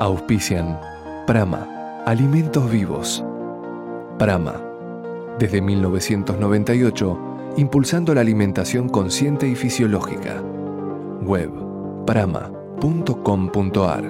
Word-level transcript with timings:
Auspician 0.00 0.80
Prama, 1.26 2.02
Alimentos 2.06 2.70
Vivos. 2.70 3.22
Prama, 4.18 4.54
desde 5.38 5.60
1998, 5.60 7.18
impulsando 7.58 8.14
la 8.14 8.22
alimentación 8.22 8.88
consciente 8.88 9.46
y 9.46 9.54
fisiológica. 9.54 10.42
Web 11.22 11.50
prama.com.ar 12.06 14.04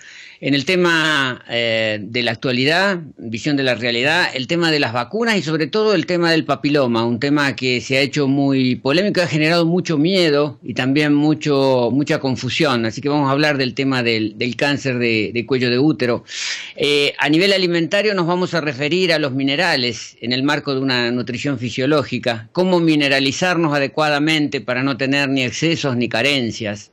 en 0.42 0.56
el 0.56 0.66
tema 0.66 1.46
eh, 1.50 2.00
de 2.02 2.24
la 2.24 2.32
actualidad, 2.32 3.00
visión 3.18 3.56
de 3.58 3.64
la 3.64 3.76
realidad, 3.76 4.26
el 4.34 4.48
tema 4.48 4.72
de 4.72 4.80
las 4.80 4.92
vacunas 4.92 5.38
y 5.38 5.44
sobre 5.44 5.68
todo 5.68 5.94
el 5.94 6.08
tema 6.08 6.32
del 6.32 6.46
papiloma, 6.46 7.06
un 7.06 7.20
tema 7.20 7.56
que 7.56 7.80
se 7.80 7.98
ha 7.98 8.02
hecho 8.02 8.28
muy 8.28 8.76
polémico, 8.76 9.22
ha 9.22 9.28
generado 9.28 9.68
mucho 9.68 10.00
miedo 10.00 10.58
y 10.64 10.74
también 10.74 11.14
mucho, 11.14 11.90
mucha 11.94 12.20
confusión. 12.20 12.88
Así 12.88 13.02
que 13.02 13.10
vamos 13.10 13.30
a 13.30 13.34
hablar 13.34 13.60
del 13.60 13.76
tema 13.76 14.02
del, 14.02 14.36
cáncer 14.58 14.98
de, 14.98 15.46
cuello 15.48 15.70
de 15.70 15.78
útero. 15.78 16.24
Eh, 16.76 17.14
a 17.20 17.30
nivel 17.30 17.54
alimentario 17.54 18.16
nos 18.16 18.26
vamos 18.26 18.56
a 18.56 18.62
referir 18.62 19.14
a 19.14 19.20
los 19.20 19.34
minerales 19.34 20.18
en 20.22 20.34
el 20.34 20.42
marco 20.42 20.74
de 20.74 20.82
una 20.82 21.12
nutrición 21.12 21.60
fisiológica, 21.60 22.50
cómo 22.52 22.80
mineralizarnos 22.80 23.76
adecuadamente 23.76 24.60
para 24.60 24.82
no 24.82 24.98
tener 24.98 25.30
ni 25.30 25.44
excesos 25.44 25.96
ni 25.96 26.10
carencias. 26.10 26.90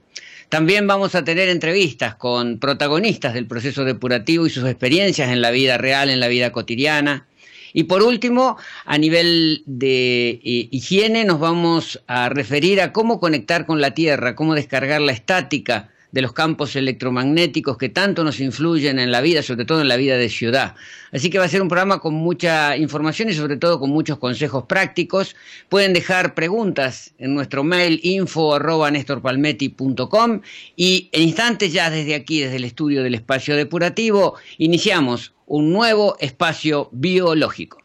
También 0.49 0.87
vamos 0.87 1.15
a 1.15 1.25
tener 1.25 1.49
entrevistas 1.49 2.15
con 2.15 2.59
protagonistas 2.59 3.35
del 3.35 3.47
proceso 3.47 3.85
depurativo 3.85 4.47
y 4.47 4.51
sus 4.51 4.65
experiencias 4.65 5.31
en 5.31 5.43
la 5.43 5.51
vida 5.51 5.77
real, 5.77 6.09
en 6.09 6.21
la 6.21 6.29
vida 6.29 6.53
cotidiana. 6.53 7.27
Y 7.75 7.85
por 7.85 8.03
último, 8.03 8.57
a 8.87 8.97
nivel 8.97 9.63
de 9.67 10.31
eh, 10.31 10.69
higiene, 10.71 11.25
nos 11.25 11.39
vamos 11.39 12.03
a 12.07 12.31
referir 12.31 12.81
a 12.81 12.95
cómo 12.95 13.21
conectar 13.21 13.67
con 13.67 13.83
la 13.83 13.93
Tierra, 13.93 14.35
cómo 14.35 14.55
descargar 14.55 15.03
la 15.03 15.13
estática 15.13 15.91
de 16.11 16.23
los 16.23 16.33
campos 16.33 16.75
electromagnéticos 16.77 17.77
que 17.77 17.89
tanto 17.89 18.25
nos 18.25 18.41
influyen 18.41 18.99
en 18.99 19.11
la 19.11 19.21
vida, 19.21 19.43
sobre 19.43 19.65
todo 19.65 19.81
en 19.81 19.89
la 19.89 19.97
vida 19.97 20.17
de 20.17 20.29
ciudad. 20.29 20.75
Así 21.13 21.31
que 21.31 21.39
va 21.39 21.45
a 21.45 21.49
ser 21.49 21.63
un 21.63 21.69
programa 21.69 22.01
con 22.01 22.15
mucha 22.15 22.77
información 22.77 23.29
y 23.29 23.35
sobre 23.35 23.57
todo 23.57 23.79
con 23.79 23.91
muchos 23.91 24.19
consejos 24.19 24.65
prácticos. 24.65 25.37
Pueden 25.69 25.93
dejar 25.93 26.35
preguntas 26.35 27.13
en 27.19 27.35
nuestro 27.35 27.63
mail 27.65 28.01
info 28.03 28.59
y 30.77 31.09
en 31.13 31.23
instantes 31.23 31.73
ya 31.73 31.91
desde 31.91 32.15
aquí, 32.15 32.41
desde 32.41 32.57
el 32.57 32.65
estudio 32.65 33.03
del 33.03 33.15
espacio 33.15 33.57
depurativo, 33.57 34.35
iniciamos 34.57 35.35
un 35.47 35.73
nuevo 35.73 36.17
espacio 36.21 36.89
biológico. 36.93 37.83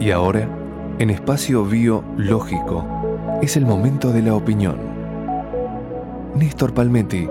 Y 0.00 0.10
ahora 0.10 0.59
en 1.00 1.08
espacio 1.08 1.64
biológico 1.64 2.86
es 3.40 3.56
el 3.56 3.64
momento 3.64 4.12
de 4.12 4.20
la 4.20 4.34
opinión. 4.34 4.76
Néstor 6.34 6.74
Palmetti 6.74 7.26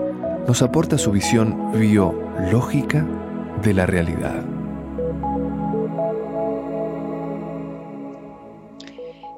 nos 0.48 0.60
aporta 0.60 0.98
su 0.98 1.12
visión 1.12 1.70
biológica 1.78 3.06
de 3.62 3.72
la 3.72 3.86
realidad. 3.86 4.44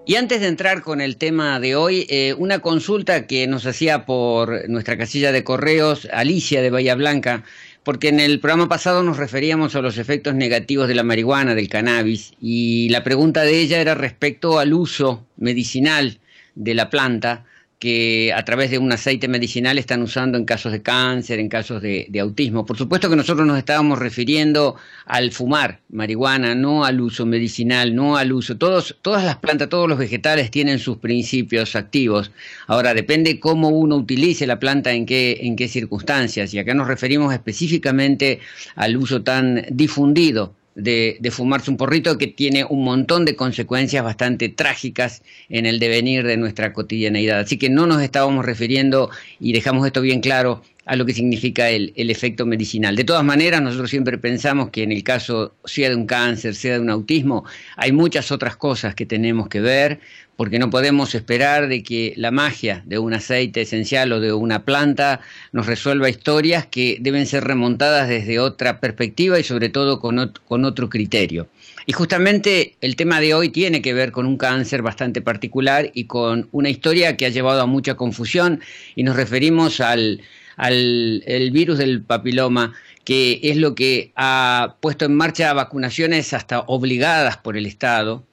Y 0.07 0.15
antes 0.15 0.41
de 0.41 0.49
entrar 0.49 0.81
con 0.81 1.03
el 1.03 1.19
tema 1.19 1.61
de 1.61 1.77
hoy, 1.77 2.07
eh, 2.09 2.35
una 2.39 2.61
consulta 2.61 3.27
que 3.27 3.47
nos 3.47 3.67
hacía 3.67 4.07
por 4.07 4.67
nuestra 4.71 4.97
casilla 4.97 5.31
de 5.31 5.45
correos 5.45 6.09
Alicia 6.11 6.63
de 6.63 6.71
Bahía 6.71 6.95
Blanca 6.95 7.45
porque 7.85 8.09
en 8.09 8.21
el 8.21 8.41
programa 8.41 8.69
pasado 8.69 9.03
nos 9.03 9.17
referíamos 9.17 9.75
a 9.75 9.83
los 9.83 9.99
efectos 9.99 10.35
negativos 10.35 10.89
de 10.89 10.95
la 10.95 11.03
marihuana, 11.03 11.55
del 11.55 11.69
cannabis, 11.69 12.33
y 12.41 12.89
la 12.91 13.03
pregunta 13.03 13.43
de 13.43 13.59
ella 13.59 13.81
era 13.81 13.95
respecto 13.95 14.59
al 14.59 14.73
uso 14.73 15.27
medicinal 15.37 16.19
de 16.55 16.75
la 16.75 16.91
planta 16.91 17.45
que 17.83 18.33
a 18.33 18.45
través 18.45 18.71
de 18.71 18.79
un 18.79 18.93
aceite 18.93 19.27
medicinal 19.27 19.77
están 19.77 20.03
usando 20.03 20.39
en 20.39 20.45
casos 20.45 20.71
de 20.71 20.83
cáncer, 20.83 21.41
en 21.41 21.49
casos 21.49 21.83
de, 21.83 22.07
autismo. 22.21 22.65
Por 22.65 22.79
supuesto 22.79 23.11
que 23.11 23.17
nosotros 23.17 23.45
nos 23.45 23.59
estábamos 23.59 23.99
refiriendo 23.99 24.77
al 25.05 25.33
fumar 25.33 25.81
marihuana, 25.91 26.55
no 26.55 26.85
al 26.85 27.01
uso 27.01 27.27
medicinal, 27.27 27.93
no 27.93 28.17
al 28.17 28.33
uso. 28.33 28.57
Todos, 28.57 28.97
todas 29.03 29.25
las 29.25 29.39
plantas, 29.39 29.69
todos 29.69 29.89
los 29.89 29.99
vegetales 29.99 30.53
tienen 30.53 30.79
sus 30.79 30.99
principios 30.99 31.75
activos. 31.75 32.31
Ahora, 32.69 32.95
depende 32.95 33.41
cómo 33.41 33.71
uno 33.71 33.97
utilice 33.97 34.47
la 34.47 34.61
planta, 34.61 34.93
en 34.93 35.05
qué, 35.05 35.41
en 35.41 35.57
qué 35.57 35.67
circunstancias. 35.67 36.55
Y 36.55 36.61
acá 36.61 36.75
nos 36.75 36.87
referimos 36.87 37.35
específicamente 37.35 38.39
al 38.77 38.97
uso 38.97 39.25
tan 39.25 39.67
difundido 39.73 40.55
de, 40.75 41.19
fumarse 41.31 41.71
un 41.71 41.77
porrito 41.77 42.19
que 42.19 42.27
tiene 42.27 42.65
un 42.65 42.85
montón 42.85 43.25
de 43.25 43.37
consecuencias 43.37 44.05
bastante 44.05 44.49
trágicas 44.49 45.23
en 45.49 45.67
el 45.67 45.79
devenir 45.79 46.27
de 46.27 46.37
nuestra 46.37 46.73
cotidianeidad. 46.73 47.41
Así 47.41 47.59
que 47.59 47.71
no 47.71 47.87
nos 47.87 48.03
estábamos 48.03 48.45
refiriendo, 48.45 49.11
y 49.41 49.53
dejamos 49.53 49.87
esto 49.87 50.01
bien 50.01 50.21
claro, 50.21 50.63
a 50.85 50.97
lo 50.97 51.07
que 51.07 51.15
significa 51.15 51.71
el, 51.71 51.93
el, 51.95 52.11
efecto 52.11 52.45
medicinal. 52.45 52.97
De 52.97 53.05
todas 53.05 53.25
maneras, 53.25 53.63
nosotros 53.63 53.89
siempre 53.89 54.19
pensamos 54.19 54.71
que 54.71 54.83
en 54.83 54.91
el 54.91 55.05
caso 55.05 55.55
sea 55.65 55.89
de 55.89 55.95
un 55.95 56.07
cáncer, 56.07 56.57
sea 56.57 56.75
de 56.75 56.81
un 56.81 56.91
autismo, 56.91 57.45
hay 57.77 57.93
muchas 57.93 58.33
otras 58.33 58.57
cosas 58.57 58.95
que 58.97 59.07
tenemos 59.07 59.49
que 59.49 59.61
ver, 59.61 60.01
porque 60.37 60.59
no 60.59 60.71
podemos 60.71 61.15
esperar 61.15 61.69
de 61.69 61.83
que 61.83 62.15
la 62.17 62.31
magia 62.31 62.83
de 62.87 62.99
un 62.99 63.15
aceite 63.15 63.63
esencial 63.63 64.13
o 64.13 64.21
de 64.21 64.33
una 64.33 64.65
planta 64.65 65.21
nos 65.53 65.67
resuelva 65.67 66.09
historias 66.09 66.67
que 66.67 66.99
deben 67.01 67.27
ser 67.27 67.45
remontadas 67.45 68.09
desde 68.09 68.39
otra 68.39 68.81
perspectiva 68.81 69.39
y 69.39 69.45
sobre 69.45 69.69
todo 69.69 70.01
con, 70.01 70.33
con 70.47 70.65
otro 70.65 70.89
criterio. 70.89 71.49
Y 71.87 71.93
justamente 71.93 72.77
el 72.81 72.97
tema 72.97 73.21
de 73.21 73.35
hoy 73.35 73.49
tiene 73.49 73.83
que 73.83 73.95
ver 73.95 74.13
con 74.13 74.27
un 74.27 74.37
cáncer 74.37 74.83
bastante 74.83 75.21
particular 75.21 75.91
y 75.95 76.05
con 76.05 76.49
una 76.53 76.71
historia 76.71 77.17
que 77.17 77.27
ha 77.27 77.31
llevado 77.31 77.61
a 77.61 77.67
mucha 77.67 77.95
confusión 77.95 78.61
y 78.95 79.03
nos 79.03 79.17
referimos 79.17 79.81
al, 79.81 80.23
al 80.57 81.23
el 81.27 81.51
virus 81.51 81.79
del 81.79 82.03
papiloma 82.03 82.75
que 83.05 83.41
es 83.43 83.57
lo 83.57 83.75
que 83.75 84.13
ha 84.15 84.77
puesto 84.81 85.05
en 85.05 85.17
marcha 85.17 85.53
vacunaciones 85.53 86.33
hasta 86.33 86.61
obligadas 86.61 87.37
por 87.37 87.57
el 87.57 87.67
Estado, 87.67 88.25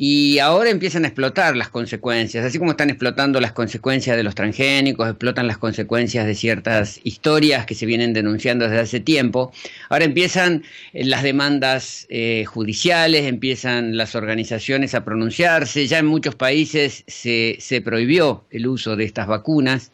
y 0.00 0.38
ahora 0.38 0.70
empiezan 0.70 1.04
a 1.04 1.08
explotar 1.08 1.56
las 1.56 1.70
consecuencias, 1.70 2.44
así 2.44 2.56
como 2.56 2.70
están 2.70 2.88
explotando 2.88 3.40
las 3.40 3.50
consecuencias 3.50 4.16
de 4.16 4.22
los 4.22 4.36
transgénicos, 4.36 5.08
explotan 5.08 5.48
las 5.48 5.58
consecuencias 5.58 6.24
de 6.24 6.36
ciertas 6.36 7.00
historias 7.02 7.66
que 7.66 7.74
se 7.74 7.84
vienen 7.84 8.12
denunciando 8.12 8.66
desde 8.66 8.78
hace 8.78 9.00
tiempo. 9.00 9.52
Ahora 9.88 10.04
empiezan 10.04 10.62
eh, 10.92 11.04
las 11.04 11.24
demandas 11.24 12.06
eh, 12.10 12.44
judiciales, 12.44 13.26
empiezan 13.26 13.96
las 13.96 14.14
organizaciones 14.14 14.94
a 14.94 15.04
pronunciarse, 15.04 15.88
ya 15.88 15.98
en 15.98 16.06
muchos 16.06 16.36
países 16.36 17.02
se, 17.08 17.56
se 17.58 17.80
prohibió 17.80 18.44
el 18.52 18.68
uso 18.68 18.94
de 18.94 19.02
estas 19.02 19.26
vacunas. 19.26 19.90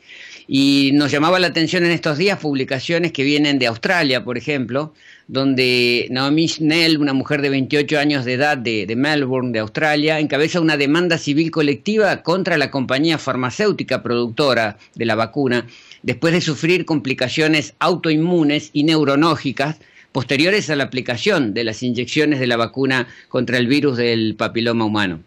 Y 0.46 0.90
nos 0.92 1.10
llamaba 1.12 1.38
la 1.38 1.46
atención 1.46 1.82
en 1.86 1.92
estos 1.92 2.18
días 2.18 2.38
publicaciones 2.38 3.10
que 3.12 3.24
vienen 3.24 3.58
de 3.58 3.68
Australia, 3.68 4.22
por 4.22 4.36
ejemplo, 4.36 4.92
donde 5.28 6.06
Naomi 6.10 6.48
Snell, 6.48 6.98
una 6.98 7.12
mujer 7.12 7.40
de 7.42 7.50
28 7.50 7.98
años 7.98 8.24
de 8.24 8.34
edad 8.34 8.58
de, 8.58 8.86
de, 8.86 8.96
Melbourne, 8.96 9.52
de 9.52 9.60
Australia, 9.60 10.20
encabeza 10.20 10.60
una 10.60 10.76
demanda 10.76 11.18
civil 11.18 11.50
colectiva 11.50 12.22
contra 12.22 12.58
la 12.58 12.70
compañía 12.70 13.18
farmacéutica 13.18 14.02
productora 14.02 14.78
de 14.94 15.04
la 15.06 15.14
vacuna, 15.14 15.66
después 16.02 16.32
de 16.34 16.40
sufrir 16.40 16.84
complicaciones 16.84 17.74
autoinmunes 17.78 18.70
y 18.72 18.84
neuronógicas 18.84 19.76
posteriores 20.12 20.70
a 20.70 20.76
la 20.76 20.84
aplicación 20.84 21.54
de 21.54 21.64
las 21.64 21.82
inyecciones 21.82 22.38
de 22.38 22.46
la 22.46 22.56
vacuna 22.56 23.08
contra 23.28 23.58
el 23.58 23.66
virus 23.66 23.96
del 23.96 24.36
papiloma 24.36 24.84
humano. 24.84 25.20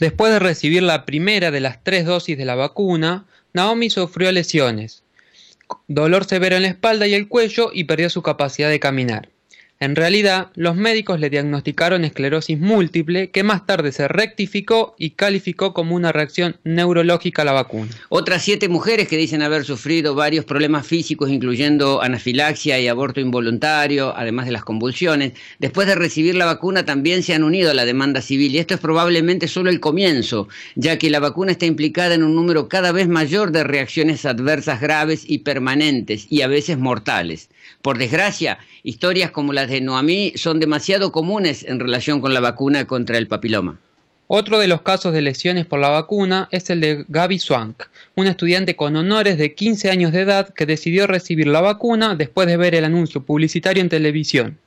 Después 0.00 0.32
de 0.32 0.40
recibir 0.40 0.82
la 0.82 1.06
primera 1.06 1.50
de 1.50 1.60
las 1.60 1.82
tres 1.84 2.04
dosis 2.04 2.36
de 2.36 2.44
la 2.44 2.56
vacuna, 2.56 3.24
Naomi 3.54 3.88
sufrió 3.88 4.32
lesiones, 4.32 5.04
dolor 5.88 6.24
severo 6.24 6.56
en 6.56 6.62
la 6.62 6.68
espalda 6.68 7.06
y 7.06 7.14
el 7.14 7.28
cuello 7.28 7.70
y 7.72 7.84
perdió 7.84 8.10
su 8.10 8.22
capacidad 8.22 8.68
de 8.68 8.80
caminar. 8.80 9.30
En 9.78 9.94
realidad, 9.94 10.48
los 10.54 10.74
médicos 10.74 11.20
le 11.20 11.28
diagnosticaron 11.28 12.06
esclerosis 12.06 12.58
múltiple 12.58 13.30
que 13.30 13.42
más 13.42 13.66
tarde 13.66 13.92
se 13.92 14.08
rectificó 14.08 14.94
y 14.98 15.10
calificó 15.10 15.74
como 15.74 15.94
una 15.94 16.12
reacción 16.12 16.56
neurológica 16.64 17.42
a 17.42 17.44
la 17.44 17.52
vacuna. 17.52 17.90
Otras 18.08 18.42
siete 18.42 18.70
mujeres 18.70 19.06
que 19.06 19.18
dicen 19.18 19.42
haber 19.42 19.64
sufrido 19.64 20.14
varios 20.14 20.46
problemas 20.46 20.86
físicos, 20.86 21.28
incluyendo 21.28 22.00
anafilaxia 22.00 22.80
y 22.80 22.88
aborto 22.88 23.20
involuntario, 23.20 24.16
además 24.16 24.46
de 24.46 24.52
las 24.52 24.64
convulsiones, 24.64 25.34
después 25.58 25.86
de 25.86 25.94
recibir 25.94 26.36
la 26.36 26.46
vacuna 26.46 26.86
también 26.86 27.22
se 27.22 27.34
han 27.34 27.44
unido 27.44 27.70
a 27.70 27.74
la 27.74 27.84
demanda 27.84 28.22
civil 28.22 28.54
y 28.54 28.58
esto 28.58 28.72
es 28.72 28.80
probablemente 28.80 29.46
solo 29.46 29.68
el 29.68 29.80
comienzo, 29.80 30.48
ya 30.74 30.96
que 30.96 31.10
la 31.10 31.20
vacuna 31.20 31.52
está 31.52 31.66
implicada 31.66 32.14
en 32.14 32.22
un 32.22 32.34
número 32.34 32.70
cada 32.70 32.92
vez 32.92 33.08
mayor 33.08 33.52
de 33.52 33.62
reacciones 33.62 34.24
adversas 34.24 34.80
graves 34.80 35.24
y 35.26 35.38
permanentes 35.38 36.26
y 36.30 36.40
a 36.40 36.48
veces 36.48 36.78
mortales. 36.78 37.50
Por 37.82 37.98
desgracia, 37.98 38.58
historias 38.82 39.30
como 39.30 39.52
las 39.52 39.68
de 39.68 39.80
Noamí 39.80 40.32
son 40.36 40.60
demasiado 40.60 41.12
comunes 41.12 41.64
en 41.64 41.80
relación 41.80 42.20
con 42.20 42.34
la 42.34 42.40
vacuna 42.40 42.86
contra 42.86 43.18
el 43.18 43.28
papiloma. 43.28 43.78
Otro 44.28 44.58
de 44.58 44.66
los 44.66 44.82
casos 44.82 45.12
de 45.12 45.22
lesiones 45.22 45.66
por 45.66 45.78
la 45.78 45.88
vacuna 45.88 46.48
es 46.50 46.68
el 46.70 46.80
de 46.80 47.04
Gaby 47.06 47.38
Swank, 47.38 47.84
una 48.16 48.30
estudiante 48.30 48.74
con 48.74 48.96
honores 48.96 49.38
de 49.38 49.54
15 49.54 49.88
años 49.88 50.10
de 50.10 50.22
edad 50.22 50.52
que 50.52 50.66
decidió 50.66 51.06
recibir 51.06 51.46
la 51.46 51.60
vacuna 51.60 52.16
después 52.16 52.48
de 52.48 52.56
ver 52.56 52.74
el 52.74 52.84
anuncio 52.84 53.22
publicitario 53.22 53.80
en 53.80 53.88
televisión. 53.88 54.58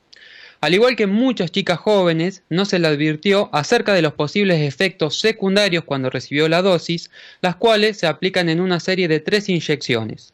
Al 0.62 0.72
igual 0.72 0.96
que 0.96 1.06
muchas 1.06 1.52
chicas 1.52 1.78
jóvenes, 1.78 2.42
no 2.48 2.64
se 2.64 2.78
le 2.78 2.88
advirtió 2.88 3.50
acerca 3.52 3.92
de 3.92 4.02
los 4.02 4.14
posibles 4.14 4.60
efectos 4.60 5.20
secundarios 5.20 5.84
cuando 5.84 6.08
recibió 6.08 6.48
la 6.48 6.62
dosis, 6.62 7.10
las 7.42 7.56
cuales 7.56 7.98
se 7.98 8.06
aplican 8.06 8.48
en 8.48 8.60
una 8.60 8.80
serie 8.80 9.08
de 9.08 9.20
tres 9.20 9.48
inyecciones. 9.48 10.32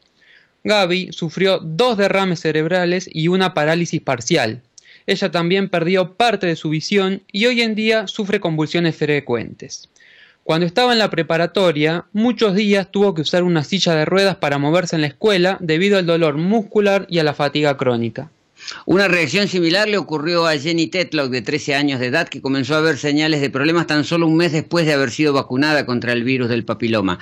Gaby 0.67 1.13
sufrió 1.13 1.59
dos 1.59 1.97
derrames 1.97 2.41
cerebrales 2.41 3.09
y 3.09 3.29
una 3.29 3.53
parálisis 3.53 4.01
parcial. 4.01 4.61
Ella 5.05 5.31
también 5.31 5.69
perdió 5.69 6.15
parte 6.15 6.45
de 6.45 6.57
su 6.57 6.69
visión 6.69 7.23
y 7.31 7.45
hoy 7.45 7.61
en 7.61 7.73
día 7.73 8.07
sufre 8.07 8.41
convulsiones 8.41 8.97
frecuentes. 8.97 9.87
Cuando 10.43 10.65
estaba 10.65 10.91
en 10.91 10.99
la 10.99 11.09
preparatoria, 11.09 12.05
muchos 12.11 12.53
días 12.53 12.91
tuvo 12.91 13.13
que 13.13 13.21
usar 13.21 13.43
una 13.43 13.63
silla 13.63 13.95
de 13.95 14.03
ruedas 14.03 14.35
para 14.35 14.57
moverse 14.57 14.97
en 14.97 15.03
la 15.03 15.07
escuela 15.07 15.57
debido 15.61 15.97
al 15.97 16.05
dolor 16.05 16.35
muscular 16.35 17.07
y 17.09 17.19
a 17.19 17.23
la 17.23 17.33
fatiga 17.33 17.77
crónica. 17.77 18.29
Una 18.85 19.07
reacción 19.07 19.47
similar 19.47 19.87
le 19.87 19.97
ocurrió 19.97 20.47
a 20.47 20.57
Jenny 20.57 20.87
Tetlock, 20.87 21.29
de 21.29 21.41
13 21.41 21.75
años 21.75 21.99
de 21.99 22.07
edad, 22.07 22.27
que 22.27 22.41
comenzó 22.41 22.75
a 22.75 22.81
ver 22.81 22.97
señales 22.97 23.41
de 23.41 23.49
problemas 23.49 23.87
tan 23.87 24.03
solo 24.03 24.27
un 24.27 24.35
mes 24.35 24.51
después 24.51 24.85
de 24.85 24.93
haber 24.93 25.11
sido 25.11 25.33
vacunada 25.33 25.85
contra 25.85 26.13
el 26.13 26.23
virus 26.23 26.49
del 26.49 26.65
papiloma. 26.65 27.19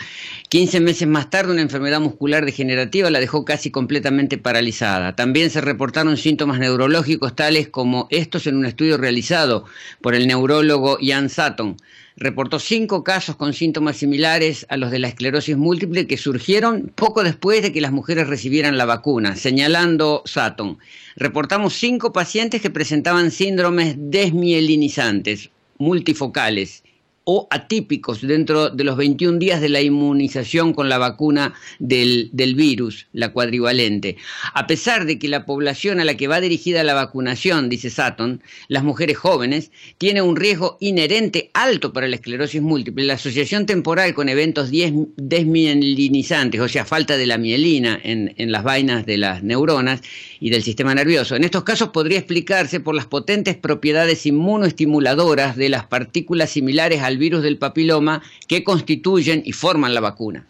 15 0.50 0.80
meses 0.80 1.08
más 1.08 1.30
tarde, 1.30 1.52
una 1.52 1.62
enfermedad 1.62 2.00
muscular 2.00 2.46
degenerativa 2.46 3.10
la 3.10 3.20
dejó 3.20 3.46
casi 3.46 3.72
completamente 3.72 4.38
paralizada. 4.38 5.16
También 5.16 5.50
se 5.50 5.62
reportaron 5.62 6.18
síntomas 6.18 6.60
neurológicos 6.60 7.36
tales 7.36 7.68
como 7.68 8.08
estos 8.10 8.48
en 8.48 8.58
un 8.58 8.66
estudio 8.66 8.98
realizado 8.98 9.66
por 10.02 10.16
el 10.16 10.28
neurólogo 10.28 10.98
Ian 11.00 11.30
Sutton 11.30 11.78
reportó 12.18 12.60
cinco 12.60 13.04
casos 13.04 13.36
con 13.36 13.54
síntomas 13.54 13.98
similares 13.98 14.66
a 14.70 14.78
los 14.78 14.90
de 14.92 15.00
la 15.00 15.10
esclerosis 15.10 15.58
múltiple 15.58 16.08
que 16.08 16.18
surgieron 16.18 16.92
poco 16.96 17.24
después 17.24 17.62
de 17.62 17.74
que 17.74 17.82
las 17.82 17.92
mujeres 17.92 18.28
recibieran 18.28 18.78
la 18.78 18.86
vacuna, 18.86 19.36
señalando 19.36 20.22
Sutton. 20.26 20.78
Reportamos 21.18 21.74
cinco 21.74 22.14
pacientes 22.14 22.62
que 22.62 22.70
presentaban 22.70 23.32
síndromes 23.32 23.96
desmielinizantes 23.98 25.50
multifocales 25.78 26.85
o 27.25 27.48
atípicos 27.50 28.22
dentro 28.22 28.69
de 28.69 28.83
los 28.83 28.95
21 28.98 29.39
días 29.39 29.60
de 29.60 29.69
la 29.69 29.81
inmunización 29.81 30.74
con 30.74 30.89
la 30.89 31.00
vacuna 31.00 31.56
del, 31.80 32.30
virus, 32.56 33.07
la 33.13 33.33
cuadrivalente. 33.33 34.18
A 34.54 34.68
pesar 34.68 35.06
de 35.06 35.18
que 35.18 35.27
la 35.27 35.45
población 35.45 36.00
a 36.00 36.06
la 36.06 36.16
que 36.16 36.27
va 36.27 36.39
dirigida 36.39 36.83
la 36.83 36.94
vacunación, 36.94 37.68
dice 37.68 37.89
Sutton, 37.89 38.44
las 38.68 38.83
mujeres 38.83 39.18
jóvenes, 39.18 39.72
tiene 39.98 40.22
un 40.22 40.36
riesgo 40.36 40.77
inherente 40.80 41.50
alto 41.54 41.92
para 41.94 42.07
la 42.07 42.16
esclerosis 42.16 42.62
múltiple, 42.62 43.04
la 43.06 43.16
asociación 43.16 43.66
temporal 43.66 44.13
con 44.13 44.30
eventos 44.30 44.69
desmielinizantes, 44.72 46.62
o 46.62 46.69
sea, 46.69 46.86
falta 46.86 47.18
de 47.18 47.25
la 47.25 47.39
mielina 47.39 48.00
en, 48.04 48.36
en 48.38 48.51
las 48.51 48.63
vainas 48.63 49.06
de 49.07 49.18
las 49.18 49.42
neuronas 49.44 50.01
y 50.39 50.51
del 50.51 50.62
sistema 50.62 50.94
nervioso. 50.94 51.36
En 51.36 51.44
estos 51.44 51.63
casos 51.63 51.89
podría 51.89 52.19
explicarse 52.19 52.80
por 52.80 52.94
las 52.94 53.07
potentes 53.07 53.56
propiedades 53.56 54.27
inmunoestimuladoras 54.27 55.56
de 55.56 55.69
las 55.69 55.86
partículas 55.88 56.51
similares 56.51 57.01
al 57.01 57.15
virus 57.18 57.44
del 57.44 57.58
papiloma 57.58 58.22
que 58.48 58.64
constituyen 58.64 59.42
y 59.46 59.54
forman 59.54 59.94
la 59.94 60.02
vacuna. 60.02 60.46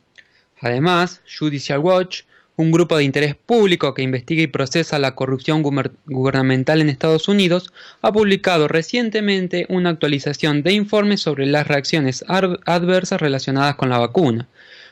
Además, 0.62 1.22
Judicial 1.40 1.80
Watch, 1.80 2.22
un 2.58 2.72
grupo 2.72 2.98
de 2.98 3.04
interés 3.04 3.36
público 3.36 3.94
que 3.94 4.02
investiga 4.02 4.42
y 4.42 4.48
procesa 4.48 4.98
la 4.98 5.14
corrupción 5.14 5.62
gubernamental 5.62 6.82
en 6.82 6.90
Estados 6.90 7.28
Unidos, 7.28 7.74
ha 8.02 8.14
publicado 8.14 8.68
recientemente 8.68 9.66
una 9.70 9.90
actualización 9.90 10.64
de 10.64 10.72
informes 10.72 11.22
sobre 11.22 11.46
las 11.46 11.68
reacciones 11.68 12.24
adversas 12.28 13.20
relacionadas 13.20 13.76
con 13.76 13.90
la 13.90 13.98
vacuna. 13.98 14.48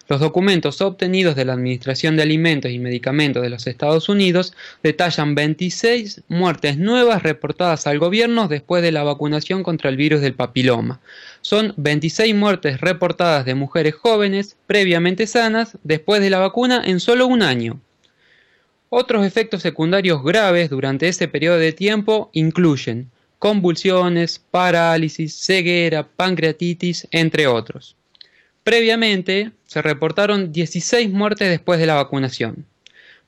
Los 0.10 0.20
documentos 0.20 0.82
obtenidos 0.82 1.36
de 1.36 1.46
la 1.46 1.54
Administración 1.54 2.18
de 2.18 2.24
Alimentos 2.24 2.70
y 2.70 2.78
Medicamentos 2.78 3.42
de 3.42 3.50
los 3.50 3.68
Estados 3.68 4.10
Unidos 4.10 4.54
detallan 4.84 5.34
26 5.34 6.24
muertes 6.28 6.78
nuevas 6.78 7.24
reportadas 7.24 7.88
al 7.88 8.00
gobierno 8.00 8.50
después 8.50 8.84
de 8.84 8.92
la 8.92 9.04
vacunación 9.04 9.64
contra 9.64 9.90
el 9.90 9.96
virus 9.96 10.20
del 10.20 10.34
papiloma. 10.34 11.00
Son 11.40 11.74
26 11.78 12.36
muertes 12.36 12.82
reportadas 12.82 13.46
de 13.46 13.56
mujeres 13.56 13.96
jóvenes 13.96 14.58
previamente 14.68 15.26
sanas 15.26 15.78
después 15.84 16.22
de 16.22 16.30
la 16.30 16.40
vacuna 16.40 16.84
en 16.86 17.00
solo 17.00 17.26
un 17.26 17.42
año. 17.42 17.80
Otros 18.90 19.26
efectos 19.26 19.62
secundarios 19.62 20.22
graves 20.22 20.70
durante 20.70 21.08
ese 21.08 21.30
periodo 21.30 21.60
de 21.60 21.72
tiempo 21.72 22.30
incluyen 22.34 23.10
convulsiones, 23.40 24.38
parálisis, 24.52 25.34
ceguera, 25.34 26.04
pancreatitis, 26.04 27.08
entre 27.12 27.48
otros. 27.48 27.96
Previamente 28.64 29.52
se 29.66 29.82
reportaron 29.82 30.54
16 30.54 31.10
muertes 31.10 31.50
después 31.50 31.80
de 31.80 31.86
la 31.86 31.96
vacunación. 31.96 32.66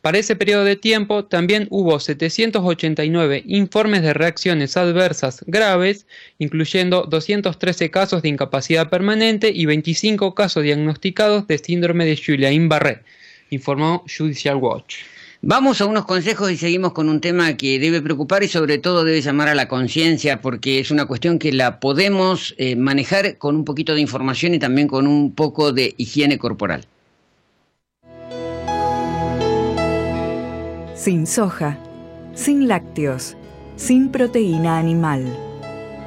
Para 0.02 0.20
ese 0.20 0.36
periodo 0.36 0.64
de 0.64 0.76
tiempo 0.76 1.26
también 1.26 1.68
hubo 1.72 2.00
789 2.00 3.44
informes 3.48 4.04
de 4.04 4.14
reacciones 4.14 4.78
adversas 4.78 5.44
graves, 5.48 6.06
incluyendo 6.38 7.08
213 7.10 7.90
casos 7.90 8.22
de 8.22 8.30
incapacidad 8.30 8.90
permanente 8.90 9.52
y 9.54 9.66
25 9.66 10.36
casos 10.36 10.64
diagnosticados 10.64 11.48
de 11.48 11.58
síndrome 11.58 12.06
de 12.06 12.22
Julian-Barré, 12.24 13.02
informó 13.50 14.06
Judicial 14.08 14.58
Watch. 14.58 14.98
Vamos 15.48 15.80
a 15.80 15.86
unos 15.86 16.06
consejos 16.06 16.50
y 16.50 16.58
seguimos 16.58 16.94
con 16.94 17.08
un 17.08 17.22
tema 17.22 17.56
que 17.56 17.78
debe 17.78 18.02
preocupar 18.02 18.42
y 18.42 18.48
sobre 18.48 18.80
todo 18.80 19.04
debe 19.04 19.22
llamar 19.22 19.48
a 19.48 19.54
la 19.54 19.68
conciencia 19.68 20.42
porque 20.42 20.80
es 20.80 20.90
una 20.90 21.06
cuestión 21.06 21.38
que 21.38 21.54
la 21.54 21.80
podemos 21.80 22.56
eh, 22.58 22.76
manejar 22.76 23.38
con 23.38 23.56
un 23.56 23.64
poquito 23.64 23.94
de 23.94 24.02
información 24.02 24.56
y 24.56 24.60
también 24.60 24.88
con 24.88 25.06
un 25.06 25.36
poco 25.36 25.72
de 25.72 25.94
higiene 25.98 26.40
corporal. 26.40 26.88
Sin 30.96 31.28
soja, 31.28 31.78
sin 32.34 32.68
lácteos, 32.68 33.38
sin 33.76 34.10
proteína 34.10 34.80
animal, 34.80 35.32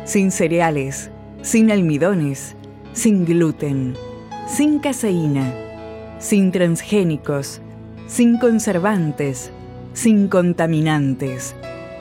sin 0.05 0.33
cereales, 0.33 1.13
sin 1.43 1.71
almidones, 1.71 2.57
sin 2.93 3.25
gluten, 3.25 3.95
sin 4.49 4.81
caseína, 4.81 5.55
sin 6.19 6.51
transgénicos, 6.51 7.63
sin 8.09 8.39
conservantes, 8.39 9.53
sin 9.93 10.29
contaminantes, 10.29 11.55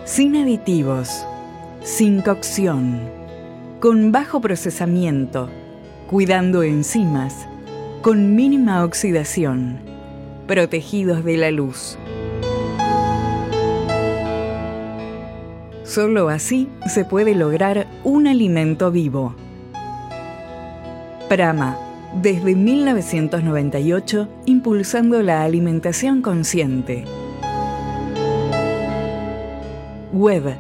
sin 0.06 0.38
aditivos, 0.38 1.26
sin 1.84 2.22
cocción, 2.22 3.02
con 3.82 4.12
bajo 4.14 4.40
procesamiento, 4.40 5.50
cuidando 6.10 6.64
enzimas, 6.64 7.48
con 8.02 8.36
mínima 8.36 8.86
oxidación, 8.86 9.80
protegidos 10.48 11.26
de 11.26 11.38
la 11.38 11.52
luz. 11.52 11.98
Solo 15.84 16.30
así 16.30 16.70
se 16.88 17.04
puede 17.04 17.36
lograr 17.36 17.86
un 18.06 18.28
alimento 18.28 18.92
vivo. 18.92 19.36
Prama 21.28 21.87
desde 22.16 22.56
1998 22.56 24.28
impulsando 24.46 25.22
la 25.22 25.44
alimentación 25.44 26.22
consciente. 26.22 27.06
Web 30.14 30.56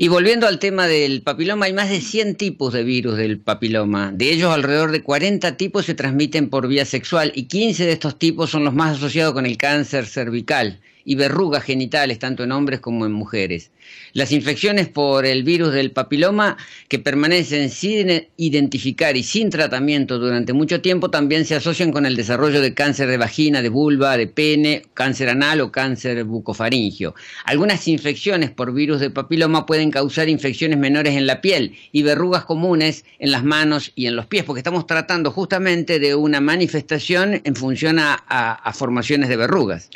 Y 0.00 0.08
volviendo 0.08 0.46
al 0.46 0.58
tema 0.58 0.86
del 0.86 1.22
papiloma, 1.22 1.66
hay 1.66 1.72
más 1.72 1.90
de 1.90 2.00
100 2.00 2.36
tipos 2.36 2.72
de 2.72 2.84
virus 2.84 3.16
del 3.16 3.40
papiloma. 3.40 4.12
De 4.12 4.32
ellos, 4.32 4.52
alrededor 4.52 4.92
de 4.92 5.02
40 5.02 5.56
tipos 5.56 5.86
se 5.86 5.94
transmiten 5.94 6.48
por 6.48 6.68
vía 6.68 6.84
sexual 6.84 7.32
y 7.34 7.44
15 7.44 7.84
de 7.84 7.92
estos 7.92 8.18
tipos 8.18 8.50
son 8.50 8.64
los 8.64 8.72
más 8.72 8.96
asociados 8.96 9.34
con 9.34 9.44
el 9.44 9.56
cáncer 9.56 10.06
cervical 10.06 10.80
y 11.08 11.14
verrugas 11.14 11.64
genitales, 11.64 12.18
tanto 12.18 12.44
en 12.44 12.52
hombres 12.52 12.80
como 12.80 13.06
en 13.06 13.12
mujeres. 13.12 13.70
Las 14.12 14.30
infecciones 14.30 14.88
por 14.88 15.24
el 15.24 15.42
virus 15.42 15.72
del 15.72 15.90
papiloma, 15.90 16.58
que 16.88 16.98
permanecen 16.98 17.70
sin 17.70 18.26
identificar 18.36 19.16
y 19.16 19.22
sin 19.22 19.48
tratamiento 19.48 20.18
durante 20.18 20.52
mucho 20.52 20.82
tiempo, 20.82 21.10
también 21.10 21.46
se 21.46 21.54
asocian 21.54 21.92
con 21.92 22.04
el 22.04 22.14
desarrollo 22.14 22.60
de 22.60 22.74
cáncer 22.74 23.08
de 23.08 23.16
vagina, 23.16 23.62
de 23.62 23.70
vulva, 23.70 24.18
de 24.18 24.26
pene, 24.26 24.82
cáncer 24.92 25.30
anal 25.30 25.62
o 25.62 25.72
cáncer 25.72 26.24
bucofaringio. 26.24 27.14
Algunas 27.46 27.88
infecciones 27.88 28.50
por 28.50 28.74
virus 28.74 29.00
del 29.00 29.14
papiloma 29.14 29.64
pueden 29.64 29.90
causar 29.90 30.28
infecciones 30.28 30.78
menores 30.78 31.16
en 31.16 31.26
la 31.26 31.40
piel 31.40 31.74
y 31.90 32.02
verrugas 32.02 32.44
comunes 32.44 33.06
en 33.18 33.30
las 33.30 33.44
manos 33.44 33.92
y 33.94 34.08
en 34.08 34.14
los 34.14 34.26
pies, 34.26 34.44
porque 34.44 34.60
estamos 34.60 34.86
tratando 34.86 35.30
justamente 35.30 36.00
de 36.00 36.14
una 36.14 36.42
manifestación 36.42 37.40
en 37.42 37.56
función 37.56 37.96
a 37.98 38.72
formaciones 38.74 39.30
de 39.30 39.36
verrugas. 39.38 39.88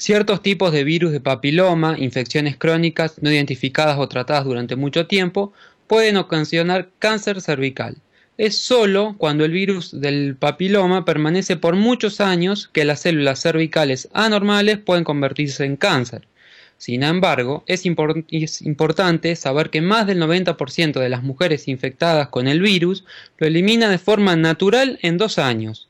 Ciertos 0.00 0.42
tipos 0.42 0.70
de 0.70 0.84
virus 0.84 1.10
de 1.10 1.18
papiloma, 1.18 1.96
infecciones 1.98 2.56
crónicas 2.56 3.20
no 3.20 3.32
identificadas 3.32 3.98
o 3.98 4.08
tratadas 4.08 4.44
durante 4.44 4.76
mucho 4.76 5.08
tiempo, 5.08 5.52
pueden 5.88 6.16
ocasionar 6.16 6.90
cáncer 7.00 7.40
cervical. 7.40 7.96
Es 8.36 8.56
solo 8.56 9.16
cuando 9.18 9.44
el 9.44 9.50
virus 9.50 10.00
del 10.00 10.36
papiloma 10.36 11.04
permanece 11.04 11.56
por 11.56 11.74
muchos 11.74 12.20
años 12.20 12.70
que 12.72 12.84
las 12.84 13.00
células 13.00 13.40
cervicales 13.40 14.08
anormales 14.12 14.78
pueden 14.78 15.02
convertirse 15.02 15.64
en 15.64 15.74
cáncer. 15.74 16.28
Sin 16.76 17.02
embargo, 17.02 17.64
es, 17.66 17.82
es 18.30 18.62
importante 18.62 19.34
saber 19.34 19.70
que 19.70 19.80
más 19.80 20.06
del 20.06 20.22
90% 20.22 21.00
de 21.00 21.08
las 21.08 21.24
mujeres 21.24 21.66
infectadas 21.66 22.28
con 22.28 22.46
el 22.46 22.60
virus 22.60 23.04
lo 23.36 23.48
elimina 23.48 23.88
de 23.88 23.98
forma 23.98 24.36
natural 24.36 25.00
en 25.02 25.18
dos 25.18 25.40
años 25.40 25.87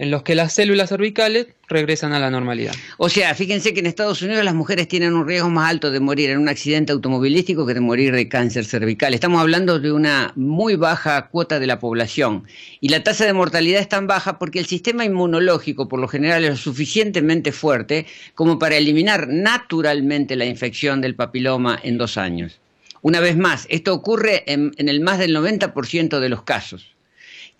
en 0.00 0.10
los 0.10 0.22
que 0.22 0.34
las 0.34 0.54
células 0.54 0.88
cervicales 0.88 1.48
regresan 1.68 2.14
a 2.14 2.18
la 2.18 2.30
normalidad. 2.30 2.74
O 2.96 3.10
sea, 3.10 3.34
fíjense 3.34 3.74
que 3.74 3.80
en 3.80 3.86
Estados 3.86 4.22
Unidos 4.22 4.42
las 4.42 4.54
mujeres 4.54 4.88
tienen 4.88 5.12
un 5.12 5.28
riesgo 5.28 5.50
más 5.50 5.68
alto 5.68 5.90
de 5.90 6.00
morir 6.00 6.30
en 6.30 6.38
un 6.38 6.48
accidente 6.48 6.92
automovilístico 6.92 7.66
que 7.66 7.74
de 7.74 7.80
morir 7.80 8.14
de 8.14 8.26
cáncer 8.26 8.64
cervical. 8.64 9.12
Estamos 9.12 9.42
hablando 9.42 9.78
de 9.78 9.92
una 9.92 10.32
muy 10.36 10.74
baja 10.76 11.28
cuota 11.28 11.60
de 11.60 11.66
la 11.66 11.78
población 11.78 12.44
y 12.80 12.88
la 12.88 13.02
tasa 13.02 13.26
de 13.26 13.34
mortalidad 13.34 13.82
es 13.82 13.90
tan 13.90 14.06
baja 14.06 14.38
porque 14.38 14.58
el 14.58 14.64
sistema 14.64 15.04
inmunológico 15.04 15.86
por 15.86 16.00
lo 16.00 16.08
general 16.08 16.44
es 16.44 16.50
lo 16.50 16.56
suficientemente 16.56 17.52
fuerte 17.52 18.06
como 18.34 18.58
para 18.58 18.76
eliminar 18.76 19.28
naturalmente 19.28 20.34
la 20.34 20.46
infección 20.46 21.02
del 21.02 21.14
papiloma 21.14 21.78
en 21.82 21.98
dos 21.98 22.16
años. 22.16 22.58
Una 23.02 23.20
vez 23.20 23.36
más, 23.36 23.66
esto 23.68 23.92
ocurre 23.92 24.44
en, 24.50 24.72
en 24.78 24.88
el 24.88 25.00
más 25.00 25.18
del 25.18 25.36
90% 25.36 26.20
de 26.20 26.28
los 26.30 26.42
casos. 26.42 26.96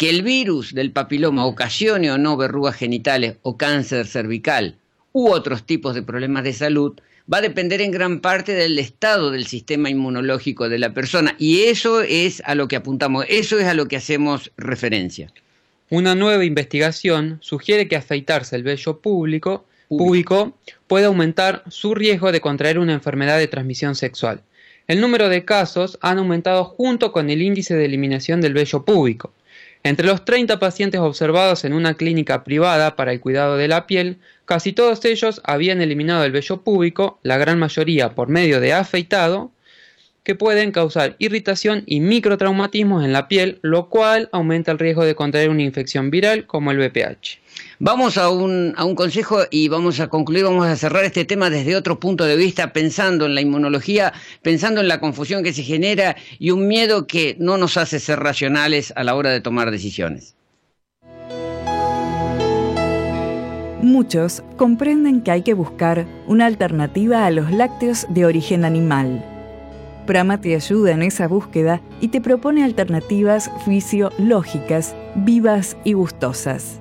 Que 0.01 0.09
el 0.09 0.23
virus 0.23 0.73
del 0.73 0.93
papiloma 0.93 1.45
ocasione 1.45 2.11
o 2.11 2.17
no 2.17 2.39
verrugas 2.39 2.75
genitales 2.75 3.37
o 3.43 3.59
cáncer 3.59 4.07
cervical 4.07 4.79
u 5.13 5.29
otros 5.29 5.67
tipos 5.67 5.95
de 5.95 6.03
problemas 6.03 6.43
de 6.43 6.55
salud 6.55 6.99
va 7.31 7.37
a 7.37 7.43
depender 7.43 7.83
en 7.83 7.91
gran 7.91 8.21
parte 8.21 8.55
del 8.55 8.79
estado 8.79 9.31
del 9.31 9.47
sistema 9.47 9.91
inmunológico 9.91 10.71
de 10.71 10.79
la 10.79 10.95
persona 10.95 11.37
y 11.39 11.65
eso 11.65 12.01
es 12.01 12.43
a 12.47 12.55
lo 12.55 12.67
que 12.67 12.77
apuntamos, 12.77 13.27
eso 13.29 13.59
es 13.59 13.67
a 13.67 13.75
lo 13.75 13.89
que 13.89 13.97
hacemos 13.97 14.53
referencia. 14.57 15.31
Una 15.91 16.15
nueva 16.15 16.47
investigación 16.47 17.37
sugiere 17.43 17.87
que 17.87 17.97
afeitarse 17.97 18.57
el 18.57 18.63
vello 18.63 19.01
público, 19.01 19.67
puede 20.87 21.05
aumentar 21.05 21.63
su 21.69 21.95
riesgo 21.95 22.33
de 22.33 22.41
contraer 22.41 22.79
una 22.79 22.95
enfermedad 22.95 23.37
de 23.37 23.49
transmisión 23.49 23.95
sexual. 23.95 24.41
El 24.89 25.03
número 25.03 25.29
de 25.29 25.45
casos 25.45 25.99
han 26.01 26.17
aumentado 26.17 26.65
junto 26.65 27.13
con 27.13 27.29
el 27.29 27.43
índice 27.43 27.75
de 27.75 27.85
eliminación 27.85 28.41
del 28.41 28.55
vello 28.55 28.83
público. 28.83 29.35
Entre 29.83 30.07
los 30.07 30.27
30 30.27 30.59
pacientes 30.59 31.01
observados 31.01 31.65
en 31.65 31.73
una 31.73 31.95
clínica 31.95 32.45
privada 32.45 32.97
para 32.97 33.13
el 33.13 33.21
cuidado 33.21 33.57
de 33.57 33.67
la 33.67 33.87
piel, 33.87 34.19
casi 34.45 34.75
todos 34.75 35.03
ellos 35.07 35.41
habían 35.45 35.81
eliminado 35.81 36.23
el 36.25 36.33
vello 36.33 36.63
púbico, 36.63 37.19
la 37.23 37.39
gran 37.39 37.59
mayoría 37.59 38.15
por 38.15 38.29
medio 38.29 38.61
de 38.61 38.75
afeitado, 38.75 39.53
que 40.23 40.35
pueden 40.35 40.73
causar 40.73 41.17
irritación 41.19 41.83
y 41.87 42.01
microtraumatismos 42.01 43.05
en 43.05 43.13
la 43.13 43.29
piel, 43.29 43.59
lo 43.63 43.89
cual 43.89 44.29
aumenta 44.33 44.73
el 44.73 44.79
riesgo 44.79 45.05
de 45.05 45.15
contraer 45.15 45.51
una 45.51 45.63
infección 45.63 46.11
viral 46.11 46.47
como 46.47 46.71
el 46.71 46.79
VPH. 46.79 47.39
Vamos 47.79 48.19
a 48.19 48.29
un, 48.31 48.75
a 48.77 48.85
un 48.85 48.95
consejo 48.95 49.41
y 49.51 49.69
vamos 49.69 50.01
a 50.01 50.09
concluir, 50.09 50.45
vamos 50.45 50.67
a 50.67 50.77
cerrar 50.77 51.05
este 51.05 51.25
tema 51.25 51.51
desde 51.51 51.77
otro 51.77 51.99
punto 51.99 52.25
de 52.25 52.37
vista, 52.37 52.73
pensando 52.73 53.27
en 53.27 53.35
la 53.35 53.41
inmunología, 53.41 54.13
pensando 54.43 54.81
en 54.81 54.89
la 54.89 55.01
confusión 55.01 55.43
que 55.43 55.53
se 55.53 55.63
genera 55.63 56.17
y 56.39 56.51
un 56.51 56.69
miedo 56.69 57.07
que 57.07 57.37
no 57.39 57.57
nos 57.57 57.77
hace 57.77 57.99
ser 57.99 58.21
racionales 58.21 58.93
a 58.97 59.05
la 59.05 59.15
hora 59.15 59.31
de 59.31 59.41
tomar 59.41 59.71
decisiones. 59.71 60.37
Muchos 63.83 64.43
comprenden 64.59 65.23
que 65.23 65.31
hay 65.31 65.43
que 65.43 65.55
buscar 65.55 66.07
una 66.27 66.45
alternativa 66.45 67.25
a 67.25 67.31
los 67.31 67.51
lácteos 67.51 68.07
de 68.11 68.27
origen 68.27 68.67
animal. 68.67 69.25
Prama 70.07 70.41
te 70.41 70.55
ayuda 70.55 70.93
en 70.93 71.03
esa 71.03 71.29
búsqueda 71.29 71.81
y 72.01 72.09
te 72.09 72.21
propone 72.21 72.65
alternativas 72.65 73.51
fisiológicas, 73.65 74.95
vivas 75.15 75.77
y 75.85 75.93
gustosas 75.93 76.81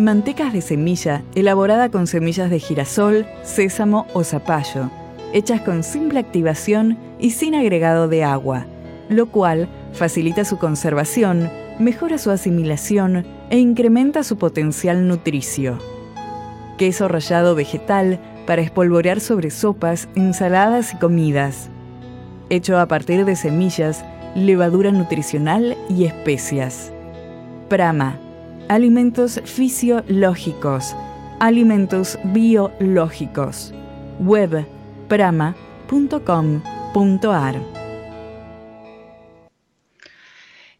mantecas 0.00 0.52
de 0.52 0.62
semilla 0.62 1.22
elaborada 1.34 1.90
con 1.90 2.06
semillas 2.06 2.50
de 2.50 2.58
girasol, 2.58 3.26
sésamo 3.42 4.06
o 4.14 4.24
zapallo, 4.24 4.90
hechas 5.32 5.60
con 5.60 5.82
simple 5.82 6.18
activación 6.18 6.98
y 7.18 7.30
sin 7.30 7.54
agregado 7.54 8.08
de 8.08 8.24
agua, 8.24 8.66
lo 9.08 9.26
cual 9.26 9.68
facilita 9.92 10.44
su 10.44 10.58
conservación, 10.58 11.50
mejora 11.78 12.18
su 12.18 12.30
asimilación 12.30 13.26
e 13.50 13.58
incrementa 13.58 14.22
su 14.22 14.38
potencial 14.38 15.06
nutricio. 15.06 15.78
Queso 16.78 17.08
rallado 17.08 17.54
vegetal 17.54 18.18
para 18.46 18.62
espolvorear 18.62 19.20
sobre 19.20 19.50
sopas, 19.50 20.08
ensaladas 20.14 20.94
y 20.94 20.96
comidas. 20.96 21.68
Hecho 22.50 22.78
a 22.78 22.86
partir 22.86 23.24
de 23.24 23.36
semillas, 23.36 24.04
levadura 24.34 24.90
nutricional 24.90 25.78
y 25.88 26.04
especias. 26.06 26.92
Prama 27.68 28.18
alimentos 28.68 29.40
fisiológicos, 29.44 30.96
alimentos 31.38 32.18
biológicos. 32.24 33.72
Web 34.18 34.66
prama.com.ar 35.08 35.60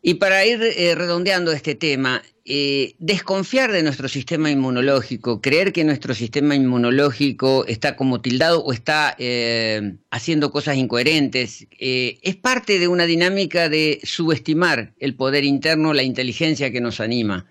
Y 0.03 0.15
para 0.15 0.45
ir 0.45 0.61
eh, 0.63 0.95
redondeando 0.97 1.53
este 1.53 1.77
tema, 1.77 2.23
eh, 2.53 2.97
desconfiar 2.99 3.71
de 3.71 3.85
nuestro 3.85 4.09
sistema 4.09 4.51
inmunológico, 4.51 5.41
creer 5.41 5.73
que 5.73 5.85
nuestro 5.85 6.15
sistema 6.15 6.57
inmunológico 6.57 7.65
está 7.67 7.95
como 7.95 8.21
tildado 8.21 8.65
o 8.65 8.73
está 8.73 9.15
eh, 9.19 9.95
haciendo 10.11 10.51
cosas 10.51 10.77
incoherentes, 10.77 11.69
es 11.79 12.37
parte 12.37 12.81
de 12.81 12.89
una 12.89 13.07
dinámica 13.07 13.69
de 13.69 14.01
subestimar 14.03 14.93
el 14.99 15.15
poder 15.15 15.45
interno, 15.45 15.95
la 15.95 16.03
inteligencia 16.03 16.73
que 16.73 16.81
nos 16.81 16.99
anima. 16.99 17.47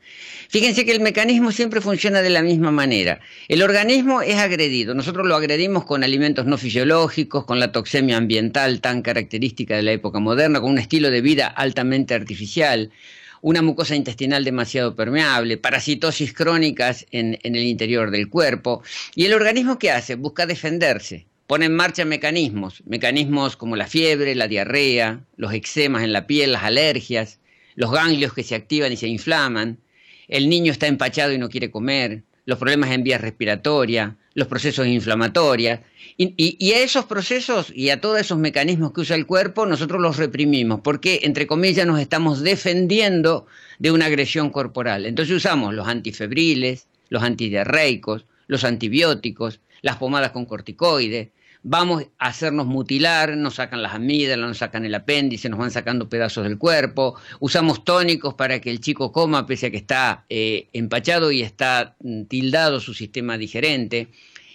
Fíjense 0.50 0.84
que 0.84 0.92
el 0.92 1.00
mecanismo 1.00 1.52
siempre 1.52 1.80
funciona 1.80 2.22
de 2.22 2.32
la 2.32 2.42
misma 2.42 2.72
manera. 2.72 3.22
El 3.48 3.62
organismo 3.62 4.24
es 4.24 4.36
agredido. 4.36 4.96
Nosotros 4.96 5.28
lo 5.28 5.36
agredimos 5.36 5.86
con 5.86 6.04
alimentos 6.04 6.48
no 6.48 6.58
fisiológicos, 6.58 7.46
con 7.46 7.60
la 7.60 7.72
toxemia 7.72 8.18
ambiental 8.18 8.82
tan 8.82 9.02
característica 9.02 9.76
de 9.76 9.84
la 9.84 9.92
época 9.92 10.20
moderna, 10.20 10.60
con 10.60 10.72
un 10.72 10.80
estilo 10.80 11.10
de 11.12 11.22
vida 11.22 11.48
altamente 11.48 12.16
artificial 12.16 12.92
una 13.42 13.62
mucosa 13.62 13.96
intestinal 13.96 14.44
demasiado 14.44 14.96
permeable, 14.96 15.58
parasitosis 15.58 16.34
crónicas 16.34 17.06
en, 17.12 17.40
en, 17.44 17.56
el 17.56 17.64
interior 17.64 18.12
del 18.12 18.30
cuerpo. 18.30 18.84
¿Y 19.16 19.26
el 19.26 19.34
organismo 19.34 19.80
qué 19.80 19.92
hace? 19.92 20.16
Busca 20.16 20.46
defenderse. 20.46 21.26
Pone 21.48 21.66
en 21.66 21.76
marcha 21.76 22.06
mecanismos, 22.06 22.84
mecanismos 22.86 23.58
como 23.58 23.76
la 23.76 23.88
fiebre, 23.88 24.36
la 24.36 24.48
diarrea, 24.48 25.26
los 25.36 25.54
eczemas 25.54 26.04
en 26.04 26.14
la 26.14 26.28
piel, 26.28 26.52
las 26.52 26.64
alergias, 26.64 27.40
los 27.76 27.92
ganglios 27.92 28.34
que 28.34 28.44
se 28.44 28.56
activan 28.56 28.92
y 28.92 28.98
se 28.98 29.08
inflaman, 29.08 29.80
el 30.28 30.48
niño 30.48 30.72
está 30.72 30.86
empachado 30.86 31.34
y 31.34 31.40
no 31.40 31.50
quiere 31.50 31.72
comer, 31.72 32.24
los 32.46 32.58
problemas 32.58 32.92
en 32.92 33.04
vías 33.04 33.22
respiratorias, 33.22 34.14
los 34.34 34.48
procesos 34.48 34.88
inflamatorios. 34.88 35.80
Y, 36.18 36.72
a 36.74 36.80
esos 36.80 37.06
procesos 37.06 37.72
y 37.74 37.90
a 37.90 38.02
todos 38.02 38.20
esos 38.20 38.38
mecanismos 38.38 38.92
que 38.92 39.02
usa 39.02 39.16
el 39.16 39.26
cuerpo, 39.26 39.66
nosotros 39.66 40.02
los 40.02 40.18
reprimimos, 40.18 40.82
porque, 40.82 41.22
entre 41.24 41.48
comillas, 41.48 41.88
nos 41.88 42.00
estamos 42.00 42.42
defendiendo 42.42 43.46
de 43.78 43.92
una 43.92 44.06
agresión 44.08 44.50
corporal. 44.50 45.06
Entonces 45.06 45.36
usamos 45.36 45.74
los 45.74 45.88
antifebriles, 45.88 46.88
los 47.10 47.24
antidiarreicos, 47.24 48.26
los 48.48 48.64
antibióticos, 48.64 49.62
las 49.82 49.98
pomadas 49.98 50.32
con 50.32 50.46
corticoides, 50.46 51.30
vamos 51.64 52.06
a 52.18 52.28
hacernos 52.28 52.66
mutilar, 52.66 53.36
nos 53.36 53.56
sacan 53.56 53.82
las 53.82 53.94
amígdalas, 53.94 54.48
nos 54.48 54.58
sacan 54.60 54.86
el 54.86 54.96
apéndice, 54.96 55.50
nos 55.50 55.60
van 55.60 55.72
sacando 55.72 56.10
pedazos 56.10 56.44
del 56.44 56.58
cuerpo, 56.58 57.16
usamos 57.40 57.84
tónicos 57.84 58.34
para 58.34 58.60
que 58.62 58.72
el 58.72 58.80
chico 58.80 59.12
coma 59.12 59.46
pese 59.46 59.68
a 59.68 59.72
que 59.72 59.78
está 59.78 60.26
eh, 60.30 60.68
empachado 60.74 61.32
y 61.32 61.42
está 61.42 61.96
mm, 62.00 62.24
tildado 62.24 62.80
su 62.80 62.94
sistema 62.94 63.38
digerente. 63.38 64.08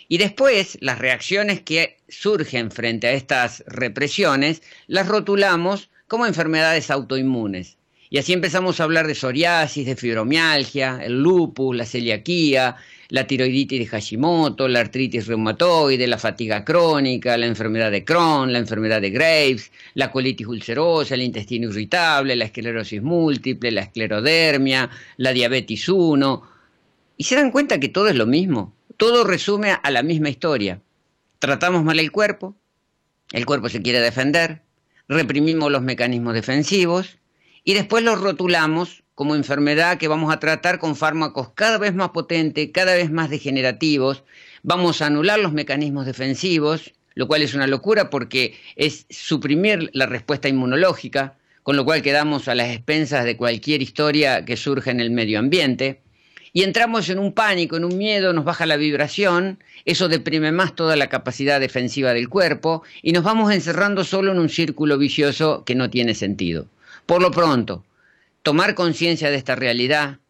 Y 0.09 0.19
después, 0.19 0.79
las 0.81 0.99
reacciones 0.99 1.61
que 1.63 1.99
surgen 2.09 2.71
frente 2.71 3.07
a 3.07 3.13
estas 3.13 3.65
represiones, 3.67 4.63
las 4.87 5.09
rotulamos 5.09 5.91
como 6.09 6.27
enfermedades 6.27 6.91
autoinmunes. 6.91 7.79
Y 8.11 8.19
así 8.19 8.33
empezamos 8.33 8.79
a 8.79 8.85
hablar 8.85 9.07
de 9.07 9.15
psoriasis, 9.15 9.87
de 9.87 9.97
fibromialgia, 9.97 11.01
el 11.03 11.21
lupus, 11.21 11.75
la 11.75 11.87
celiaquía, 11.87 12.77
la 13.15 13.29
tiroiditis 13.29 13.79
de 13.79 13.87
Hashimoto, 13.87 14.67
la 14.67 14.81
artritis 14.81 15.29
reumatoide, 15.29 16.09
la 16.09 16.19
fatiga 16.19 16.65
crónica, 16.65 17.39
la 17.39 17.47
enfermedad 17.47 17.93
de 17.93 18.05
Crohn, 18.05 18.53
la 18.53 18.59
enfermedad 18.59 19.01
de 19.01 19.11
Graves, 19.11 19.71
la 19.95 20.11
colitis 20.11 20.49
ulcerosa, 20.49 21.15
el 21.15 21.23
intestino 21.23 21.69
irritable, 21.69 22.35
la 22.35 22.47
esclerosis 22.47 23.01
múltiple, 23.01 23.71
la 23.71 23.83
esclerodermia, 23.83 24.91
la 25.17 25.33
diabetes 25.33 25.89
1. 25.89 26.43
Y 27.17 27.23
se 27.23 27.37
dan 27.37 27.53
cuenta 27.53 27.79
que 27.79 27.89
todo 27.89 28.09
es 28.09 28.17
lo 28.17 28.27
mismo, 28.27 28.75
todo 28.97 29.23
resume 29.23 29.79
a 29.81 29.91
la 29.93 30.03
misma 30.03 30.29
historia. 30.29 30.81
Tratamos 31.39 31.85
mal 31.85 32.01
el 32.01 32.11
cuerpo, 32.11 32.57
el 33.31 33.47
cuerpo 33.47 33.69
se 33.69 33.81
quiere 33.81 34.01
defender, 34.01 34.63
reprimimos 35.07 35.71
los 35.71 35.83
mecanismos 35.83 36.35
defensivos, 36.35 37.19
y 37.63 37.75
después 37.75 38.03
los 38.03 38.21
rotulamos 38.21 39.04
como 39.15 39.37
enfermedad 39.37 39.99
que 39.99 40.09
vamos 40.09 40.33
a 40.33 40.41
tratar 40.41 40.79
con 40.79 40.97
fármacos 40.97 41.51
cada 41.55 41.79
vez 41.79 41.95
más 41.95 42.11
potentes, 42.11 42.71
cada 42.73 42.95
vez 42.95 43.11
más 43.11 43.31
degenerativos, 43.31 44.25
vamos 44.63 45.03
a 45.03 45.07
anular 45.07 45.39
los 45.39 45.53
mecanismos 45.53 46.07
defensivos, 46.07 46.93
lo 47.15 47.29
cual 47.29 47.43
es 47.43 47.55
una 47.55 47.67
locura 47.67 48.11
porque 48.11 48.59
es 48.77 49.07
suprimir 49.11 49.91
la 49.93 50.07
respuesta 50.07 50.49
inmunológica, 50.49 51.35
con 51.63 51.77
lo 51.77 51.85
cual 51.85 52.03
quedamos 52.03 52.49
a 52.49 52.55
las 52.55 52.71
expensas 52.71 53.25
de 53.25 53.37
cualquier 53.37 53.83
historia 53.83 54.45
que 54.45 54.57
surja 54.57 54.91
en 54.91 55.01
el 55.01 55.11
medio 55.11 55.39
ambiente. 55.39 56.01
Y 56.53 56.63
entramos 56.63 57.09
en 57.09 57.19
un 57.19 57.33
pánico, 57.33 57.77
en 57.77 57.85
un 57.85 57.97
miedo, 57.97 58.33
nos 58.33 58.45
baja 58.45 58.67
la 58.67 58.77
vibración, 58.77 59.59
eso 59.85 60.09
deprime 60.09 60.53
más 60.53 60.75
toda 60.75 60.95
la 60.95 61.09
capacidad 61.09 61.61
defensiva 61.61 62.13
del 62.13 62.29
cuerpo 62.29 62.83
y 63.03 63.13
nos 63.13 63.25
vamos 63.25 63.53
encerrando 63.53 64.05
solo 64.05 64.33
en 64.33 64.39
un 64.39 64.49
círculo 64.49 64.99
vicioso 64.99 65.65
que 65.65 65.75
no 65.75 65.91
tiene 65.91 66.15
sentido. 66.15 66.67
Por 67.07 67.23
lo 67.23 67.31
pronto, 67.31 67.85
tomar 68.45 68.75
conciencia 68.75 69.31
de 69.31 69.37
esta 69.37 69.57
realidad, 69.57 70.21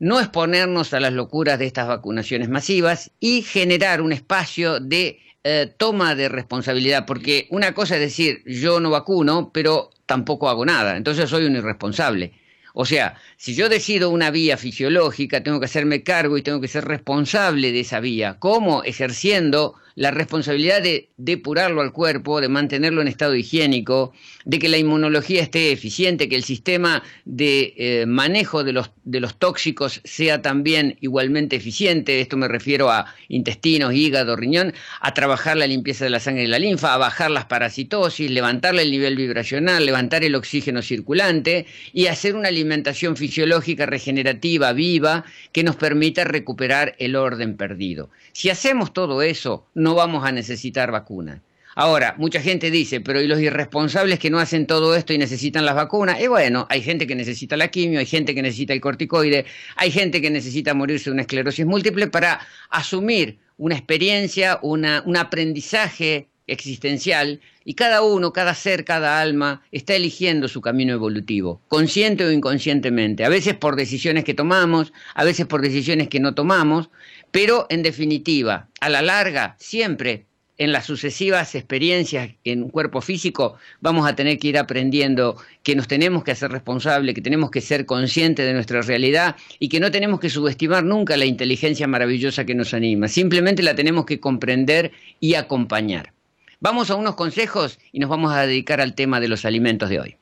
no 0.00 0.18
exponernos 0.18 0.92
a 0.92 1.00
las 1.00 1.12
locuras 1.12 1.58
de 1.58 1.66
estas 1.66 1.86
vacunaciones 1.86 2.48
masivas 2.48 3.12
y 3.20 3.42
generar 3.42 4.02
un 4.02 4.12
espacio 4.12 4.80
de 4.80 5.20
eh, 5.44 5.72
toma 5.78 6.16
de 6.16 6.28
responsabilidad, 6.28 7.06
porque 7.06 7.46
una 7.50 7.72
cosa 7.72 7.94
es 7.94 8.00
decir, 8.00 8.42
yo 8.44 8.80
no 8.80 8.90
vacuno, 8.90 9.52
pero 9.54 9.90
tampoco 10.04 10.48
hago 10.48 10.66
nada, 10.66 10.96
entonces 10.96 11.30
soy 11.30 11.46
un 11.46 11.56
irresponsable. 11.56 12.32
O 12.74 12.84
sea, 12.84 13.16
si 13.36 13.54
yo 13.54 13.68
decido 13.68 14.10
una 14.10 14.30
vía 14.32 14.56
fisiológica, 14.56 15.42
tengo 15.42 15.60
que 15.60 15.66
hacerme 15.66 16.02
cargo 16.02 16.36
y 16.38 16.42
tengo 16.42 16.60
que 16.60 16.68
ser 16.68 16.84
responsable 16.84 17.72
de 17.72 17.80
esa 17.80 18.00
vía. 18.00 18.38
¿Cómo? 18.38 18.82
Ejerciendo 18.82 19.74
la 19.94 20.10
responsabilidad 20.10 20.82
de 20.82 21.10
depurarlo 21.16 21.80
al 21.80 21.92
cuerpo, 21.92 22.40
de 22.40 22.48
mantenerlo 22.48 23.02
en 23.02 23.08
estado 23.08 23.34
higiénico, 23.34 24.12
de 24.44 24.58
que 24.58 24.68
la 24.68 24.78
inmunología 24.78 25.42
esté 25.42 25.72
eficiente, 25.72 26.28
que 26.28 26.36
el 26.36 26.44
sistema 26.44 27.02
de 27.24 27.74
eh, 27.76 28.06
manejo 28.06 28.64
de 28.64 28.72
los, 28.72 28.90
de 29.04 29.20
los 29.20 29.38
tóxicos 29.38 30.00
sea 30.04 30.42
también 30.42 30.96
igualmente 31.00 31.56
eficiente, 31.56 32.20
esto 32.20 32.36
me 32.36 32.48
refiero 32.48 32.90
a 32.90 33.14
intestinos, 33.28 33.94
hígado, 33.94 34.36
riñón, 34.36 34.72
a 35.00 35.14
trabajar 35.14 35.56
la 35.56 35.66
limpieza 35.66 36.04
de 36.04 36.10
la 36.10 36.20
sangre 36.20 36.44
y 36.44 36.46
la 36.46 36.58
linfa, 36.58 36.94
a 36.94 36.98
bajar 36.98 37.30
las 37.30 37.46
parasitosis, 37.46 38.30
levantarle 38.30 38.82
el 38.82 38.90
nivel 38.90 39.16
vibracional, 39.16 39.84
levantar 39.84 40.24
el 40.24 40.34
oxígeno 40.34 40.82
circulante 40.82 41.66
y 41.92 42.06
hacer 42.06 42.34
una 42.34 42.48
alimentación 42.48 43.16
fisiológica 43.16 43.86
regenerativa, 43.86 44.72
viva, 44.72 45.24
que 45.52 45.64
nos 45.64 45.76
permita 45.76 46.24
recuperar 46.24 46.94
el 46.98 47.16
orden 47.16 47.56
perdido. 47.56 48.10
Si 48.32 48.50
hacemos 48.50 48.92
todo 48.92 49.22
eso, 49.22 49.66
no 49.80 49.94
vamos 49.94 50.24
a 50.24 50.32
necesitar 50.32 50.90
vacunas. 50.92 51.40
Ahora, 51.76 52.14
mucha 52.18 52.40
gente 52.40 52.70
dice, 52.70 53.00
pero 53.00 53.20
¿y 53.20 53.28
los 53.28 53.40
irresponsables 53.40 54.18
que 54.18 54.28
no 54.28 54.40
hacen 54.40 54.66
todo 54.66 54.96
esto 54.96 55.12
y 55.12 55.18
necesitan 55.18 55.64
las 55.64 55.76
vacunas? 55.76 56.20
Y 56.20 56.26
bueno, 56.26 56.66
hay 56.68 56.82
gente 56.82 57.06
que 57.06 57.14
necesita 57.14 57.56
la 57.56 57.68
quimio, 57.68 58.00
hay 58.00 58.06
gente 58.06 58.34
que 58.34 58.42
necesita 58.42 58.72
el 58.72 58.80
corticoide, 58.80 59.46
hay 59.76 59.90
gente 59.90 60.20
que 60.20 60.30
necesita 60.30 60.74
morirse 60.74 61.10
de 61.10 61.12
una 61.14 61.22
esclerosis 61.22 61.64
múltiple 61.64 62.08
para 62.08 62.40
asumir 62.70 63.38
una 63.56 63.76
experiencia, 63.76 64.58
una, 64.62 65.02
un 65.06 65.16
aprendizaje 65.16 66.28
existencial 66.50 67.40
y 67.64 67.74
cada 67.74 68.02
uno, 68.02 68.32
cada 68.32 68.54
ser, 68.54 68.84
cada 68.84 69.20
alma 69.20 69.62
está 69.70 69.94
eligiendo 69.94 70.48
su 70.48 70.60
camino 70.60 70.92
evolutivo, 70.92 71.62
consciente 71.68 72.24
o 72.24 72.32
inconscientemente, 72.32 73.24
a 73.24 73.28
veces 73.28 73.54
por 73.54 73.76
decisiones 73.76 74.24
que 74.24 74.34
tomamos, 74.34 74.92
a 75.14 75.24
veces 75.24 75.46
por 75.46 75.62
decisiones 75.62 76.08
que 76.08 76.20
no 76.20 76.34
tomamos, 76.34 76.90
pero 77.30 77.66
en 77.70 77.82
definitiva, 77.82 78.68
a 78.80 78.88
la 78.88 79.02
larga, 79.02 79.56
siempre 79.58 80.26
en 80.60 80.72
las 80.72 80.84
sucesivas 80.84 81.54
experiencias 81.54 82.32
en 82.44 82.62
un 82.62 82.68
cuerpo 82.68 83.00
físico 83.00 83.56
vamos 83.80 84.06
a 84.06 84.14
tener 84.14 84.38
que 84.38 84.48
ir 84.48 84.58
aprendiendo 84.58 85.36
que 85.62 85.74
nos 85.74 85.88
tenemos 85.88 86.22
que 86.22 86.32
hacer 86.32 86.52
responsables, 86.52 87.14
que 87.14 87.22
tenemos 87.22 87.50
que 87.50 87.62
ser 87.62 87.86
conscientes 87.86 88.44
de 88.44 88.52
nuestra 88.52 88.82
realidad 88.82 89.36
y 89.58 89.70
que 89.70 89.80
no 89.80 89.90
tenemos 89.90 90.20
que 90.20 90.28
subestimar 90.28 90.84
nunca 90.84 91.16
la 91.16 91.24
inteligencia 91.24 91.86
maravillosa 91.86 92.44
que 92.44 92.54
nos 92.54 92.74
anima, 92.74 93.08
simplemente 93.08 93.62
la 93.62 93.74
tenemos 93.74 94.04
que 94.04 94.20
comprender 94.20 94.92
y 95.18 95.34
acompañar. 95.34 96.12
Vamos 96.60 96.90
a 96.90 96.96
unos 96.96 97.14
consejos 97.14 97.78
y 97.90 97.98
nos 97.98 98.10
vamos 98.10 98.34
a 98.34 98.46
dedicar 98.46 98.82
al 98.82 98.94
tema 98.94 99.18
de 99.18 99.28
los 99.28 99.46
alimentos 99.46 99.88
de 99.88 100.00
hoy. 100.00 100.16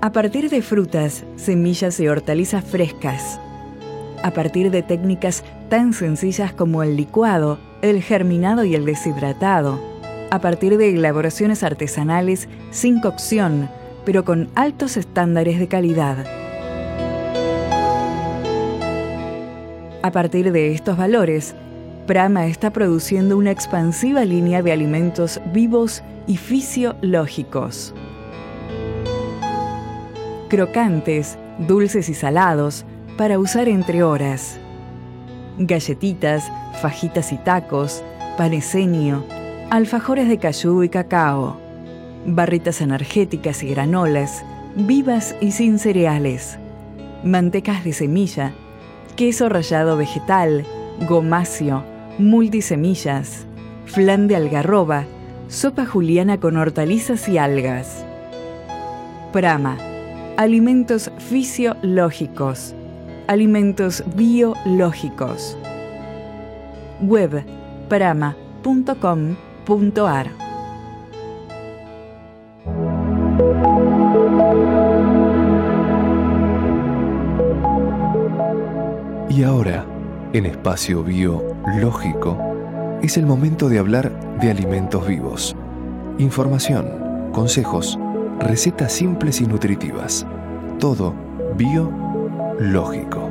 A 0.00 0.12
partir 0.12 0.48
de 0.48 0.62
frutas, 0.62 1.24
semillas 1.34 1.98
y 1.98 2.06
hortalizas 2.06 2.64
frescas. 2.64 3.40
A 4.22 4.30
partir 4.30 4.70
de 4.70 4.84
técnicas 4.84 5.42
tan 5.68 5.92
sencillas 5.92 6.52
como 6.52 6.84
el 6.84 6.96
licuado, 6.96 7.58
el 7.82 8.00
germinado 8.00 8.62
y 8.62 8.76
el 8.76 8.84
deshidratado. 8.84 9.80
A 10.30 10.38
partir 10.38 10.78
de 10.78 10.90
elaboraciones 10.90 11.64
artesanales 11.64 12.48
sin 12.70 13.00
cocción, 13.00 13.68
pero 14.04 14.24
con 14.24 14.50
altos 14.54 14.96
estándares 14.96 15.58
de 15.58 15.66
calidad. 15.66 16.24
A 20.02 20.12
partir 20.12 20.52
de 20.52 20.74
estos 20.74 20.96
valores, 20.96 21.56
Prama 22.06 22.46
está 22.46 22.72
produciendo 22.72 23.36
una 23.36 23.50
expansiva 23.50 24.24
línea 24.24 24.62
de 24.62 24.70
alimentos 24.70 25.40
vivos 25.52 26.04
y 26.28 26.36
fisiológicos 26.36 27.94
crocantes, 30.48 31.38
dulces 31.58 32.08
y 32.08 32.14
salados, 32.14 32.84
para 33.16 33.38
usar 33.38 33.68
entre 33.68 34.02
horas. 34.02 34.58
Galletitas, 35.58 36.50
fajitas 36.80 37.32
y 37.32 37.36
tacos, 37.36 38.02
paneseño, 38.36 39.24
alfajores 39.70 40.28
de 40.28 40.38
cayú 40.38 40.82
y 40.82 40.88
cacao, 40.88 41.58
barritas 42.26 42.80
energéticas 42.80 43.62
y 43.62 43.68
granolas, 43.70 44.44
vivas 44.76 45.34
y 45.40 45.50
sin 45.50 45.78
cereales, 45.78 46.58
mantecas 47.24 47.84
de 47.84 47.92
semilla, 47.92 48.52
queso 49.16 49.48
rallado 49.48 49.96
vegetal, 49.96 50.64
gomacio, 51.08 51.82
multisemillas, 52.18 53.46
flan 53.86 54.28
de 54.28 54.36
algarroba, 54.36 55.06
sopa 55.48 55.86
juliana 55.86 56.38
con 56.38 56.56
hortalizas 56.56 57.28
y 57.28 57.38
algas. 57.38 58.04
Prama 59.32 59.76
alimentos 60.38 61.10
fisiológicos, 61.18 62.74
alimentos 63.26 64.04
biológicos. 64.14 65.58
Web 67.00 67.44
prama.com.ar 67.88 68.28
Y 79.28 79.42
ahora, 79.42 79.84
en 80.32 80.46
espacio 80.46 81.02
biológico, 81.02 82.38
es 83.02 83.16
el 83.16 83.26
momento 83.26 83.68
de 83.68 83.80
hablar 83.80 84.38
de 84.38 84.52
alimentos 84.52 85.04
vivos. 85.04 85.56
Información, 86.18 87.30
consejos, 87.32 87.98
Recetas 88.40 88.92
simples 88.92 89.40
y 89.40 89.46
nutritivas. 89.46 90.24
Todo 90.78 91.14
biológico. 91.56 93.27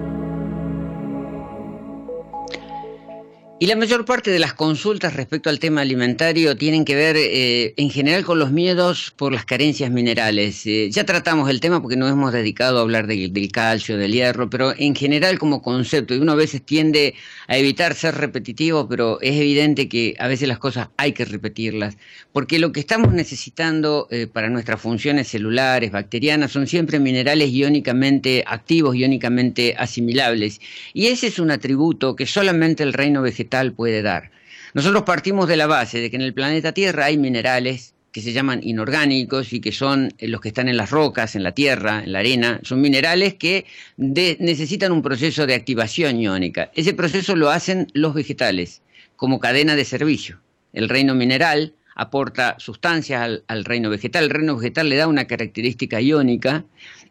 Y 3.60 3.65
la 3.65 3.76
mayor 3.76 4.06
parte 4.06 4.30
de 4.30 4.38
las 4.38 4.54
consultas 4.54 5.15
respecto 5.15 5.50
al 5.50 5.58
tema 5.58 5.82
alimentario 5.82 6.56
tienen 6.56 6.86
que 6.86 6.93
ver 6.93 7.15
eh, 7.17 7.74
en 7.78 7.89
general 7.89 8.24
con 8.24 8.38
los 8.38 8.52
miedos 8.52 9.12
por 9.15 9.34
las 9.34 9.46
carencias 9.46 9.89
minerales. 9.89 10.63
Eh, 10.67 10.91
ya 10.91 11.06
tratamos 11.06 11.50
el 11.50 11.60
tema 11.60 11.82
porque 11.82 11.98
nos 11.98 12.12
hemos 12.12 12.32
dedicado 12.32 12.78
a 12.78 12.82
hablar 12.82 13.08
del 13.08 13.52
calcio, 13.52 13.98
del 13.98 14.12
hierro, 14.12 14.48
pero 14.48 14.76
en 14.78 14.93
general 14.93 15.39
como 15.39 15.63
concepto, 15.63 16.13
y 16.13 16.20
uno 16.20 16.34
a 16.34 16.36
veces 16.36 16.62
tiende 16.62 17.15
a 17.48 17.58
evitar 17.58 17.96
ser 17.96 18.13
repetitivo, 18.13 18.88
pero 18.88 19.20
es 19.22 19.36
evidente 19.36 19.89
que 19.89 20.13
a 20.20 20.28
veces 20.28 20.48
las 20.48 20.60
cosas 20.60 20.89
hay 20.96 21.13
que 21.13 21.26
repetirlas, 21.26 21.98
porque 22.34 22.60
lo 22.60 22.72
que 22.72 22.80
estamos 22.80 23.12
necesitando 23.12 24.08
eh, 24.12 24.28
para 24.28 24.52
nuestras 24.52 24.80
funciones 24.80 25.30
celulares, 25.30 25.91
bacterianas, 25.91 26.52
son 26.52 26.67
siempre 26.67 27.00
minerales 27.00 27.50
iónicamente 27.50 28.43
activos, 28.46 28.96
iónicamente 28.96 29.74
asimilables. 29.80 30.62
Y 30.93 31.08
ese 31.08 31.26
es 31.26 31.39
un 31.39 31.50
atributo 31.50 32.15
que 32.15 32.28
solamente 32.28 32.84
el 32.84 32.93
reino 32.93 33.24
vegetal 33.24 33.46
puede 33.75 34.01
dar. 34.01 34.31
Nosotros 34.73 35.03
partimos 35.03 35.47
de 35.47 35.57
la 35.57 35.67
base 35.67 35.99
de 35.99 36.10
que 36.10 36.15
en 36.17 36.21
el 36.21 36.33
planeta 36.33 36.71
Tierra 36.71 37.05
hay 37.05 37.17
minerales 37.17 37.93
que 38.12 38.21
se 38.21 38.33
llaman 38.33 38.62
inorgánicos 38.63 39.53
y 39.53 39.60
que 39.60 39.71
son 39.71 40.12
eh, 40.17 40.27
los 40.27 40.41
que 40.41 40.47
están 40.47 40.67
en 40.69 40.77
las 40.77 40.89
rocas, 40.89 41.36
en 41.36 41.43
la 41.43 41.51
tierra, 41.51 42.03
en 42.03 42.12
la 42.12 42.19
arena, 42.19 42.60
son 42.63 42.81
minerales 42.81 43.36
que 43.36 43.65
necesitan 43.97 44.91
un 44.91 45.03
proceso 45.03 45.45
de 45.45 45.53
activación 45.53 46.19
iónica. 46.19 46.71
Ese 46.73 46.95
proceso 46.95 47.36
lo 47.36 47.51
hacen 47.51 47.88
los 47.93 48.15
vegetales 48.15 48.81
como 49.17 49.39
cadena 49.39 49.75
de 49.75 49.86
servicio. 49.86 50.39
El 50.73 50.89
reino 50.89 51.13
mineral 51.13 51.73
aporta 51.95 52.55
sustancias 52.60 53.41
al, 53.47 53.65
reino 53.65 53.89
vegetal, 53.89 54.23
el 54.23 54.29
reino 54.29 54.55
vegetal 54.55 54.89
le 54.89 54.95
da 54.95 55.07
una 55.07 55.25
característica 55.25 55.99
iónica 55.99 56.65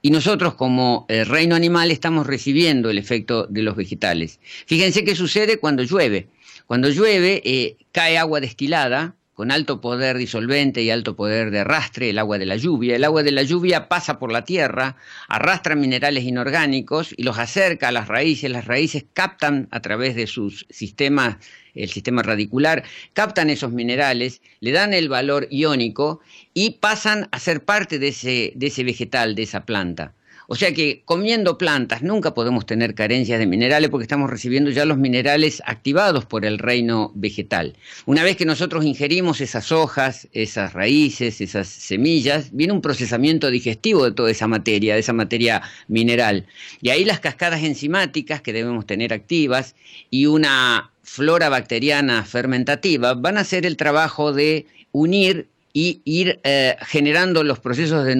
y 0.06 0.10
nosotros 0.10 0.54
como 0.54 1.04
eh, 1.08 1.24
reino 1.24 1.56
animal 1.56 1.90
estamos 1.90 2.28
recibiendo 2.28 2.90
el 2.90 2.96
efecto 2.96 3.48
de 3.48 3.62
los 3.62 3.74
vegetales. 3.74 4.38
Fíjense 4.64 5.02
qué 5.02 5.16
sucede 5.16 5.58
cuando 5.58 5.82
llueve. 5.82 6.28
Cuando 6.68 6.88
llueve 6.90 7.42
eh, 7.44 7.76
cae 7.90 8.16
agua 8.16 8.38
destilada 8.38 9.16
con 9.34 9.50
alto 9.50 9.80
poder 9.80 10.16
disolvente 10.16 10.80
y 10.80 10.90
alto 10.90 11.16
poder 11.16 11.50
de 11.50 11.58
arrastre, 11.58 12.10
el 12.10 12.20
agua 12.20 12.38
de 12.38 12.46
la 12.46 12.54
lluvia. 12.54 12.94
El 12.94 13.02
agua 13.02 13.24
de 13.24 13.32
la 13.32 13.42
lluvia 13.42 13.88
pasa 13.88 14.20
por 14.20 14.30
la 14.30 14.44
tierra, 14.44 14.94
arrastra 15.26 15.74
minerales 15.74 16.22
inorgánicos 16.22 17.12
y 17.16 17.24
los 17.24 17.36
acerca 17.38 17.88
a 17.88 17.92
las 17.92 18.06
raíces. 18.06 18.48
Las 18.48 18.66
raíces 18.66 19.06
captan 19.12 19.66
a 19.72 19.80
través 19.80 20.14
de 20.14 20.28
sus 20.28 20.66
sistemas 20.70 21.38
el 21.76 21.88
sistema 21.88 22.22
radicular, 22.22 22.84
captan 23.12 23.50
esos 23.50 23.72
minerales, 23.72 24.40
le 24.60 24.72
dan 24.72 24.94
el 24.94 25.08
valor 25.08 25.46
iónico 25.50 26.20
y 26.54 26.70
pasan 26.70 27.28
a 27.30 27.38
ser 27.38 27.64
parte 27.64 27.98
de 27.98 28.08
ese, 28.08 28.52
de 28.54 28.66
ese 28.66 28.84
vegetal, 28.84 29.34
de 29.34 29.42
esa 29.42 29.64
planta. 29.64 30.14
O 30.48 30.54
sea 30.54 30.72
que 30.72 31.02
comiendo 31.04 31.58
plantas 31.58 32.02
nunca 32.02 32.32
podemos 32.32 32.66
tener 32.66 32.94
carencias 32.94 33.38
de 33.38 33.46
minerales 33.46 33.90
porque 33.90 34.04
estamos 34.04 34.30
recibiendo 34.30 34.70
ya 34.70 34.84
los 34.84 34.96
minerales 34.96 35.60
activados 35.66 36.24
por 36.24 36.44
el 36.44 36.58
reino 36.58 37.10
vegetal. 37.14 37.76
Una 38.04 38.22
vez 38.22 38.36
que 38.36 38.44
nosotros 38.44 38.84
ingerimos 38.84 39.40
esas 39.40 39.72
hojas, 39.72 40.28
esas 40.32 40.72
raíces, 40.72 41.40
esas 41.40 41.66
semillas, 41.66 42.50
viene 42.52 42.72
un 42.72 42.80
procesamiento 42.80 43.50
digestivo 43.50 44.04
de 44.04 44.12
toda 44.12 44.30
esa 44.30 44.46
materia, 44.46 44.94
de 44.94 45.00
esa 45.00 45.12
materia 45.12 45.62
mineral. 45.88 46.46
Y 46.80 46.90
ahí 46.90 47.04
las 47.04 47.18
cascadas 47.18 47.64
enzimáticas 47.64 48.40
que 48.40 48.52
debemos 48.52 48.86
tener 48.86 49.12
activas 49.12 49.74
y 50.10 50.26
una 50.26 50.92
flora 51.06 51.48
bacteriana 51.48 52.24
fermentativa 52.24 53.14
van 53.14 53.38
a 53.38 53.42
hacer 53.42 53.64
el 53.64 53.76
trabajo 53.76 54.32
de 54.32 54.66
unir 54.90 55.48
y 55.72 56.02
ir 56.04 56.40
eh, 56.42 56.76
generando 56.82 57.44
los 57.44 57.60
procesos 57.60 58.04
de, 58.04 58.14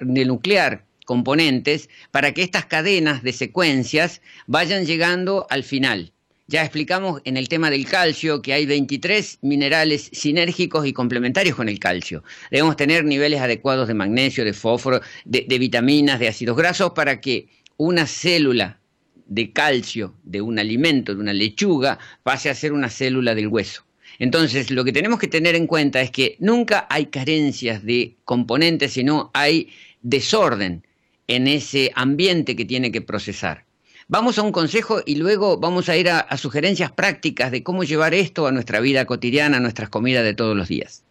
de 0.00 0.24
nuclear 0.26 0.84
componentes 1.06 1.88
para 2.10 2.32
que 2.34 2.42
estas 2.42 2.66
cadenas 2.66 3.22
de 3.22 3.32
secuencias 3.32 4.20
vayan 4.46 4.84
llegando 4.84 5.46
al 5.48 5.64
final. 5.64 6.12
Ya 6.46 6.62
explicamos 6.62 7.22
en 7.24 7.36
el 7.36 7.48
tema 7.48 7.70
del 7.70 7.86
calcio 7.86 8.42
que 8.42 8.52
hay 8.52 8.66
23 8.66 9.38
minerales 9.42 10.10
sinérgicos 10.12 10.86
y 10.86 10.92
complementarios 10.92 11.56
con 11.56 11.68
el 11.68 11.78
calcio. 11.78 12.22
Debemos 12.50 12.76
tener 12.76 13.04
niveles 13.04 13.40
adecuados 13.40 13.88
de 13.88 13.94
magnesio, 13.94 14.44
de 14.44 14.52
fósforo, 14.52 15.00
de 15.24 15.58
vitaminas, 15.58 16.20
de 16.20 16.28
ácidos 16.28 16.56
grasos 16.56 16.92
para 16.92 17.20
que 17.20 17.48
una 17.78 18.06
célula 18.06 18.78
de 19.26 19.52
calcio 19.52 20.14
de 20.24 20.40
un 20.40 20.58
alimento, 20.58 21.14
de 21.14 21.20
una 21.20 21.32
lechuga, 21.32 21.98
pase 22.22 22.50
a 22.50 22.54
ser 22.54 22.72
una 22.72 22.90
célula 22.90 23.34
del 23.34 23.48
hueso. 23.48 23.84
Entonces, 24.18 24.70
lo 24.70 24.84
que 24.84 24.92
tenemos 24.92 25.18
que 25.18 25.28
tener 25.28 25.54
en 25.54 25.66
cuenta 25.66 26.00
es 26.00 26.10
que 26.10 26.36
nunca 26.38 26.86
hay 26.88 27.06
carencias 27.06 27.84
de 27.84 28.16
componentes, 28.24 28.92
sino 28.92 29.30
hay 29.34 29.68
desorden 30.02 30.86
en 31.26 31.48
ese 31.48 31.92
ambiente 31.94 32.56
que 32.56 32.64
tiene 32.64 32.92
que 32.92 33.02
procesar. 33.02 33.64
Vamos 34.08 34.38
a 34.38 34.42
un 34.42 34.52
consejo 34.52 35.00
y 35.04 35.16
luego 35.16 35.58
vamos 35.58 35.88
a 35.88 35.96
ir 35.96 36.08
a, 36.08 36.20
a 36.20 36.36
sugerencias 36.36 36.92
prácticas 36.92 37.50
de 37.50 37.64
cómo 37.64 37.82
llevar 37.82 38.14
esto 38.14 38.46
a 38.46 38.52
nuestra 38.52 38.78
vida 38.80 39.04
cotidiana, 39.04 39.56
a 39.56 39.60
nuestras 39.60 39.88
comidas 39.88 40.24
de 40.24 40.34
todos 40.34 40.56
los 40.56 40.68
días. 40.68 41.02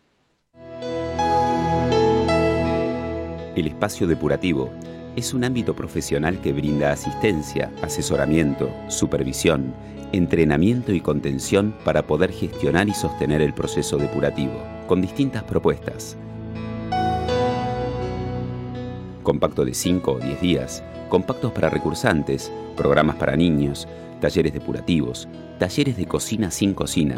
El 3.56 3.67
espacio 3.67 4.08
depurativo 4.08 4.73
es 5.15 5.34
un 5.34 5.45
ámbito 5.45 5.75
profesional 5.75 6.41
que 6.41 6.51
brinda 6.51 6.91
asistencia, 6.91 7.71
asesoramiento, 7.82 8.69
supervisión, 8.89 9.73
entrenamiento 10.12 10.91
y 10.93 10.99
contención 10.99 11.73
para 11.86 12.06
poder 12.06 12.32
gestionar 12.32 12.89
y 12.89 12.93
sostener 12.93 13.41
el 13.41 13.54
proceso 13.54 13.97
depurativo, 13.97 14.62
con 14.88 15.01
distintas 15.01 15.43
propuestas. 15.43 16.17
Compacto 19.23 19.65
de 19.65 19.73
5 19.73 20.12
o 20.12 20.19
10 20.19 20.41
días, 20.41 20.84
compactos 21.10 21.51
para 21.54 21.69
recursantes, 21.69 22.51
programas 22.75 23.15
para 23.15 23.36
niños, 23.36 23.88
talleres 24.19 24.54
depurativos, 24.54 25.28
talleres 25.60 25.95
de 25.97 26.06
cocina 26.06 26.51
sin 26.51 26.73
cocina, 26.73 27.15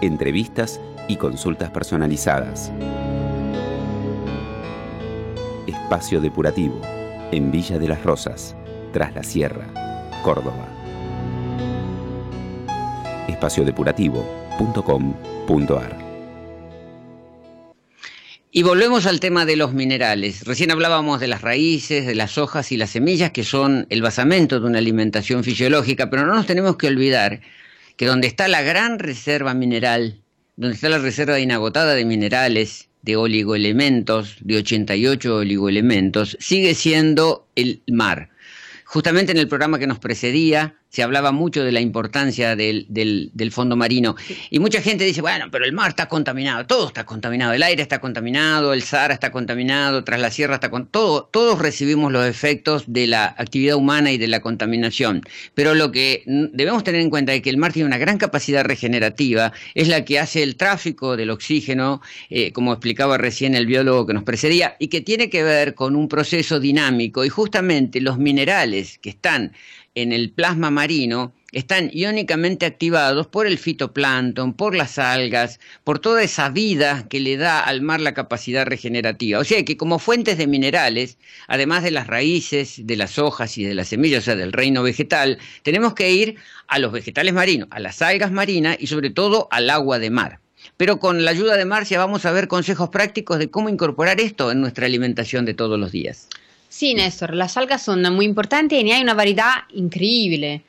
entrevistas 0.00 0.80
y 1.08 1.16
consultas 1.16 1.70
personalizadas. 1.70 2.72
Espacio 5.66 6.20
Depurativo 6.20 6.80
en 7.32 7.50
Villa 7.50 7.78
de 7.78 7.88
las 7.88 8.02
Rosas, 8.02 8.54
tras 8.92 9.14
la 9.14 9.22
Sierra, 9.22 9.64
Córdoba. 10.22 10.66
espaciodepurativo.com.ar 13.28 16.10
y 18.52 18.64
volvemos 18.64 19.06
al 19.06 19.20
tema 19.20 19.46
de 19.46 19.54
los 19.54 19.72
minerales. 19.72 20.44
Recién 20.44 20.72
hablábamos 20.72 21.20
de 21.20 21.28
las 21.28 21.40
raíces, 21.40 22.04
de 22.04 22.16
las 22.16 22.36
hojas 22.36 22.72
y 22.72 22.76
las 22.76 22.90
semillas, 22.90 23.30
que 23.30 23.44
son 23.44 23.86
el 23.90 24.02
basamento 24.02 24.58
de 24.58 24.66
una 24.66 24.78
alimentación 24.78 25.44
fisiológica, 25.44 26.10
pero 26.10 26.26
no 26.26 26.34
nos 26.34 26.46
tenemos 26.46 26.76
que 26.76 26.88
olvidar 26.88 27.42
que 27.96 28.06
donde 28.06 28.26
está 28.26 28.48
la 28.48 28.62
gran 28.62 28.98
reserva 28.98 29.54
mineral, 29.54 30.20
donde 30.56 30.74
está 30.74 30.88
la 30.88 30.98
reserva 30.98 31.38
inagotada 31.38 31.94
de 31.94 32.04
minerales, 32.04 32.89
de 33.02 33.16
oligoelementos, 33.16 34.36
de 34.40 34.58
88 34.58 35.36
oligoelementos, 35.36 36.36
sigue 36.40 36.74
siendo 36.74 37.46
el 37.56 37.82
mar. 37.86 38.30
Justamente 38.84 39.32
en 39.32 39.38
el 39.38 39.48
programa 39.48 39.78
que 39.78 39.86
nos 39.86 39.98
precedía, 39.98 40.79
se 40.90 41.04
hablaba 41.04 41.32
mucho 41.32 41.64
de 41.64 41.72
la 41.72 41.80
importancia 41.80 42.56
del, 42.56 42.86
del, 42.88 43.52
fondo 43.52 43.76
marino. 43.76 44.16
Y 44.50 44.58
mucha 44.58 44.82
gente 44.82 45.04
dice, 45.04 45.20
bueno, 45.20 45.46
pero 45.50 45.64
el 45.64 45.72
mar 45.72 45.90
está 45.90 46.06
contaminado, 46.06 46.66
todo 46.66 46.88
está 46.88 47.06
contaminado, 47.06 47.52
el 47.52 47.62
aire 47.62 47.80
está 47.80 48.00
contaminado, 48.00 48.74
el 48.74 48.82
Sahara 48.82 49.14
está 49.14 49.30
contaminado, 49.30 50.04
tras 50.04 50.20
la 50.20 50.30
sierra 50.30 50.54
está 50.54 50.70
con 50.70 50.86
todo, 50.86 51.28
todos 51.32 51.58
recibimos 51.60 52.12
los 52.12 52.26
efectos 52.26 52.84
de 52.86 53.06
la 53.06 53.24
actividad 53.38 53.76
humana 53.76 54.10
y 54.10 54.18
de 54.18 54.26
la 54.26 54.40
contaminación. 54.40 55.22
Pero 55.54 55.74
lo 55.74 55.92
que 55.92 56.24
debemos 56.26 56.82
tener 56.82 57.00
en 57.00 57.10
cuenta 57.10 57.32
es 57.34 57.42
que 57.42 57.50
el 57.50 57.56
mar 57.56 57.72
tiene 57.72 57.86
una 57.86 57.98
gran 57.98 58.18
capacidad 58.18 58.64
regenerativa, 58.64 59.52
es 59.74 59.88
la 59.88 60.04
que 60.04 60.18
hace 60.18 60.42
el 60.42 60.56
tráfico 60.56 61.16
del 61.16 61.30
oxígeno, 61.30 62.02
eh, 62.30 62.52
como 62.52 62.72
explicaba 62.72 63.16
recién 63.16 63.54
el 63.54 63.66
biólogo 63.66 64.06
que 64.06 64.14
nos 64.14 64.24
precedía, 64.24 64.76
y 64.80 64.88
que 64.88 65.00
tiene 65.00 65.30
que 65.30 65.44
ver 65.44 65.74
con 65.74 65.94
un 65.94 66.08
proceso 66.08 66.58
dinámico. 66.58 67.24
Y 67.24 67.28
justamente 67.28 68.00
los 68.00 68.18
minerales 68.18 68.98
que 68.98 69.10
están 69.10 69.52
en 69.94 70.12
el 70.12 70.30
plasma 70.30 70.70
marino 70.70 70.79
están 71.52 71.90
iónicamente 71.92 72.64
activados 72.64 73.26
por 73.26 73.46
el 73.46 73.58
fitoplancton, 73.58 74.54
por 74.54 74.74
las 74.74 74.98
algas, 74.98 75.58
por 75.84 75.98
toda 75.98 76.22
esa 76.22 76.48
vida 76.48 77.06
que 77.08 77.20
le 77.20 77.36
da 77.36 77.60
al 77.60 77.82
mar 77.82 78.00
la 78.00 78.14
capacidad 78.14 78.66
regenerativa. 78.66 79.38
O 79.38 79.44
sea 79.44 79.64
que 79.64 79.76
como 79.76 79.98
fuentes 79.98 80.38
de 80.38 80.46
minerales, 80.46 81.18
además 81.48 81.82
de 81.82 81.90
las 81.90 82.06
raíces, 82.06 82.86
de 82.86 82.96
las 82.96 83.18
hojas 83.18 83.58
y 83.58 83.64
de 83.64 83.74
las 83.74 83.88
semillas, 83.88 84.20
o 84.20 84.24
sea, 84.26 84.36
del 84.36 84.52
reino 84.52 84.82
vegetal, 84.82 85.38
tenemos 85.62 85.94
que 85.94 86.10
ir 86.12 86.36
a 86.68 86.78
los 86.78 86.92
vegetales 86.92 87.34
marinos, 87.34 87.68
a 87.70 87.80
las 87.80 88.00
algas 88.00 88.30
marinas 88.30 88.76
y 88.78 88.86
sobre 88.86 89.10
todo 89.10 89.48
al 89.50 89.70
agua 89.70 89.98
de 89.98 90.10
mar. 90.10 90.40
Pero 90.76 91.00
con 91.00 91.24
la 91.24 91.30
ayuda 91.30 91.56
de 91.56 91.64
Marcia 91.64 91.98
vamos 91.98 92.24
a 92.26 92.32
ver 92.32 92.46
consejos 92.48 92.90
prácticos 92.90 93.38
de 93.38 93.50
cómo 93.50 93.68
incorporar 93.68 94.20
esto 94.20 94.50
en 94.50 94.60
nuestra 94.60 94.86
alimentación 94.86 95.44
de 95.44 95.54
todos 95.54 95.78
los 95.78 95.90
días. 95.90 96.28
Sí, 96.68 96.94
Néstor, 96.94 97.34
las 97.34 97.56
algas 97.56 97.82
son 97.82 98.02
muy 98.14 98.24
importantes 98.24 98.82
y 98.82 98.92
hay 98.92 99.02
una 99.02 99.14
variedad 99.14 99.64
increíble. 99.74 100.62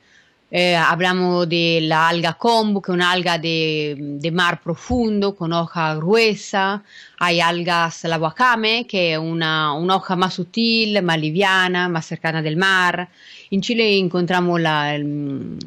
Eh, 0.54 0.76
hablamos 0.76 1.48
de 1.48 1.78
la 1.80 2.10
alga 2.10 2.34
kombu, 2.34 2.82
que 2.82 2.92
es 2.92 2.94
una 2.94 3.10
alga 3.10 3.38
de, 3.38 4.30
mar 4.34 4.60
profundo 4.62 5.34
con 5.34 5.50
hoja 5.54 5.94
gruesa. 5.94 6.82
Hay 7.20 7.40
algas, 7.40 8.04
la 8.04 8.18
wakame, 8.18 8.86
que 8.86 9.14
es 9.14 9.18
una, 9.18 9.74
hoja 9.74 10.14
más 10.14 10.34
sutil, 10.34 11.00
más 11.02 11.18
liviana, 11.18 11.88
más 11.88 12.04
cercana 12.04 12.42
del 12.42 12.58
mar. 12.58 13.08
En 13.50 13.62
Chile 13.62 13.96
encontramos 13.96 14.60
la, 14.60 14.94
el, 14.94 15.58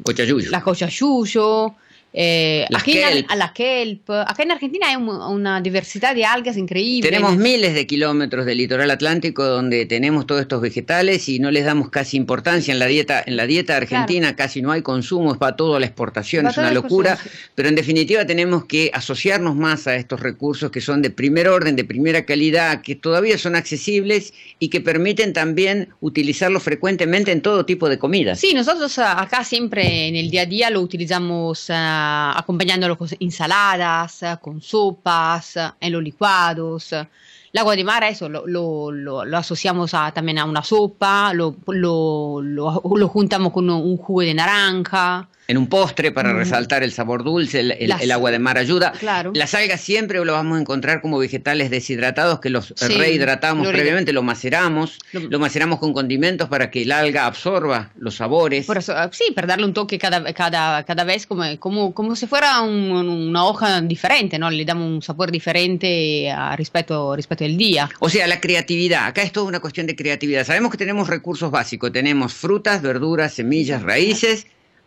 la 0.52 0.62
cochayuyo, 0.62 1.74
Eh, 2.18 2.64
aquí 2.74 2.94
kelp. 2.94 3.30
En, 3.30 3.38
la 3.38 3.52
kelp. 3.52 4.08
Acá 4.08 4.42
en 4.42 4.50
Argentina 4.50 4.88
hay 4.88 4.96
un- 4.96 5.10
una 5.10 5.60
diversidad 5.60 6.14
de 6.14 6.24
algas 6.24 6.56
increíble. 6.56 7.06
Tenemos 7.10 7.36
miles 7.36 7.74
de 7.74 7.86
kilómetros 7.86 8.46
de 8.46 8.54
litoral 8.54 8.90
atlántico 8.90 9.44
donde 9.44 9.84
tenemos 9.84 10.26
todos 10.26 10.40
estos 10.40 10.62
vegetales 10.62 11.28
y 11.28 11.38
no 11.40 11.50
les 11.50 11.66
damos 11.66 11.90
casi 11.90 12.16
importancia 12.16 12.72
en 12.72 12.78
la 12.78 12.86
dieta. 12.86 13.22
En 13.26 13.36
la 13.36 13.46
dieta 13.46 13.76
argentina 13.76 14.34
casi 14.34 14.62
no 14.62 14.72
hay 14.72 14.80
consumo, 14.80 15.32
es 15.32 15.38
para 15.38 15.56
todo 15.56 15.78
la 15.78 15.84
exportación, 15.84 16.46
es 16.46 16.56
una 16.56 16.70
locura. 16.72 17.18
Pero 17.54 17.68
en 17.68 17.74
definitiva 17.74 18.24
tenemos 18.24 18.64
que 18.64 18.90
asociarnos 18.94 19.54
más 19.54 19.86
a 19.86 19.96
estos 19.96 20.20
recursos 20.20 20.70
que 20.70 20.80
son 20.80 21.02
de 21.02 21.10
primer 21.10 21.48
orden, 21.48 21.76
de 21.76 21.84
primera 21.84 22.24
calidad, 22.24 22.80
que 22.80 22.94
todavía 22.94 23.36
son 23.36 23.56
accesibles 23.56 24.32
y 24.58 24.70
que 24.70 24.80
permiten 24.80 25.34
también 25.34 25.90
utilizarlos 26.00 26.62
frecuentemente 26.62 27.30
en 27.30 27.42
todo 27.42 27.66
tipo 27.66 27.90
de 27.90 27.98
comidas. 27.98 28.40
Sí, 28.40 28.54
nosotros 28.54 28.98
ah, 29.00 29.20
acá 29.20 29.44
siempre 29.44 30.08
en 30.08 30.16
el 30.16 30.30
día 30.30 30.42
a 30.42 30.46
día 30.46 30.70
lo 30.70 30.80
utilizamos 30.80 31.66
ah, 31.68 32.04
acompañándolo 32.36 32.96
con 32.98 33.08
ensaladas, 33.20 34.22
ah, 34.22 34.36
con 34.38 34.60
sopas, 34.60 35.56
ah, 35.56 35.74
en 35.80 35.92
los 35.92 36.02
licuados. 36.02 36.92
El 36.92 37.58
agua 37.60 37.74
de 37.76 37.84
mar, 37.84 38.04
eso 38.04 38.28
lo, 38.28 38.46
lo- 38.46 38.90
lo- 38.90 39.24
lo 39.24 39.36
asociamos 39.38 39.94
a- 39.94 40.12
también 40.12 40.38
a 40.38 40.44
una 40.44 40.62
sopa, 40.62 41.32
lo 41.34 43.08
juntamos 43.08 43.52
con 43.52 43.68
un 43.70 43.96
jugo 43.96 44.20
de 44.22 44.34
naranja. 44.34 45.28
En 45.48 45.58
un 45.58 45.68
postre 45.68 46.10
para 46.10 46.32
Mm. 46.32 46.36
resaltar 46.38 46.82
el 46.82 46.90
sabor 46.90 47.22
dulce, 47.22 47.60
el, 47.60 47.70
el- 47.72 47.88
Las- 47.88 48.02
el 48.02 48.10
agua 48.10 48.32
de 48.32 48.38
mar 48.40 48.58
ayuda. 48.58 48.90
Claro. 48.98 49.30
Las 49.34 49.54
algas 49.54 49.80
siempre 49.80 50.24
lo 50.24 50.32
vamos 50.32 50.58
a 50.58 50.60
encontrar 50.60 51.00
como 51.00 51.18
vegetales 51.18 51.70
deshidratados 51.70 52.40
que 52.40 52.50
los 52.50 52.74
Sí, 52.76 52.94
rehidratamos 52.94 53.66
lo 53.66 53.72
previamente, 53.72 54.12
lo 54.12 54.24
maceramos, 54.24 54.98
Lo- 55.12 55.20
lo, 55.20 55.38
maceramos 55.38 55.78
con 55.78 55.92
condimentos 55.92 56.48
para 56.48 56.70
que 56.70 56.82
el 56.82 56.90
alga 56.90 57.26
absorba 57.26 57.90
los 57.96 58.16
sabores. 58.16 58.66
Por 58.66 58.78
eso, 58.78 58.92
ah, 58.96 59.08
sí, 59.12 59.32
para 59.34 59.46
darle 59.46 59.66
un 59.66 59.72
toque 59.72 59.98
cada, 59.98 60.32
cada, 60.34 60.82
cada 60.82 61.04
vez 61.04 61.26
como, 61.28 61.44
como, 61.60 61.94
como 61.94 62.16
si 62.16 62.26
fuera 62.26 62.60
un- 62.62 62.90
una 63.08 63.44
hoja 63.44 63.80
diferente, 63.82 64.38
¿no? 64.40 64.50
Le 64.50 64.64
damos 64.64 64.88
un 64.88 65.00
sabor 65.02 65.30
diferente 65.30 66.32
rispetto, 66.56 67.14
rispetto 67.14 67.44
al 67.44 67.56
día. 67.56 67.88
O 68.00 68.08
sea, 68.08 68.26
la 68.26 68.40
creatividad, 68.40 69.06
acá 69.06 69.22
es 69.22 69.30
toda 69.32 69.46
una 69.46 69.60
cuestión 69.60 69.86
de 69.86 69.94
creatividad. 69.94 70.44
Sabemos 70.44 70.70
que 70.72 70.78
tenemos 70.78 71.08
recursos 71.08 71.50
básicos, 71.50 71.92
tenemos 71.92 72.34
frutas, 72.34 72.82
verduras, 72.82 73.32
semillas, 73.34 73.82
raíces, 73.82 74.46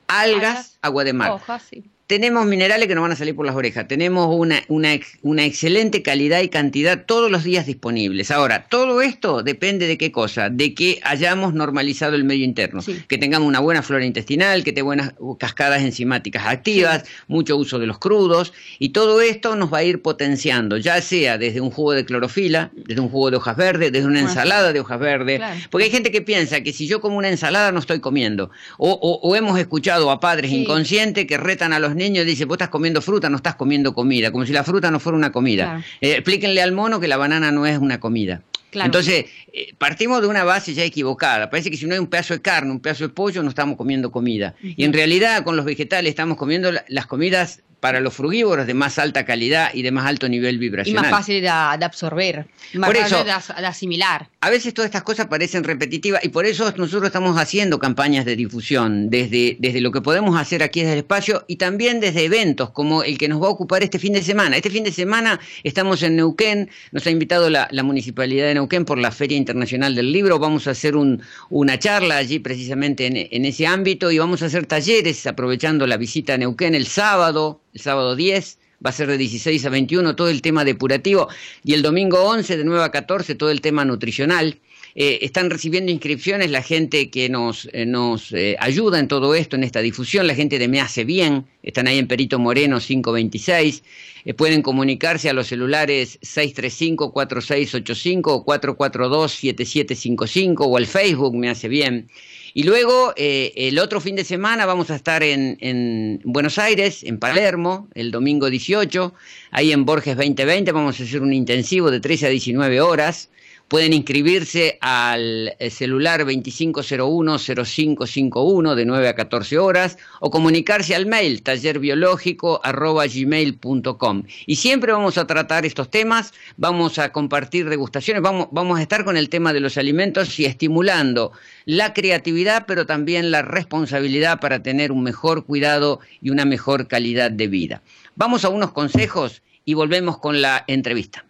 algas, 0.09 0.77
agua 0.81 1.03
de 1.03 1.13
mar. 1.13 1.31
Hojas, 1.31 1.63
sí. 1.63 1.89
Tenemos 2.09 2.47
minerales 2.47 2.87
que 2.87 2.95
nos 2.95 3.03
van 3.03 3.11
a 3.11 3.15
salir 3.15 3.35
por 3.35 3.45
las 3.45 3.53
orejas. 3.55 3.87
Tenemos 3.87 4.35
una, 4.35 4.63
una, 4.67 4.95
ex- 4.95 5.19
una 5.21 5.45
excelente 5.45 6.01
calidad 6.01 6.41
y 6.41 6.49
cantidad 6.49 7.05
todos 7.05 7.29
los 7.29 7.43
días 7.43 7.67
disponibles. 7.67 8.31
Ahora, 8.31 8.65
todo 8.67 9.03
esto 9.03 9.43
depende 9.43 9.85
de 9.85 9.95
qué 9.99 10.11
cosa, 10.11 10.49
de 10.49 10.73
que 10.73 10.99
hayamos 11.03 11.53
normalizado 11.53 12.15
el 12.15 12.23
medio 12.23 12.45
interno, 12.45 12.81
Sí. 12.81 12.99
que 13.07 13.19
tengamos 13.19 13.47
una 13.47 13.59
buena 13.59 13.83
flora 13.83 14.05
intestinal, 14.05 14.63
que 14.63 14.73
tenga 14.73 14.85
buenas 14.85 15.13
cascadas 15.37 15.83
enzimáticas 15.83 16.47
activas, 16.47 17.03
mucho 17.27 17.55
uso 17.57 17.77
de 17.77 17.85
los 17.85 17.99
crudos, 17.99 18.53
y 18.79 18.89
todo 18.89 19.21
esto 19.21 19.55
nos 19.55 19.71
va 19.71 19.77
a 19.77 19.83
ir 19.83 20.01
potenciando, 20.01 20.77
ya 20.77 20.99
sea 21.03 21.37
desde 21.37 21.61
un 21.61 21.69
jugo 21.69 21.91
de 21.93 22.05
clorofila, 22.05 22.71
desde 22.73 23.01
un 23.01 23.09
jugo 23.09 23.29
de 23.29 23.37
hojas 23.37 23.55
verdes, 23.55 23.91
desde 23.91 24.07
una 24.07 24.21
ensalada 24.21 24.73
de 24.73 24.79
hojas 24.79 24.99
verdes, 24.99 25.37
claro. 25.37 25.59
porque 25.69 25.83
hay 25.85 25.91
gente 25.91 26.09
que 26.11 26.23
piensa 26.23 26.61
que 26.61 26.73
si 26.73 26.87
yo 26.87 27.01
como 27.01 27.17
una 27.19 27.29
ensalada 27.29 27.71
no 27.71 27.77
estoy 27.77 27.99
comiendo, 27.99 28.49
o, 28.79 28.89
o- 28.93 29.19
o 29.29 29.35
hemos 29.35 29.59
escuchado 29.59 30.09
a 30.09 30.19
padres 30.19 30.49
Sí. 30.49 30.63
inconscientes 30.63 31.27
que 31.27 31.37
retan 31.37 31.71
a 31.71 31.77
los 31.77 31.91
niños 31.91 31.98
y 32.05 32.25
dicen, 32.25 32.47
vos 32.47 32.55
estás 32.55 32.69
comiendo 32.69 33.01
fruta, 33.01 33.29
no 33.29 33.37
estás 33.37 33.55
comiendo 33.55 33.93
comida, 33.93 34.31
como 34.31 34.45
si 34.45 34.53
la 34.53 34.63
fruta 34.63 34.89
no 34.91 34.99
fuera 34.99 35.17
una 35.17 35.31
comida. 35.31 35.65
Claro. 35.65 35.83
Eh, 36.01 36.11
explíquenle 36.13 36.61
al 36.61 36.71
mono 36.71 36.99
que 36.99 37.07
la 37.07 37.17
banana 37.17 37.51
no 37.51 37.65
es 37.65 37.77
una 37.77 37.99
comida. 37.99 38.41
Claro. 38.71 38.85
Entonces, 38.85 39.25
eh, 39.51 39.73
partimos 39.79 40.21
de 40.21 40.27
una 40.27 40.43
base 40.43 40.73
ya 40.75 40.83
equivocada. 40.83 41.49
Parece 41.49 41.71
que 41.71 41.77
si 41.77 41.87
no 41.87 41.93
hay 41.93 41.99
un 41.99 42.07
pedazo 42.07 42.35
de 42.35 42.41
carne, 42.41 42.71
un 42.71 42.79
pedazo 42.79 43.03
de 43.07 43.09
pollo, 43.13 43.41
no 43.41 43.49
estamos 43.49 43.75
comiendo 43.77 44.11
comida. 44.11 44.53
Y 44.61 44.83
en 44.83 44.93
realidad, 44.93 45.43
con 45.43 45.55
los 45.55 45.65
vegetales 45.65 46.09
estamos 46.11 46.37
comiendo 46.37 46.71
la- 46.71 46.85
las 46.87 47.07
comidas 47.07 47.61
para 47.79 47.99
los 47.99 48.13
frugívoros 48.13 48.67
de 48.67 48.73
más 48.73 48.99
alta 48.99 49.25
calidad 49.25 49.69
y 49.73 49.81
de 49.83 49.91
más 49.91 50.05
alto 50.05 50.27
nivel 50.27 50.55
Y 50.55 50.57
vibracional. 50.57 51.03
más 51.03 51.11
fácil 51.11 51.35
de, 51.35 51.41
de 51.41 51.85
absorber, 51.85 52.45
más 52.73 52.87
Por 52.89 52.97
eso- 52.97 53.23
de, 53.23 53.31
as- 53.31 53.47
de 53.55 53.65
asimilar. 53.65 54.27
A 54.41 54.49
veces 54.49 54.73
todas 54.73 54.87
estas 54.87 55.03
cosas 55.03 55.27
parecen 55.27 55.63
repetitivas 55.63 56.23
y 56.23 56.29
por 56.29 56.45
eso 56.45 56.65
nosotros 56.77 57.05
estamos 57.05 57.37
haciendo 57.37 57.79
campañas 57.79 58.25
de 58.25 58.35
difusión 58.35 59.09
desde, 59.09 59.57
desde 59.59 59.81
lo 59.81 59.91
que 59.91 60.01
podemos 60.01 60.39
hacer 60.39 60.63
aquí 60.63 60.79
desde 60.81 60.93
el 60.93 60.99
espacio 60.99 61.43
y 61.47 61.55
también 61.57 61.99
desde 61.99 62.25
eventos 62.25 62.69
como 62.71 63.03
el 63.03 63.17
que 63.17 63.27
nos 63.27 63.41
va 63.41 63.47
a 63.47 63.49
ocupar 63.51 63.83
este 63.83 63.99
fin 63.99 64.13
de 64.13 64.21
semana. 64.23 64.55
Este 64.57 64.69
fin 64.69 64.83
de 64.83 64.91
semana 64.91 65.39
estamos 65.63 66.01
en 66.03 66.15
Neuquén, 66.15 66.69
nos 66.91 67.05
ha 67.07 67.11
invitado 67.11 67.49
la, 67.49 67.67
la 67.71 67.83
Municipalidad 67.83 68.47
de 68.47 68.53
Neuquén 68.55 68.85
por 68.85 68.97
la 68.97 69.11
Feria 69.11 69.37
Internacional 69.37 69.95
del 69.95 70.11
Libro, 70.11 70.39
vamos 70.39 70.67
a 70.67 70.71
hacer 70.71 70.95
un- 70.95 71.21
una 71.49 71.77
charla 71.79 72.17
allí 72.17 72.39
precisamente 72.39 73.05
en, 73.07 73.15
en 73.17 73.45
ese 73.45 73.67
ámbito 73.67 74.11
y 74.11 74.19
vamos 74.19 74.41
a 74.41 74.45
hacer 74.45 74.65
talleres 74.65 75.25
aprovechando 75.27 75.85
la 75.87 75.97
visita 75.97 76.33
a 76.33 76.37
Neuquén 76.37 76.75
el 76.75 76.87
sábado, 76.87 77.61
el 77.73 77.81
sábado 77.81 78.15
10 78.15 78.59
va 78.85 78.91
a 78.91 78.93
ser 78.93 79.07
de 79.07 79.17
16 79.17 79.65
a 79.65 79.69
21 79.69 80.15
todo 80.15 80.29
el 80.29 80.41
tema 80.41 80.63
depurativo 80.63 81.27
y 81.63 81.73
el 81.73 81.81
domingo 81.81 82.23
11 82.23 82.57
de 82.57 82.63
9 82.63 82.83
a 82.83 82.91
14 82.91 83.35
todo 83.35 83.51
el 83.51 83.61
tema 83.61 83.85
nutricional. 83.85 84.59
Eh, 84.95 85.19
están 85.21 85.51
recibiendo 85.51 85.91
inscripciones 85.91 86.49
la 86.49 86.63
gente 86.63 87.11
que 87.11 87.29
nos, 87.29 87.69
eh, 87.73 87.85
nos 87.85 88.31
eh, 88.31 88.55
ayuda 88.59 88.97
en 88.99 89.07
todo 89.07 89.35
esto, 89.35 89.55
en 89.55 89.63
esta 89.63 89.81
difusión, 89.81 90.25
la 90.25 90.33
gente 90.33 90.57
de 90.57 90.67
Me 90.67 90.81
Hace 90.81 91.03
Bien, 91.03 91.45
están 91.61 91.85
ahí 91.87 91.99
en 91.99 92.07
Perito 92.07 92.39
Moreno 92.39 92.79
526, 92.79 93.83
Eh, 94.25 94.33
pueden 94.33 94.61
comunicarse 94.61 95.29
a 95.29 95.33
los 95.33 95.47
celulares 95.47 96.19
635-4685 96.21 98.21
o 98.25 98.45
442-7755 98.45 100.57
o 100.59 100.77
al 100.77 100.85
Facebook 100.85 101.35
Me 101.35 101.49
Hace 101.49 101.67
Bien. 101.67 102.07
Y 102.53 102.63
luego, 102.63 103.13
eh, 103.15 103.53
el 103.55 103.79
otro 103.79 104.01
fin 104.01 104.15
de 104.15 104.23
semana 104.23 104.65
vamos 104.65 104.89
a 104.89 104.95
estar 104.95 105.23
en, 105.23 105.57
en 105.59 106.21
Buenos 106.23 106.57
Aires, 106.57 107.03
en 107.03 107.19
Palermo, 107.19 107.87
el 107.93 108.11
domingo 108.11 108.49
18, 108.49 109.13
ahí 109.51 109.71
en 109.71 109.85
Borges 109.85 110.15
2020 110.15 110.71
vamos 110.71 110.99
a 110.99 111.03
hacer 111.03 111.21
un 111.21 111.33
intensivo 111.33 111.91
de 111.91 111.99
13 111.99 112.27
a 112.27 112.29
19 112.29 112.81
horas. 112.81 113.29
Pueden 113.69 113.93
inscribirse 113.93 114.77
al 114.81 115.55
eh, 115.59 115.69
celular 115.69 116.25
2501-0551 116.25 118.73
de 118.73 118.83
9 118.83 119.07
a 119.07 119.13
14 119.13 119.59
horas 119.59 119.99
o 120.19 120.31
comunicarse 120.31 120.95
al 120.95 121.05
mail 121.05 121.43
tallerbiológico.gmail.com. 121.43 124.23
Y 124.47 124.55
siempre 124.55 124.91
vamos 124.91 125.19
a 125.19 125.27
tratar 125.27 125.67
estos 125.67 125.91
temas, 125.91 126.33
vamos 126.57 126.97
a 126.97 127.11
compartir 127.11 127.69
degustaciones, 127.69 128.23
vamos, 128.23 128.47
vamos 128.49 128.79
a 128.79 128.81
estar 128.81 129.05
con 129.05 129.17
el 129.17 129.29
tema 129.29 129.53
de 129.53 129.59
los 129.59 129.77
alimentos 129.77 130.39
y 130.39 130.45
estimulando 130.45 131.31
la 131.65 131.93
creatividad, 131.93 132.65
pero 132.65 132.87
también 132.87 133.29
la 133.29 133.43
responsabilidad 133.43 134.39
para 134.39 134.63
tener 134.63 134.91
un 134.91 135.03
mejor 135.03 135.45
cuidado 135.45 135.99
y 136.23 136.31
una 136.31 136.43
mejor 136.43 136.87
calidad 136.87 137.29
de 137.29 137.47
vida. 137.47 137.83
Vamos 138.15 138.45
a 138.45 138.49
unos 138.49 138.71
consejos 138.71 139.43
y 139.63 139.75
volvemos 139.75 140.17
con 140.17 140.41
la 140.41 140.63
entrevista. 140.65 141.28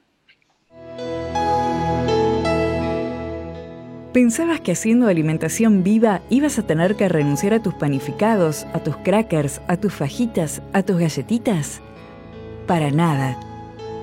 ¿Pensabas 4.14 4.60
que 4.60 4.72
haciendo 4.72 5.08
alimentación 5.08 5.84
viva 5.84 6.22
ibas 6.32 6.58
a 6.58 6.64
tener 6.64 6.96
que 6.96 7.08
renunciar 7.08 7.54
a 7.54 7.62
tus 7.62 7.76
panificados, 7.76 8.66
a 8.74 8.80
tus 8.80 8.98
crackers, 8.98 9.62
a 9.68 9.78
tus 9.78 9.94
fajitas, 9.94 10.64
a 10.74 10.82
tus 10.82 10.98
galletitas? 10.98 11.80
Para 12.66 12.90
nada. 12.90 13.40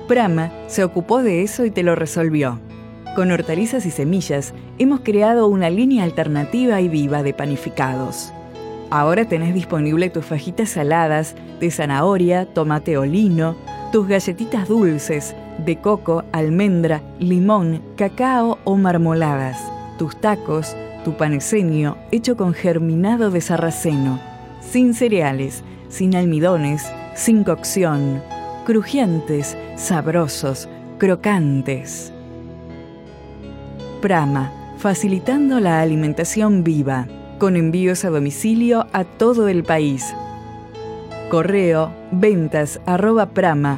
Prama 0.07 0.49
se 0.67 0.85
ocupó 0.85 1.23
de 1.23 1.43
eso 1.43 1.65
y 1.65 1.71
te 1.71 1.83
lo 1.83 1.93
resolvió. 1.93 2.57
Con 3.17 3.31
hortalizas 3.31 3.85
y 3.85 3.91
semillas 3.91 4.53
hemos 4.77 5.01
creado 5.01 5.49
una 5.49 5.69
línea 5.69 6.05
alternativa 6.05 6.79
y 6.79 6.87
viva 6.87 7.21
de 7.21 7.33
panificados. 7.33 8.31
Ahora 8.89 9.27
tenés 9.27 9.53
disponible 9.53 10.09
tus 10.09 10.23
fajitas 10.25 10.69
saladas 10.69 11.35
de 11.59 11.69
zanahoria, 11.69 12.45
tomate 12.45 12.97
o 12.97 13.03
lino, 13.05 13.57
tus 13.91 14.07
galletitas 14.07 14.69
dulces 14.69 15.35
de 15.65 15.75
coco, 15.81 16.23
almendra, 16.31 17.01
limón, 17.19 17.81
cacao 17.97 18.57
o 18.63 18.77
marmoladas, 18.77 19.59
tus 19.97 20.15
tacos, 20.19 20.75
tu 21.03 21.17
paneseño 21.17 21.97
hecho 22.11 22.37
con 22.37 22.53
germinado 22.53 23.31
de 23.31 23.41
sarraceno, 23.41 24.19
sin 24.61 24.93
cereales, 24.93 25.63
sin 25.89 26.15
almidones, 26.15 26.85
sin 27.15 27.43
cocción, 27.43 28.21
crujientes, 28.65 29.57
sabrosos, 29.75 30.69
crocantes. 30.97 32.13
Prama, 34.01 34.51
facilitando 34.77 35.59
la 35.59 35.81
alimentación 35.81 36.63
viva, 36.63 37.07
con 37.39 37.55
envíos 37.55 38.05
a 38.05 38.09
domicilio 38.09 38.87
a 38.93 39.03
todo 39.03 39.47
el 39.47 39.63
país. 39.63 40.13
Correo 41.29 41.91
ventas 42.11 42.79
arroba 42.85 43.27
prama.com.ar 43.27 43.77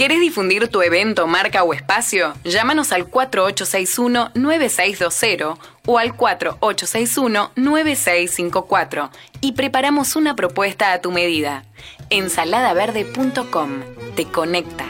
¿Querés 0.00 0.20
difundir 0.20 0.68
tu 0.68 0.80
evento, 0.80 1.26
marca 1.26 1.62
o 1.62 1.74
espacio? 1.74 2.32
Llámanos 2.42 2.92
al 2.92 3.10
4861-9620 3.10 5.58
o 5.84 5.98
al 5.98 6.16
4861-9654 6.16 9.10
y 9.42 9.52
preparamos 9.52 10.16
una 10.16 10.34
propuesta 10.34 10.94
a 10.94 11.02
tu 11.02 11.12
medida. 11.12 11.66
Ensaladaverde.com 12.08 13.80
te 14.16 14.24
conecta. 14.24 14.86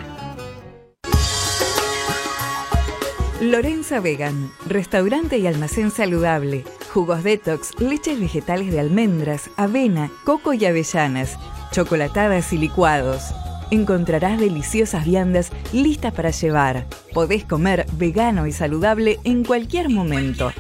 Lorenza 3.41 3.99
Vegan, 3.99 4.53
restaurante 4.65 5.39
y 5.39 5.49
almacén 5.49 5.91
saludable. 5.91 6.63
jugos 6.95 7.25
detox, 7.25 7.73
leches 7.81 8.21
vegetales 8.21 8.71
de 8.71 8.79
almendras, 8.79 9.51
avena, 9.57 10.09
coco 10.25 10.53
y 10.53 10.67
avellanas, 10.67 11.37
chocolatadas 11.73 12.53
y 12.53 12.59
licuados. 12.59 13.33
Encontrarás 13.71 14.39
deliciosas 14.39 15.05
viandas 15.05 15.51
listas 15.73 16.13
para 16.13 16.31
llevar. 16.31 16.87
Podés 17.15 17.45
comer 17.45 17.87
vegano 17.93 18.47
y 18.47 18.53
saludable 18.53 19.19
en 19.25 19.45
cualquier 19.45 19.89
momento. 19.89 20.53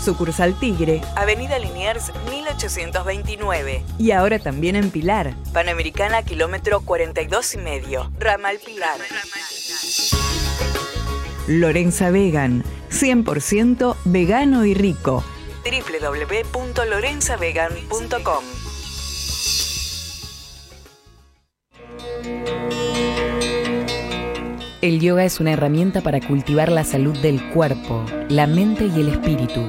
Sucursal 0.00 0.58
Tigre, 0.58 1.02
Avenida 1.14 1.58
Liniers 1.58 2.10
1829. 2.30 3.84
Y 3.98 4.12
ahora 4.12 4.38
también 4.38 4.76
en 4.76 4.90
Pilar, 4.90 5.34
Panamericana 5.52 6.22
kilómetro 6.22 6.80
42 6.80 7.52
y 7.54 7.58
medio, 7.58 8.10
Ramal 8.18 8.58
Pilar. 8.64 8.98
Lorenza 11.48 12.10
Vegan, 12.10 12.64
100% 12.90 13.96
vegano 14.04 14.64
y 14.64 14.72
rico. 14.74 15.22
www.lorenzavegan.com 15.64 18.59
El 24.82 24.98
yoga 24.98 25.26
es 25.26 25.40
una 25.40 25.52
herramienta 25.52 26.00
para 26.00 26.26
cultivar 26.26 26.72
la 26.72 26.84
salud 26.84 27.14
del 27.18 27.38
cuerpo, 27.50 28.02
la 28.30 28.46
mente 28.46 28.86
y 28.86 29.00
el 29.00 29.10
espíritu. 29.10 29.60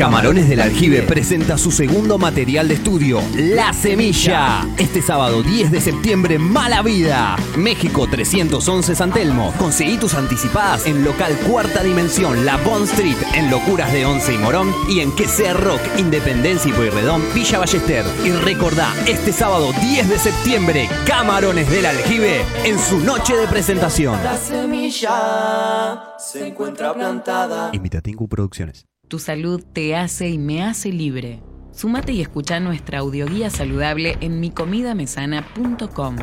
Camarones 0.00 0.48
del 0.48 0.60
Aljibe 0.60 1.02
presenta 1.02 1.58
su 1.58 1.70
segundo 1.70 2.16
material 2.16 2.68
de 2.68 2.74
estudio, 2.76 3.20
La 3.36 3.74
Semilla. 3.74 4.66
Este 4.78 5.02
sábado 5.02 5.42
10 5.42 5.70
de 5.70 5.82
septiembre, 5.82 6.38
Mala 6.38 6.80
Vida. 6.80 7.36
México 7.58 8.08
311 8.10 8.94
San 8.94 9.12
Telmo. 9.12 9.52
Conseguí 9.58 9.98
tus 9.98 10.14
anticipadas 10.14 10.86
en 10.86 11.04
local 11.04 11.36
Cuarta 11.46 11.82
Dimensión, 11.82 12.46
La 12.46 12.56
Bond 12.56 12.86
Street, 12.86 13.18
en 13.34 13.50
Locuras 13.50 13.92
de 13.92 14.06
Once 14.06 14.32
y 14.32 14.38
Morón 14.38 14.74
y 14.88 15.00
en 15.00 15.14
Que 15.14 15.28
sea 15.28 15.52
Rock, 15.52 15.82
Independencia 15.98 16.70
y 16.70 16.72
Pueyrredón, 16.72 17.22
Villa 17.34 17.58
Ballester. 17.58 18.06
Y 18.24 18.30
recordá, 18.30 18.94
este 19.06 19.34
sábado 19.34 19.70
10 19.82 20.08
de 20.08 20.18
septiembre, 20.18 20.88
Camarones 21.06 21.70
del 21.70 21.84
Aljibe 21.84 22.40
en 22.64 22.78
su 22.78 23.00
noche 23.00 23.36
de 23.36 23.46
presentación. 23.46 24.18
La 24.24 24.38
semilla 24.38 26.16
se 26.18 26.46
encuentra 26.46 26.94
plantada. 26.94 27.68
Imitatingu 27.74 28.26
Producciones. 28.30 28.89
Tu 29.10 29.18
salud 29.18 29.60
te 29.72 29.96
hace 29.96 30.28
y 30.28 30.38
me 30.38 30.62
hace 30.62 30.90
libre. 30.90 31.42
Sumate 31.72 32.12
y 32.12 32.20
escucha 32.20 32.60
nuestra 32.60 33.00
audioguía 33.00 33.50
saludable 33.50 34.16
en 34.20 34.38
micomidamesana.com. 34.38 36.16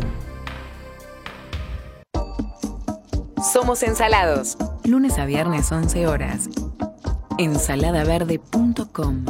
Somos 3.51 3.83
Ensalados. 3.83 4.57
Lunes 4.85 5.19
a 5.19 5.25
viernes 5.25 5.69
11 5.69 6.07
horas. 6.07 6.49
Ensaladaverde.com. 7.37 9.25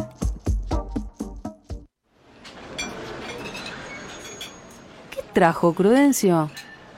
¿Qué 5.10 5.24
trajo 5.34 5.74
Prudencio? 5.74 6.52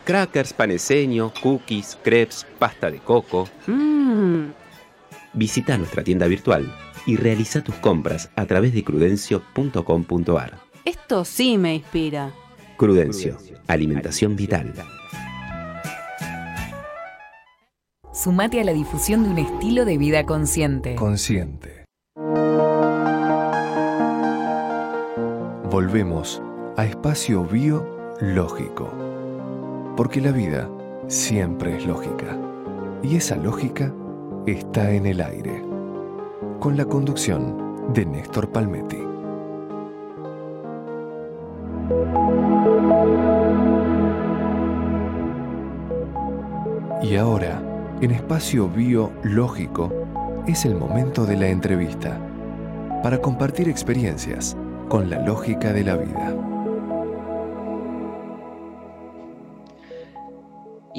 Crackers, 0.04 0.52
paneseño, 0.52 1.32
cookies, 1.42 1.98
crepes, 2.04 2.46
pasta 2.60 2.92
de 2.92 3.00
coco. 3.00 3.48
Mmm. 3.66 4.59
Visita 5.34 5.78
nuestra 5.78 6.04
tienda 6.04 6.28
virtual 6.28 6.74
y 7.06 7.16
realiza 7.16 7.64
tus 7.64 7.76
compras 7.76 8.32
a 8.36 8.46
través 8.46 8.74
de 8.74 8.84
crudencio.com.ar. 8.84 10.60
Esto 10.86 11.26
sí 11.26 11.58
me 11.58 11.76
inspira. 11.76 12.34
Crudencio, 12.78 13.38
alimentación 13.68 14.36
vital. 14.36 14.74
Sumate 18.14 18.60
a 18.60 18.64
la 18.64 18.74
difusión 18.74 19.24
de 19.24 19.30
un 19.30 19.38
estilo 19.38 19.86
de 19.86 19.98
vida 19.98 20.26
consciente. 20.26 20.96
Consciente. 20.96 21.86
Volvemos 25.70 26.42
a 26.76 26.86
espacio 26.86 27.44
biológico. 27.44 28.92
Porque 29.96 30.20
la 30.22 30.32
vida 30.32 30.70
siempre 31.08 31.78
es 31.78 31.86
lógica. 31.86 32.38
Y 33.04 33.16
esa 33.16 33.36
lógica 33.36 33.94
está 34.52 34.92
en 34.92 35.06
el 35.06 35.22
aire. 35.22 35.64
Con 36.60 36.78
la 36.78 36.86
conducción 36.86 37.94
de 37.94 38.06
Néstor 38.06 38.52
Palmetti. 38.52 38.98
Y 47.02 47.16
ahora, 47.16 47.62
en 48.02 48.12
espacio 48.12 48.68
biológico, 48.68 49.92
es 50.48 50.66
el 50.66 50.76
momento 50.76 51.26
de 51.26 51.38
la 51.38 51.48
entrevista 51.48 52.20
para 53.04 53.20
compartir 53.20 53.70
experiencias 53.70 54.58
con 54.90 55.10
la 55.10 55.20
lógica 55.20 55.72
de 55.74 55.84
la 55.84 55.96
vida. 55.96 56.49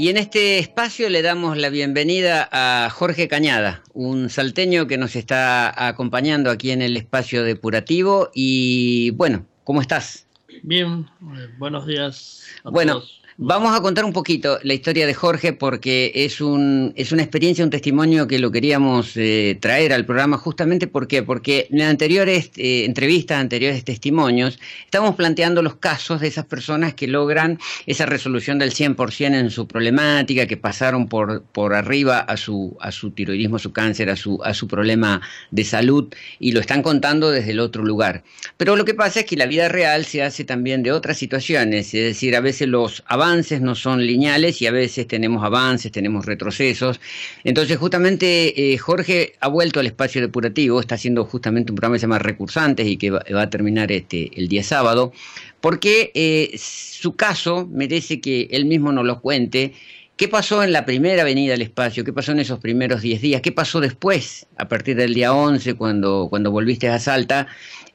Y 0.00 0.08
en 0.08 0.16
este 0.16 0.58
espacio 0.58 1.10
le 1.10 1.20
damos 1.20 1.58
la 1.58 1.68
bienvenida 1.68 2.48
a 2.50 2.88
Jorge 2.88 3.28
Cañada, 3.28 3.82
un 3.92 4.30
salteño 4.30 4.86
que 4.86 4.96
nos 4.96 5.14
está 5.14 5.88
acompañando 5.88 6.50
aquí 6.50 6.70
en 6.70 6.80
el 6.80 6.96
espacio 6.96 7.44
depurativo. 7.44 8.30
Y 8.32 9.10
bueno, 9.10 9.44
¿cómo 9.62 9.82
estás? 9.82 10.26
Bien, 10.62 11.06
eh, 11.36 11.48
buenos 11.58 11.86
días. 11.86 12.46
A 12.64 12.70
bueno, 12.70 12.94
todos. 12.94 13.19
Vamos 13.42 13.74
a 13.74 13.80
contar 13.80 14.04
un 14.04 14.12
poquito 14.12 14.58
la 14.64 14.74
historia 14.74 15.06
de 15.06 15.14
Jorge 15.14 15.54
porque 15.54 16.12
es, 16.14 16.42
un, 16.42 16.92
es 16.94 17.10
una 17.10 17.22
experiencia, 17.22 17.64
un 17.64 17.70
testimonio 17.70 18.28
que 18.28 18.38
lo 18.38 18.50
queríamos 18.50 19.16
eh, 19.16 19.56
traer 19.62 19.94
al 19.94 20.04
programa 20.04 20.36
justamente 20.36 20.86
¿por 20.86 21.08
porque 21.24 21.66
en 21.70 21.80
anteriores 21.80 22.50
eh, 22.58 22.84
entrevistas, 22.84 23.40
anteriores 23.40 23.82
testimonios, 23.82 24.58
estamos 24.84 25.14
planteando 25.14 25.62
los 25.62 25.76
casos 25.76 26.20
de 26.20 26.28
esas 26.28 26.44
personas 26.44 26.92
que 26.92 27.06
logran 27.06 27.58
esa 27.86 28.04
resolución 28.04 28.58
del 28.58 28.72
100% 28.72 29.34
en 29.34 29.50
su 29.50 29.66
problemática, 29.66 30.46
que 30.46 30.58
pasaron 30.58 31.08
por, 31.08 31.42
por 31.42 31.72
arriba 31.72 32.18
a 32.18 32.36
su, 32.36 32.76
a 32.78 32.92
su 32.92 33.10
tiroidismo, 33.10 33.56
a 33.56 33.60
su 33.60 33.72
cáncer, 33.72 34.10
a 34.10 34.16
su, 34.16 34.38
a 34.44 34.52
su 34.52 34.68
problema 34.68 35.22
de 35.50 35.64
salud 35.64 36.12
y 36.38 36.52
lo 36.52 36.60
están 36.60 36.82
contando 36.82 37.30
desde 37.30 37.52
el 37.52 37.60
otro 37.60 37.84
lugar. 37.84 38.22
Pero 38.58 38.76
lo 38.76 38.84
que 38.84 38.92
pasa 38.92 39.20
es 39.20 39.26
que 39.26 39.36
la 39.38 39.46
vida 39.46 39.70
real 39.70 40.04
se 40.04 40.22
hace 40.22 40.44
también 40.44 40.82
de 40.82 40.92
otras 40.92 41.16
situaciones, 41.16 41.94
es 41.94 42.04
decir, 42.04 42.36
a 42.36 42.40
veces 42.40 42.68
los 42.68 43.02
avances 43.06 43.29
no 43.60 43.74
son 43.74 44.04
lineales 44.04 44.60
y 44.60 44.66
a 44.66 44.72
veces 44.72 45.06
tenemos 45.06 45.44
avances, 45.44 45.92
tenemos 45.92 46.26
retrocesos. 46.26 47.00
Entonces, 47.44 47.78
justamente 47.78 48.72
eh, 48.72 48.78
Jorge 48.78 49.34
ha 49.40 49.48
vuelto 49.48 49.80
al 49.80 49.86
espacio 49.86 50.20
depurativo, 50.20 50.80
está 50.80 50.96
haciendo 50.96 51.24
justamente 51.24 51.72
un 51.72 51.76
programa 51.76 51.94
que 51.94 52.00
se 52.00 52.06
llama 52.06 52.18
Recursantes 52.18 52.86
y 52.86 52.96
que 52.96 53.10
va, 53.10 53.22
a 53.40 53.50
terminar 53.50 53.92
este, 53.92 54.30
el 54.34 54.48
día 54.48 54.64
sábado, 54.64 55.12
porque 55.60 56.10
eh, 56.14 56.56
su 56.58 57.14
caso 57.14 57.68
merece 57.70 58.20
que 58.20 58.48
él 58.50 58.64
mismo 58.64 58.92
nos 58.92 59.04
lo 59.04 59.20
cuente. 59.20 59.72
¿Qué 60.16 60.28
pasó 60.28 60.62
en 60.62 60.72
la 60.72 60.84
primera 60.84 61.24
venida 61.24 61.54
al 61.54 61.62
espacio? 61.62 62.04
¿Qué 62.04 62.12
pasó 62.12 62.32
en 62.32 62.40
esos 62.40 62.58
primeros 62.58 63.00
10 63.00 63.22
días? 63.22 63.40
¿Qué 63.40 63.52
pasó 63.52 63.80
después, 63.80 64.46
a 64.58 64.68
partir 64.68 64.96
del 64.96 65.14
día 65.14 65.32
11, 65.32 65.74
cuando, 65.74 66.26
cuando 66.28 66.50
volviste 66.50 66.88
a 66.90 66.98
Salta? 66.98 67.46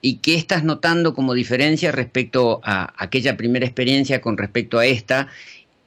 ¿Y 0.05 0.17
qué 0.17 0.35
estás 0.35 0.63
notando 0.63 1.15
como 1.15 1.33
diferencia 1.33 1.91
respecto 1.91 2.61
a 2.63 2.93
aquella 3.03 3.37
primera 3.37 3.65
experiencia 3.65 4.21
con 4.21 4.37
respecto 4.37 4.77
a 4.77 4.85
esta? 4.85 5.29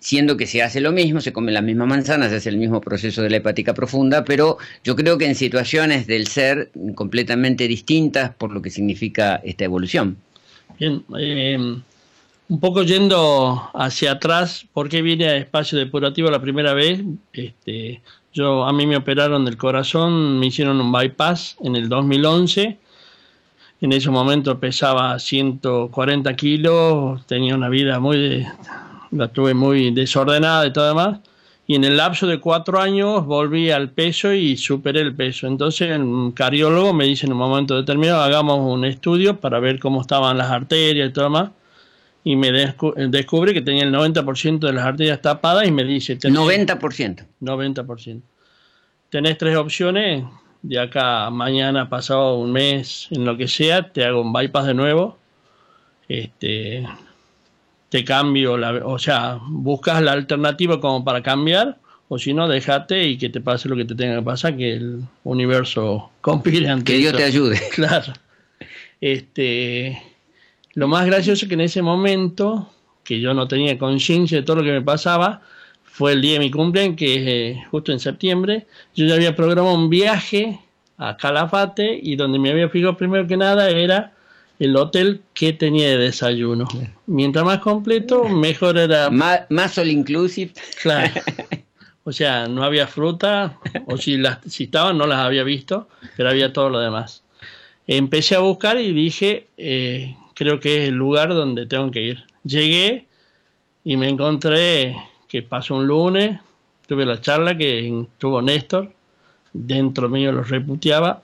Siendo 0.01 0.37
que 0.37 0.49
se 0.49 0.61
hace 0.61 0.81
lo 0.81 0.91
mismo, 0.91 1.21
se 1.21 1.33
come 1.33 1.53
la 1.53 1.63
misma 1.63 1.87
manzana, 1.87 2.29
se 2.29 2.35
hace 2.35 2.49
el 2.49 2.57
mismo 2.57 2.81
proceso 2.81 3.23
de 3.23 3.31
la 3.31 3.37
hepática 3.37 3.75
profunda, 3.75 4.25
pero 4.25 4.59
yo 4.83 4.97
creo 4.97 5.19
que 5.19 5.27
en 5.27 5.37
situaciones 5.37 6.09
del 6.09 6.27
ser 6.27 6.73
completamente 6.97 7.69
distintas 7.69 8.35
por 8.35 8.51
lo 8.51 8.61
que 8.61 8.71
significa 8.71 9.37
esta 9.45 9.67
evolución. 9.67 10.17
Bien, 10.81 11.05
eh, 11.17 11.57
un 12.49 12.59
poco 12.59 12.83
yendo 12.83 13.71
hacia 13.73 14.11
atrás, 14.11 14.67
¿por 14.73 14.89
qué 14.89 15.01
vine 15.01 15.29
a 15.29 15.37
espacio 15.37 15.79
depurativo 15.79 16.29
la 16.29 16.43
primera 16.43 16.75
vez? 16.75 17.03
Este, 17.33 18.03
yo, 18.33 18.65
a 18.65 18.73
mí 18.73 18.85
me 18.85 18.97
operaron 18.97 19.45
del 19.45 19.57
corazón, 19.57 20.41
me 20.41 20.47
hicieron 20.47 20.81
un 20.81 20.91
bypass 20.91 21.57
en 21.63 21.77
el 21.77 21.89
2011. 21.89 22.79
En 23.81 23.93
ese 23.93 24.11
momento 24.11 24.59
pesaba 24.59 25.19
140 25.19 26.35
kilos, 26.35 27.27
tenía 27.27 27.55
una 27.55 27.69
vida 27.69 28.01
muy, 28.01 28.45
la 29.13 29.29
tuve 29.29 29.55
muy 29.55 29.91
desordenada 29.93 30.67
y 30.67 30.73
todo 30.73 30.89
demás. 30.89 31.21
Y 31.67 31.75
en 31.75 31.85
el 31.85 31.97
lapso 31.97 32.27
de 32.27 32.41
cuatro 32.41 32.81
años 32.81 33.27
volví 33.27 33.71
al 33.71 33.91
peso 33.91 34.33
y 34.33 34.57
superé 34.57 35.01
el 35.01 35.15
peso. 35.15 35.47
Entonces 35.47 35.97
un 35.99 36.33
cardiólogo 36.33 36.93
me 36.95 37.05
dice 37.05 37.27
en 37.27 37.33
un 37.33 37.39
momento 37.39 37.77
determinado, 37.77 38.23
hagamos 38.23 38.59
un 38.61 38.85
estudio 38.85 39.39
para 39.39 39.61
ver 39.61 39.79
cómo 39.79 40.01
estaban 40.01 40.39
las 40.39 40.51
arterias 40.51 41.11
y 41.11 41.13
todo 41.13 41.25
demás 41.25 41.51
y 42.29 42.37
me 42.37 42.53
descubre 42.53 43.55
que 43.55 43.63
tenía 43.63 43.85
el 43.85 43.95
90% 43.95 44.59
de 44.59 44.73
las 44.75 44.85
arterias 44.85 45.23
tapadas 45.23 45.67
y 45.67 45.71
me 45.71 45.83
dice... 45.83 46.19
90%. 46.19 47.25
90%. 47.41 48.21
Tenés 49.09 49.39
tres 49.39 49.57
opciones, 49.57 50.25
de 50.63 50.79
acá 50.79 51.31
mañana, 51.31 51.89
pasado 51.89 52.39
un 52.39 52.53
mes, 52.53 53.09
en 53.11 53.25
lo 53.25 53.37
que 53.37 53.49
sea, 53.49 53.93
te 53.93 54.05
hago 54.05 54.21
un 54.21 54.33
bypass 54.33 54.67
de 54.67 54.75
nuevo, 54.75 55.19
este, 56.09 56.87
te 57.89 58.05
cambio, 58.05 58.57
la, 58.57 58.73
o 58.85 58.99
sea, 58.99 59.39
buscas 59.43 60.03
la 60.03 60.13
alternativa 60.13 60.81
como 60.81 61.05
para 61.05 61.23
cambiar, 61.23 61.79
o 62.09 62.19
si 62.19 62.33
no, 62.33 62.49
déjate 62.49 63.05
y 63.05 63.19
que 63.19 63.29
te 63.29 63.41
pase 63.41 63.69
lo 63.69 63.77
que 63.77 63.85
te 63.85 63.95
tenga 63.95 64.17
que 64.17 64.23
pasar, 64.23 64.57
que 64.57 64.75
el 64.75 65.03
universo 65.25 66.11
conspire 66.21 66.69
ante 66.69 66.93
Que 66.93 66.99
Dios 66.99 67.13
te 67.15 67.25
ayude. 67.25 67.61
Claro. 67.75 68.13
Este, 69.01 70.03
lo 70.75 70.89
más 70.89 71.07
gracioso 71.07 71.45
es 71.45 71.49
que 71.49 71.55
en 71.55 71.61
ese 71.61 71.83
momento, 71.83 72.71
que 73.05 73.21
yo 73.21 73.33
no 73.33 73.47
tenía 73.47 73.79
conciencia 73.79 74.39
de 74.39 74.45
todo 74.45 74.57
lo 74.57 74.63
que 74.65 74.73
me 74.73 74.83
pasaba, 74.83 75.43
fue 75.99 76.13
el 76.13 76.23
día 76.23 76.35
de 76.35 76.39
mi 76.39 76.51
cumpleaños, 76.53 76.97
que 76.97 77.17
es 77.17 77.27
eh, 77.27 77.65
justo 77.73 77.91
en 77.91 77.99
septiembre. 77.99 78.69
Yo 78.95 79.05
ya 79.05 79.17
había 79.17 79.35
programado 79.35 79.75
un 79.75 79.91
viaje 79.91 80.61
a 80.97 81.17
Calafate 81.17 81.99
y 82.01 82.15
donde 82.15 82.39
me 82.39 82.53
había 82.53 82.69
fijado 82.69 82.97
primero 82.97 83.27
que 83.27 83.37
nada 83.37 83.69
era 83.69 84.13
el 84.61 84.77
hotel 84.77 85.23
que 85.35 85.53
tenía 85.53 85.89
de 85.89 85.99
desayuno. 85.99 86.69
Mientras 87.07 87.45
más 87.45 87.59
completo, 87.59 88.29
mejor 88.29 88.79
era. 88.79 89.11
Más, 89.11 89.41
más 89.49 89.77
all 89.77 89.91
inclusive. 89.91 90.53
Claro. 90.81 91.13
O 92.05 92.13
sea, 92.13 92.49
no 92.49 92.65
había 92.65 92.87
fruta, 92.87 93.59
o 93.85 93.99
si, 93.99 94.17
las, 94.17 94.39
si 94.47 94.65
estaban 94.65 94.97
no 94.97 95.07
las 95.07 95.19
había 95.19 95.45
visto, 95.45 95.91
pero 96.17 96.31
había 96.31 96.55
todo 96.55 96.71
lo 96.71 96.81
demás. 96.81 97.23
Empecé 97.87 98.35
a 98.35 98.39
buscar 98.39 98.81
y 98.81 98.95
dije, 98.95 99.49
eh, 99.59 100.17
creo 100.35 100.59
que 100.59 100.79
es 100.85 100.89
el 100.89 100.95
lugar 100.95 101.35
donde 101.35 101.67
tengo 101.67 101.91
que 101.91 102.01
ir. 102.01 102.25
Llegué 102.45 103.09
y 103.85 103.99
me 103.99 104.09
encontré 104.09 104.97
que 105.29 105.43
pasó 105.43 105.77
un 105.77 105.87
lunes, 105.87 106.41
tuve 106.87 107.05
la 107.05 107.21
charla 107.21 107.57
que 107.57 108.05
tuvo 108.17 108.43
Néstor, 108.43 108.91
dentro 109.53 110.09
mío 110.09 110.33
lo 110.33 110.43
reputeaba. 110.43 111.23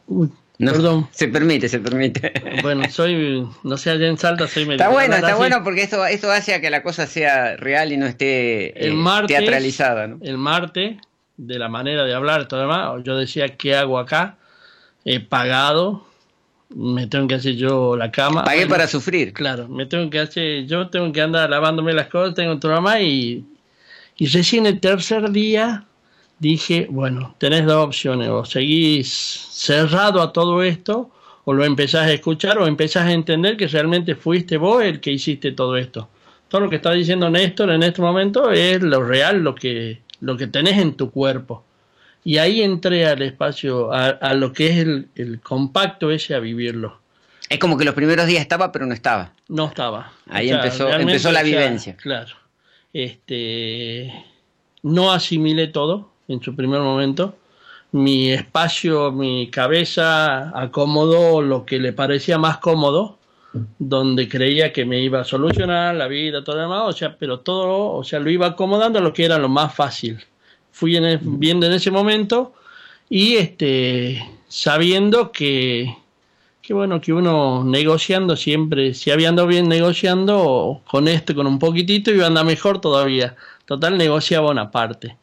perdón. 0.59 1.09
Se 1.11 1.29
permite, 1.29 1.69
se 1.69 1.81
permite. 1.81 2.33
Bueno, 2.63 2.85
soy, 2.91 3.49
no 3.63 3.77
sé, 3.77 3.91
allá 3.91 4.07
en 4.07 4.19
Salta 4.19 4.47
soy 4.47 4.65
medio. 4.65 4.77
Está 4.77 4.91
bueno, 4.91 5.17
está 5.17 5.35
bueno 5.35 5.65
porque 5.65 5.83
esto, 5.83 6.05
esto 6.07 6.31
hace 6.31 6.55
a 6.55 6.61
que 6.61 6.71
la 6.71 6.83
cosa 6.83 7.07
sea 7.07 7.57
real 7.57 7.93
y 7.93 7.97
no 7.97 8.07
esté 8.07 8.87
el 8.87 8.93
eh, 8.93 9.27
teatralizada. 9.27 10.07
¿no? 10.07 10.19
El 10.23 10.37
martes, 10.37 10.99
de 11.37 11.59
la 11.59 11.69
manera 11.69 12.05
de 12.05 12.15
hablar, 12.15 12.47
todo 12.47 12.61
demás, 12.61 13.03
yo 13.05 13.17
decía, 13.17 13.57
¿qué 13.57 13.75
hago 13.75 13.99
acá? 13.99 14.37
He 15.07 15.21
pagado, 15.21 16.07
me 16.75 17.07
tengo 17.07 17.27
que 17.27 17.35
hacer 17.37 17.57
yo 17.57 17.97
la 17.97 18.11
cama. 18.11 18.45
Pagué 18.45 18.67
para 18.67 18.87
sufrir. 18.87 19.33
Claro, 19.33 19.69
me 19.69 19.87
tengo 19.87 20.11
que 20.11 20.21
hacer, 20.21 20.67
yo 20.67 20.89
tengo 20.89 21.11
que 21.13 21.23
andar 21.23 21.49
lavándome 21.51 21.93
las 21.93 22.09
cosas, 22.09 22.35
tengo 22.35 22.59
tu 22.59 22.69
mamá 22.69 23.01
y, 23.01 23.45
y 24.17 24.27
recién 24.27 24.67
el 24.67 24.81
tercer 24.81 25.31
día 25.31 25.87
dije, 26.39 26.87
bueno, 26.91 27.35
tenés 27.39 27.65
dos 27.65 27.87
opciones, 27.87 28.29
o 28.29 28.45
seguís 28.45 29.09
cerrado 29.09 30.21
a 30.23 30.33
todo 30.33 30.63
esto, 30.63 31.11
o 31.45 31.53
lo 31.53 31.65
empezás 31.65 32.07
a 32.07 32.13
escuchar, 32.13 32.59
o 32.59 32.67
empezás 32.67 33.07
a 33.07 33.13
entender 33.13 33.57
que 33.57 33.67
realmente 33.67 34.15
fuiste 34.15 34.57
vos 34.57 34.83
el 34.83 35.01
que 35.01 35.13
hiciste 35.13 35.53
todo 35.53 35.77
esto. 35.77 36.09
Todo 36.49 36.63
lo 36.63 36.71
que 36.71 36.77
está 36.77 36.93
diciendo 36.93 37.29
Néstor 37.29 37.71
en 37.71 37.83
este 37.83 38.01
momento 38.01 38.51
es 38.51 38.81
lo 38.83 39.03
real, 39.03 39.43
lo 39.43 39.55
que, 39.55 40.03
lo 40.21 40.37
que 40.37 40.47
tenés 40.47 40.79
en 40.79 40.95
tu 40.95 41.11
cuerpo. 41.11 41.65
Y 42.23 42.39
ahí 42.39 42.63
entré 42.63 43.07
al 43.07 43.21
espacio, 43.21 43.93
a, 43.93 44.33
lo 44.35 44.53
que 44.53 44.69
es 44.69 44.79
el, 44.79 45.41
compacto 45.43 46.11
ese, 46.11 46.35
a 46.35 46.39
vivirlo. 46.39 47.01
Es 47.51 47.59
como 47.59 47.77
que 47.77 47.85
los 47.85 47.95
primeros 47.95 48.27
días 48.27 48.41
estaba, 48.41 48.73
pero 48.73 48.87
no 48.87 48.95
estaba. 48.95 49.33
No 49.49 49.67
estaba. 49.67 50.13
Ahí 50.31 50.49
empezó, 50.49 50.89
empezó 50.89 51.31
la 51.33 51.43
vivencia. 51.43 51.97
Claro. 51.97 52.44
Este, 52.95 54.11
no 54.83 55.13
asimilé 55.13 55.67
todo 55.69 56.09
en 56.29 56.41
su 56.41 56.57
primer 56.57 56.81
momento. 56.81 57.37
Mi 57.93 58.33
espacio, 58.33 59.13
mi 59.13 59.51
cabeza 59.51 60.59
acomodó 60.59 61.43
lo 61.43 61.67
que 61.67 61.79
le 61.79 61.93
parecía 61.93 62.39
más 62.39 62.57
cómodo, 62.57 63.19
donde 63.79 64.31
creía 64.31 64.73
que 64.73 64.87
me 64.87 65.01
iba 65.01 65.21
a 65.21 65.25
solucionar 65.25 65.95
la 65.95 66.09
vida, 66.09 66.43
todo 66.43 66.57
lo 66.57 66.63
demás, 66.63 66.83
o 66.87 66.93
sea, 66.93 67.17
pero 67.19 67.41
todo, 67.41 67.93
o 67.93 68.03
sea, 68.03 68.19
lo 68.19 68.31
iba 68.31 68.47
acomodando 68.47 68.99
a 68.99 69.03
lo 69.03 69.13
que 69.13 69.27
era 69.27 69.39
lo 69.39 69.51
más 69.51 69.75
fácil 69.75 70.25
fui 70.75 70.99
viendo 71.23 71.67
en 71.67 71.73
ese 71.73 71.93
momento 71.93 72.53
y 73.09 73.37
este, 73.37 74.29
sabiendo 74.49 75.31
que, 75.31 75.97
que, 76.65 76.73
bueno, 76.73 76.99
que 76.99 77.13
uno 77.13 77.63
negociando 77.63 78.37
siempre, 78.37 78.95
si 78.95 79.11
había 79.11 79.29
andado 79.29 79.47
bien 79.47 79.69
negociando, 79.69 80.81
con 80.87 81.09
esto, 81.09 81.35
con 81.35 81.47
un 81.47 81.59
poquitito, 81.59 82.11
iba 82.11 82.25
a 82.25 82.29
andar 82.29 82.47
mejor 82.47 82.81
todavía. 82.81 83.37
Total, 83.67 83.99
negociaba 83.99 84.51
una 84.51 84.71
parte. 84.71 85.15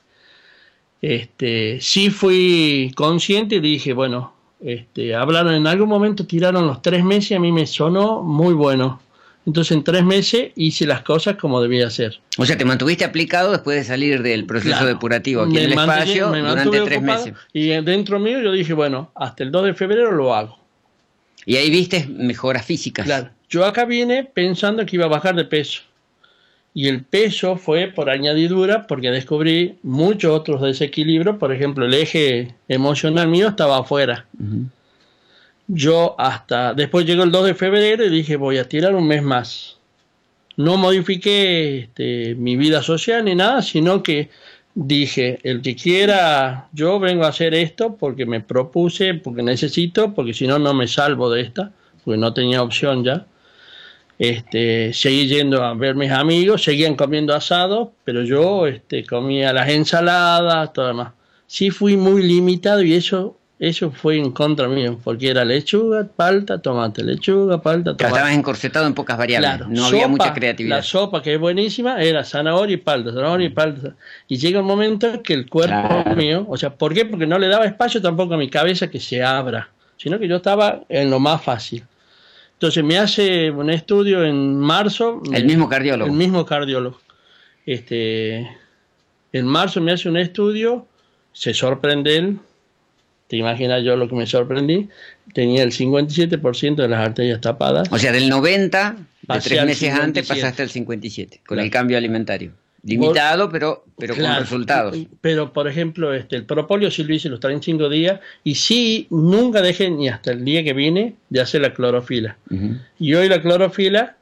Este, 1.02 1.80
sí 1.82 2.12
fui 2.12 2.92
consciente 2.96 3.56
y 3.56 3.60
dije, 3.60 3.94
bueno, 3.94 4.34
este, 4.64 5.16
hablaron 5.16 5.56
en 5.56 5.66
algún 5.66 5.90
momento, 5.90 6.28
tiraron 6.28 6.68
los 6.68 6.84
tres 6.84 7.04
meses 7.04 7.32
y 7.32 7.34
a 7.34 7.40
mí 7.40 7.52
me 7.52 7.66
sonó 7.66 8.22
muy 8.22 8.54
bueno. 8.54 9.02
Entonces 9.48 9.76
en 9.76 9.84
tres 9.84 10.04
meses 10.04 10.52
hice 10.56 10.86
las 10.86 11.02
cosas 11.02 11.38
como 11.38 11.60
debía 11.60 11.88
hacer. 11.88 12.20
O 12.38 12.46
sea, 12.46 12.56
te 12.56 12.66
mantuviste 12.66 13.04
aplicado 13.04 13.52
después 13.52 13.78
de 13.78 13.84
salir 13.84 14.22
del 14.22 14.46
proceso 14.46 14.86
depurativo 14.86 15.42
aquí 15.42 15.58
en 15.58 15.64
el 15.64 15.72
espacio 15.72 16.28
durante 16.28 16.82
tres 16.82 17.02
meses. 17.02 17.34
Y 17.52 17.70
dentro 17.70 18.20
mío 18.20 18.40
yo 18.42 18.52
dije, 18.52 18.74
bueno, 18.74 19.10
hasta 19.16 19.42
el 19.42 19.52
2 19.52 19.66
de 19.66 19.74
febrero 19.74 20.12
lo 20.12 20.36
hago. 20.36 20.61
Y 21.46 21.56
ahí 21.56 21.70
viste 21.70 22.08
mejoras 22.08 22.66
físicas. 22.66 23.06
Claro. 23.06 23.30
Yo 23.50 23.66
acá 23.66 23.86
vine 23.86 24.24
pensando 24.24 24.86
que 24.86 24.96
iba 24.96 25.06
a 25.06 25.10
bajar 25.10 25.36
de 25.36 25.46
peso. 25.46 25.82
Y 26.74 26.88
el 26.88 27.04
peso 27.04 27.58
fue 27.58 27.88
por 27.88 28.10
añadidura 28.10 28.88
porque 28.88 29.12
descubrí 29.12 29.78
muchos 29.84 30.32
otros 30.32 30.62
desequilibrios. 30.62 31.38
Por 31.38 31.52
ejemplo, 31.52 31.86
el 31.86 31.94
eje 31.94 32.56
emocional 32.70 33.28
mío 33.28 33.50
estaba 33.50 33.80
afuera 33.80 34.26
yo 35.74 36.16
hasta 36.18 36.74
después 36.74 37.06
llegó 37.06 37.24
el 37.24 37.32
2 37.32 37.46
de 37.46 37.56
febrero 37.56 38.04
y 38.04 38.10
dije 38.10 38.36
voy 38.36 38.58
a 38.58 38.68
tirar 38.68 38.94
un 38.94 39.08
mes 39.08 39.24
más. 39.24 39.78
No 40.58 40.76
modifiqué 40.76 41.80
este, 41.80 42.36
mi 42.36 42.58
vida 42.58 42.84
social 42.84 43.24
ni 43.24 43.36
nada, 43.36 43.62
sino 43.62 44.04
que 44.04 44.30
dije, 44.76 45.40
el 45.44 45.62
que 45.62 45.76
quiera, 45.76 46.70
yo 46.74 47.00
vengo 47.00 47.26
a 47.26 47.30
hacer 47.30 47.54
esto 47.54 47.96
porque 47.98 48.26
me 48.26 48.42
propuse, 48.42 49.14
porque 49.16 49.44
necesito, 49.44 50.14
porque 50.14 50.34
si 50.34 50.48
no, 50.48 50.60
no 50.60 50.74
me 50.74 50.88
salvo 50.88 51.30
de 51.30 51.42
esta, 51.42 51.72
porque 52.04 52.18
no 52.18 52.34
tenía 52.34 52.62
opción 52.62 53.04
ya. 53.04 53.26
Este, 54.20 54.94
seguí 54.94 55.28
yendo 55.28 55.64
a 55.64 55.74
ver 55.74 55.96
mis 55.96 56.12
amigos, 56.12 56.64
seguían 56.64 56.96
comiendo 56.96 57.34
asado, 57.34 57.94
pero 58.04 58.24
yo 58.24 58.68
este, 58.68 59.04
comía 59.04 59.52
las 59.52 59.70
ensaladas, 59.70 60.74
todo 60.74 60.88
demás. 60.88 61.14
Sí 61.48 61.72
fui 61.72 61.98
muy 61.98 62.22
limitado 62.24 62.84
y 62.84 62.94
eso 62.94 63.38
eso 63.62 63.92
fue 63.92 64.18
en 64.18 64.32
contra 64.32 64.68
mío, 64.68 64.98
porque 65.04 65.30
era 65.30 65.46
lechuga, 65.46 66.08
palta, 66.08 66.60
tomate, 66.60 67.04
lechuga, 67.04 67.62
palta, 67.62 67.96
tomate. 67.96 68.06
estabas 68.08 68.34
encorsetado 68.34 68.88
en 68.88 68.96
pocas 68.96 69.20
variables, 69.20 69.68
no 69.68 69.86
había 69.86 70.08
mucha 70.08 70.34
creatividad. 70.34 70.78
La 70.78 70.82
sopa, 70.82 71.22
que 71.22 71.36
es 71.36 71.40
buenísima, 71.40 72.02
era 72.02 72.24
zanahoria 72.24 72.74
y 72.74 72.78
palta, 72.78 73.14
zanahoria 73.14 73.46
y 73.46 73.50
palta. 73.52 73.94
Y 74.28 74.38
llega 74.38 74.62
un 74.62 74.66
momento 74.66 75.22
que 75.22 75.36
el 75.36 75.48
cuerpo 75.48 76.04
mío, 76.16 76.44
o 76.50 76.58
sea, 76.58 76.74
¿por 76.74 76.96
qué? 76.96 77.06
Porque 77.06 77.28
no 77.28 77.38
le 77.38 77.50
daba 77.50 77.66
espacio 77.66 78.02
tampoco 78.02 78.34
a 78.34 78.38
mi 78.38 78.50
cabeza 78.50 78.90
que 78.90 79.00
se 79.00 79.22
abra, 79.22 79.70
sino 79.96 80.18
que 80.18 80.28
yo 80.28 80.38
estaba 80.38 80.82
en 80.90 81.12
lo 81.12 81.20
más 81.20 81.44
fácil. 81.44 81.84
Entonces 82.54 82.84
me 82.84 82.98
hace 82.98 83.52
un 83.52 83.70
estudio 83.70 84.26
en 84.26 84.58
marzo. 84.58 85.22
El 85.32 85.46
mismo 85.46 85.70
cardiólogo. 85.70 86.10
El 86.10 86.18
mismo 86.18 86.48
cardiólogo. 86.48 87.00
Este, 87.68 88.40
en 89.32 89.46
marzo 89.46 89.82
me 89.82 89.92
hace 89.92 90.10
un 90.10 90.18
estudio, 90.18 90.88
se 91.32 91.54
sorprende 91.54 92.18
él, 92.18 92.40
te 93.32 93.38
imaginas 93.38 93.82
yo 93.82 93.96
lo 93.96 94.10
que 94.10 94.16
me 94.16 94.28
sorprendí, 94.28 94.90
tenía 95.34 95.64
el 95.64 95.72
57% 95.72 96.76
de 96.76 96.88
las 96.90 97.00
arterias 97.00 97.40
tapadas. 97.40 97.88
O 97.90 97.98
sea, 97.98 98.12
del 98.12 98.28
90, 98.28 98.98
de 99.22 99.40
tres 99.40 99.66
meses 99.66 99.94
antes, 99.94 100.28
pasaste 100.28 100.64
al 100.64 100.70
57, 100.70 101.40
con 101.48 101.58
el 101.58 101.72
cambio 101.72 101.98
alimentario. 101.98 102.52
Limitado, 102.84 103.50
pero, 103.50 103.86
pero 103.98 104.18
con 104.18 104.26
resultados. 104.38 104.98
Pero, 105.22 105.54
por 105.54 105.70
ejemplo, 105.70 106.14
este, 106.14 106.36
el 106.36 106.44
propóleo 106.44 106.92
sí 106.92 107.06
lo 107.06 107.14
hice 107.14 107.30
los 107.30 107.40
35 107.40 107.88
días 107.88 108.20
y 108.44 108.56
sí, 108.56 109.08
nunca 109.10 109.62
dejé 109.62 109.90
ni 109.90 110.10
hasta 110.10 110.34
el 110.34 110.44
día 110.44 110.66
que 110.66 110.74
vine 110.74 111.16
de 111.30 111.40
hacer 111.40 111.62
la 111.62 111.74
clorofila. 111.74 112.36
Y 113.00 113.14
hoy 113.14 113.30
la 113.30 113.42
clorofila 113.42 114.18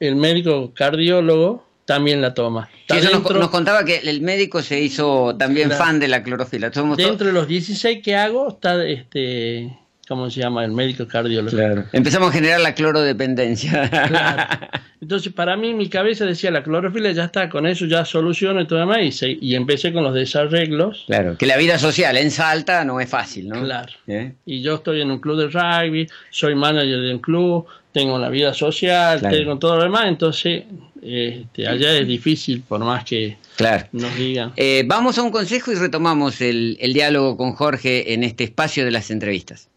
el 0.00 0.16
médico 0.16 0.72
cardiólogo 0.74 1.64
también 1.88 2.20
la 2.20 2.34
toma. 2.34 2.68
Sí, 2.90 2.98
eso 2.98 3.04
nos, 3.10 3.22
dentro- 3.22 3.38
nos 3.40 3.48
contaba 3.48 3.82
que 3.82 3.96
el 3.96 4.20
médico 4.20 4.60
se 4.60 4.78
hizo 4.78 5.34
también 5.38 5.70
fan 5.70 5.98
de 5.98 6.06
la 6.06 6.22
clorofila. 6.22 6.70
Somos 6.70 6.98
Dentro 6.98 7.26
de 7.28 7.32
los 7.32 7.48
16 7.48 8.00
que 8.04 8.14
hago 8.14 8.46
está 8.50 8.84
este, 8.84 9.74
¿cómo 10.08 10.30
se 10.30 10.40
llama? 10.40 10.64
El 10.64 10.72
médico 10.72 11.06
cardiólogo. 11.06 11.56
Empezamos 11.92 12.30
a 12.30 12.32
generar 12.32 12.60
la 12.60 12.74
clorodependencia. 12.74 13.90
Entonces, 15.00 15.32
para 15.32 15.56
mí, 15.56 15.74
mi 15.74 15.88
cabeza 15.88 16.24
decía, 16.24 16.50
la 16.50 16.62
clorofila 16.64 17.12
ya 17.12 17.24
está, 17.26 17.48
con 17.48 17.66
eso 17.66 17.86
ya 17.86 18.04
soluciona 18.04 18.62
y 18.62 18.66
todo 18.66 18.80
demás, 18.80 18.98
y, 19.02 19.12
se- 19.12 19.38
y 19.40 19.54
empecé 19.54 19.92
con 19.92 20.02
los 20.02 20.12
desarreglos. 20.12 21.04
Claro, 21.06 21.36
que 21.38 21.46
la 21.46 21.56
vida 21.56 21.78
social 21.78 22.16
en 22.16 22.30
Salta 22.30 22.84
no 22.84 23.00
es 23.00 23.08
fácil, 23.08 23.48
¿no? 23.48 23.62
Claro. 23.62 23.92
¿Eh? 24.08 24.32
Y 24.44 24.60
yo 24.62 24.74
estoy 24.76 25.00
en 25.00 25.10
un 25.12 25.20
club 25.20 25.38
de 25.38 25.46
rugby, 25.48 26.08
soy 26.30 26.54
manager 26.56 27.00
de 27.00 27.14
un 27.14 27.20
club, 27.20 27.66
tengo 27.92 28.16
una 28.16 28.28
vida 28.28 28.52
social, 28.54 29.20
Claro. 29.20 29.36
tengo 29.36 29.58
todo 29.58 29.76
lo 29.76 29.84
demás, 29.84 30.06
entonces 30.08 30.64
este, 31.00 31.68
allá 31.68 31.96
es 31.96 32.06
difícil, 32.06 32.62
por 32.66 32.80
más 32.80 33.04
que 33.04 33.36
Claro. 33.56 33.86
nos 33.92 34.14
digan. 34.16 34.52
Eh, 34.56 34.82
vamos 34.86 35.16
a 35.18 35.22
un 35.22 35.30
consejo 35.30 35.70
y 35.72 35.76
retomamos 35.76 36.40
el, 36.40 36.76
el 36.80 36.92
diálogo 36.92 37.36
con 37.36 37.52
Jorge 37.52 38.14
en 38.14 38.24
este 38.24 38.44
espacio 38.44 38.84
de 38.84 38.90
las 38.90 39.10
entrevistas. 39.12 39.68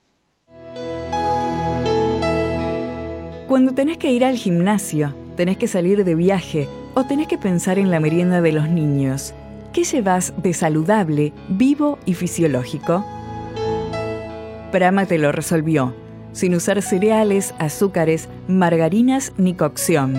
Cuando 3.51 3.73
tenés 3.73 3.97
que 3.97 4.13
ir 4.13 4.23
al 4.23 4.37
gimnasio, 4.37 5.13
tenés 5.35 5.57
que 5.57 5.67
salir 5.67 6.05
de 6.05 6.15
viaje 6.15 6.69
o 6.93 7.03
tenés 7.03 7.27
que 7.27 7.37
pensar 7.37 7.79
en 7.79 7.91
la 7.91 7.99
merienda 7.99 8.39
de 8.39 8.53
los 8.53 8.69
niños, 8.69 9.33
¿qué 9.73 9.83
llevas 9.83 10.33
de 10.41 10.53
saludable, 10.53 11.33
vivo 11.49 11.99
y 12.05 12.13
fisiológico? 12.13 13.05
Prama 14.71 15.05
te 15.05 15.17
lo 15.17 15.33
resolvió, 15.33 15.93
sin 16.31 16.55
usar 16.55 16.81
cereales, 16.81 17.53
azúcares, 17.59 18.29
margarinas 18.47 19.33
ni 19.35 19.53
cocción. 19.53 20.15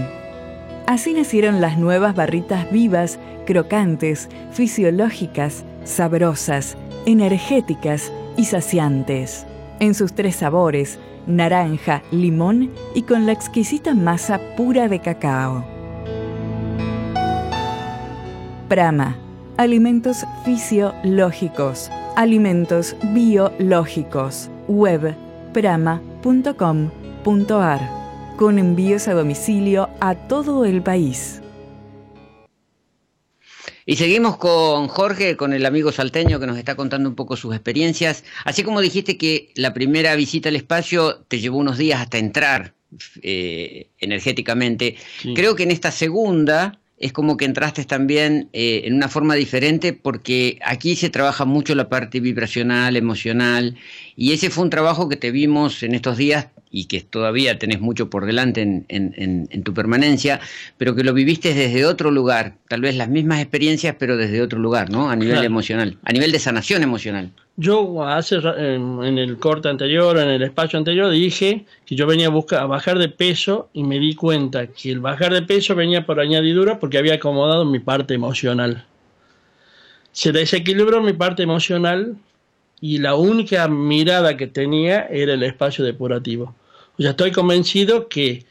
Así 0.86 1.14
nacieron 1.14 1.62
las 1.62 1.78
nuevas 1.78 2.14
barritas 2.14 2.70
vivas, 2.70 3.18
crocantes, 3.46 4.28
fisiológicas, 4.52 5.64
sabrosas, 5.84 6.76
energéticas 7.06 8.12
y 8.36 8.44
saciantes. 8.44 9.46
En 9.82 9.94
sus 9.94 10.12
tres 10.12 10.36
sabores, 10.36 11.00
naranja, 11.26 12.04
limón 12.12 12.70
y 12.94 13.02
con 13.02 13.26
la 13.26 13.32
exquisita 13.32 13.94
masa 13.94 14.40
pura 14.56 14.86
de 14.86 15.00
cacao. 15.00 15.64
Prama, 18.68 19.16
alimentos 19.56 20.24
fisiológicos, 20.44 21.90
alimentos 22.14 22.94
biológicos, 23.12 24.50
web 24.68 25.16
prama.com.ar, 25.52 26.20
con 28.36 28.60
envíos 28.60 29.08
a 29.08 29.14
domicilio 29.14 29.88
a 29.98 30.14
todo 30.14 30.64
el 30.64 30.80
país. 30.80 31.41
Y 33.84 33.96
seguimos 33.96 34.36
con 34.36 34.88
Jorge, 34.88 35.36
con 35.36 35.52
el 35.52 35.66
amigo 35.66 35.90
salteño 35.90 36.38
que 36.38 36.46
nos 36.46 36.58
está 36.58 36.76
contando 36.76 37.08
un 37.08 37.16
poco 37.16 37.36
sus 37.36 37.54
experiencias. 37.54 38.24
Así 38.44 38.62
como 38.62 38.80
dijiste 38.80 39.16
que 39.16 39.50
la 39.56 39.74
primera 39.74 40.14
visita 40.14 40.48
al 40.48 40.56
espacio 40.56 41.24
te 41.28 41.40
llevó 41.40 41.58
unos 41.58 41.78
días 41.78 42.00
hasta 42.00 42.18
entrar 42.18 42.74
eh, 43.22 43.88
energéticamente, 43.98 44.96
creo 45.34 45.56
que 45.56 45.62
en 45.62 45.70
esta 45.70 45.90
segunda 45.90 46.78
es 46.98 47.12
como 47.12 47.36
que 47.36 47.46
entraste 47.46 47.84
también 47.84 48.48
eh, 48.52 48.82
en 48.84 48.94
una 48.94 49.08
forma 49.08 49.34
diferente 49.34 49.92
porque 49.92 50.58
aquí 50.64 50.94
se 50.94 51.10
trabaja 51.10 51.44
mucho 51.44 51.74
la 51.74 51.88
parte 51.88 52.20
vibracional, 52.20 52.96
emocional, 52.96 53.76
y 54.14 54.32
ese 54.32 54.50
fue 54.50 54.64
un 54.64 54.70
trabajo 54.70 55.08
que 55.08 55.16
te 55.16 55.32
vimos 55.32 55.82
en 55.82 55.94
estos 55.94 56.16
días 56.16 56.48
y 56.74 56.86
que 56.86 57.02
todavía 57.02 57.58
tenés 57.58 57.80
mucho 57.80 58.08
por 58.08 58.24
delante 58.24 58.62
en, 58.62 58.86
en- 58.88 59.14
en- 59.18 59.48
en 59.50 59.62
tu 59.62 59.74
permanencia, 59.74 60.40
pero 60.78 60.94
que 60.96 61.04
lo 61.04 61.12
viviste 61.12 61.52
desde 61.52 61.84
otro 61.84 62.10
lugar, 62.10 62.54
tal 62.68 62.80
vez 62.80 62.96
las 62.96 63.10
mismas 63.10 63.40
experiencias, 63.40 63.94
pero 63.98 64.16
desde 64.16 64.40
otro 64.40 64.58
lugar, 64.58 64.90
¿no? 64.90 65.10
A 65.10 65.14
nivel 65.14 65.34
Claro. 65.34 65.46
emocional, 65.46 65.98
a 66.02 66.12
nivel 66.12 66.32
de 66.32 66.38
sanación 66.38 66.82
emocional. 66.82 67.30
Yo 67.58 68.02
hace 68.02 68.36
en 68.36 69.18
el 69.18 69.36
corte 69.36 69.68
anterior, 69.68 70.16
en 70.18 70.28
el 70.28 70.42
espacio 70.42 70.78
anterior, 70.78 71.10
dije 71.10 71.66
que 71.84 71.94
yo 71.94 72.06
venía 72.06 72.28
a 72.28 72.30
buscar 72.30 72.60
a 72.62 72.66
bajar 72.66 72.98
de 72.98 73.10
peso 73.10 73.68
y 73.74 73.84
me 73.84 73.98
di 73.98 74.14
cuenta 74.14 74.66
que 74.68 74.90
el 74.90 75.00
bajar 75.00 75.34
de 75.34 75.42
peso 75.42 75.74
venía 75.74 76.06
por 76.06 76.18
añadidura 76.18 76.80
porque 76.80 76.96
había 76.96 77.14
acomodado 77.16 77.66
mi 77.66 77.78
parte 77.80 78.14
emocional. 78.14 78.86
Se 80.12 80.32
desequilibró 80.32 81.02
mi 81.02 81.12
parte 81.12 81.42
emocional 81.42 82.16
y 82.80 82.98
la 82.98 83.14
única 83.14 83.68
mirada 83.68 84.36
que 84.38 84.46
tenía 84.46 85.06
era 85.10 85.34
el 85.34 85.42
espacio 85.42 85.84
depurativo. 85.84 86.54
O 87.02 87.04
sea, 87.04 87.10
estoy 87.10 87.32
convencido 87.32 88.08
que 88.08 88.44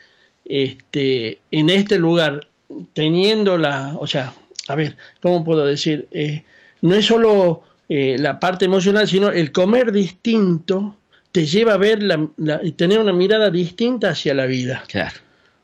este, 0.44 1.40
en 1.52 1.70
este 1.70 1.98
lugar, 1.98 2.50
teniendo 2.92 3.58
la, 3.58 3.96
o 3.98 4.06
sea, 4.06 4.34
a 4.68 4.76
ver, 4.76 4.98
¿cómo 5.22 5.46
puedo 5.46 5.66
decir? 5.66 6.10
Eh, 6.12 6.44
no 6.82 6.94
es 6.96 7.06
solo 7.06 7.64
eh, 7.88 8.18
la 8.20 8.42
parte 8.42 8.66
emocional, 8.66 9.08
sino 9.08 9.30
el 9.30 9.54
comer 9.54 9.94
distinto 9.94 10.98
te 11.32 11.46
lleva 11.46 11.76
a 11.76 11.78
ver 11.78 12.04
la, 12.04 12.28
la- 12.36 12.60
tener 12.76 13.00
una 13.00 13.14
mirada 13.14 13.50
distinta 13.50 14.10
hacia 14.10 14.34
la 14.34 14.46
vida. 14.48 14.84
Claro. 14.90 15.16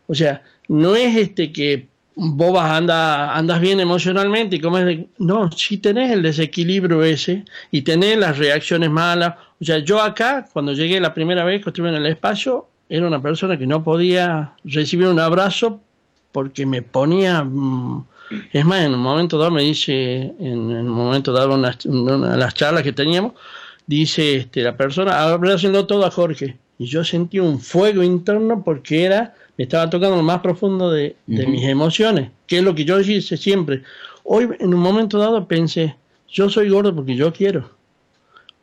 O 0.08 0.16
sea, 0.16 0.42
no 0.70 0.96
es 0.96 1.14
este 1.18 1.52
que 1.52 1.88
vos 2.16 2.54
vas, 2.54 2.72
anda, 2.72 3.36
andas 3.36 3.60
bien 3.60 3.82
emocionalmente 3.82 4.56
y 4.56 4.62
comes 4.62 4.86
de... 4.86 5.08
No, 5.18 5.52
si 5.52 5.78
tenés 5.78 6.10
el 6.12 6.22
desequilibrio 6.24 7.04
ese 7.04 7.44
y 7.70 7.82
tenés 7.82 8.18
las 8.18 8.38
reacciones 8.38 8.90
malas. 8.90 9.36
O 9.60 9.66
sea, 9.66 9.80
yo 9.80 10.02
acá, 10.02 10.48
cuando 10.54 10.72
llegué 10.72 11.02
la 11.02 11.14
primera 11.14 11.44
vez 11.44 11.62
que 11.62 11.70
estuve 11.72 11.90
en 11.90 11.96
el 11.96 12.06
espacio, 12.06 12.70
era 12.90 13.08
una 13.08 13.22
persona 13.22 13.58
que 13.58 13.68
no 13.68 13.84
podía 13.84 14.54
recibir 14.64 15.08
un 15.08 15.20
abrazo 15.20 15.80
porque 16.32 16.66
me 16.66 16.82
ponía... 16.82 17.44
mm, 17.44 18.06
es 18.52 18.66
más, 18.66 18.84
en 18.84 18.94
un 18.94 19.00
momento 19.00 19.38
dado 19.38 19.52
me 19.52 19.62
dice, 19.64 20.34
en, 20.40 20.60
un 20.60 20.90
momento 20.90 21.32
dado, 21.32 21.56
una 21.56 21.72
de 21.72 22.38
las 22.38 22.54
charlas 22.54 22.84
que 22.84 22.92
teníamos, 22.92 23.34
dice 23.86 24.36
este, 24.36 24.64
la 24.64 24.76
persona, 24.76 25.34
haciendo 25.34 25.88
todo 25.88 26.06
a 26.06 26.12
Jorge. 26.12 26.58
Y 26.78 26.86
yo 26.86 27.04
sentí 27.04 27.40
un 27.40 27.60
fuego 27.60 28.04
interno 28.04 28.64
porque 28.64 29.06
era, 29.06 29.34
me 29.58 29.64
estaba 29.64 29.90
tocando 29.90 30.18
lo 30.18 30.24
más 30.24 30.42
profundo 30.42 30.92
de, 30.92 31.16
de 31.26 31.48
mis 31.48 31.64
emociones, 31.64 32.30
que 32.46 32.58
es 32.58 32.64
lo 32.64 32.76
que 32.76 32.86
yo 32.86 33.00
hice 33.00 33.38
siempre. 33.38 33.84
Hoy, 34.24 34.50
en 34.60 34.74
un 34.74 34.82
momento 34.82 35.18
dado, 35.18 35.48
pensé, 35.48 35.96
yo 36.30 36.50
soy 36.50 36.70
gordo 36.70 36.94
porque 36.94 37.16
yo 37.16 37.32
quiero. 37.32 37.77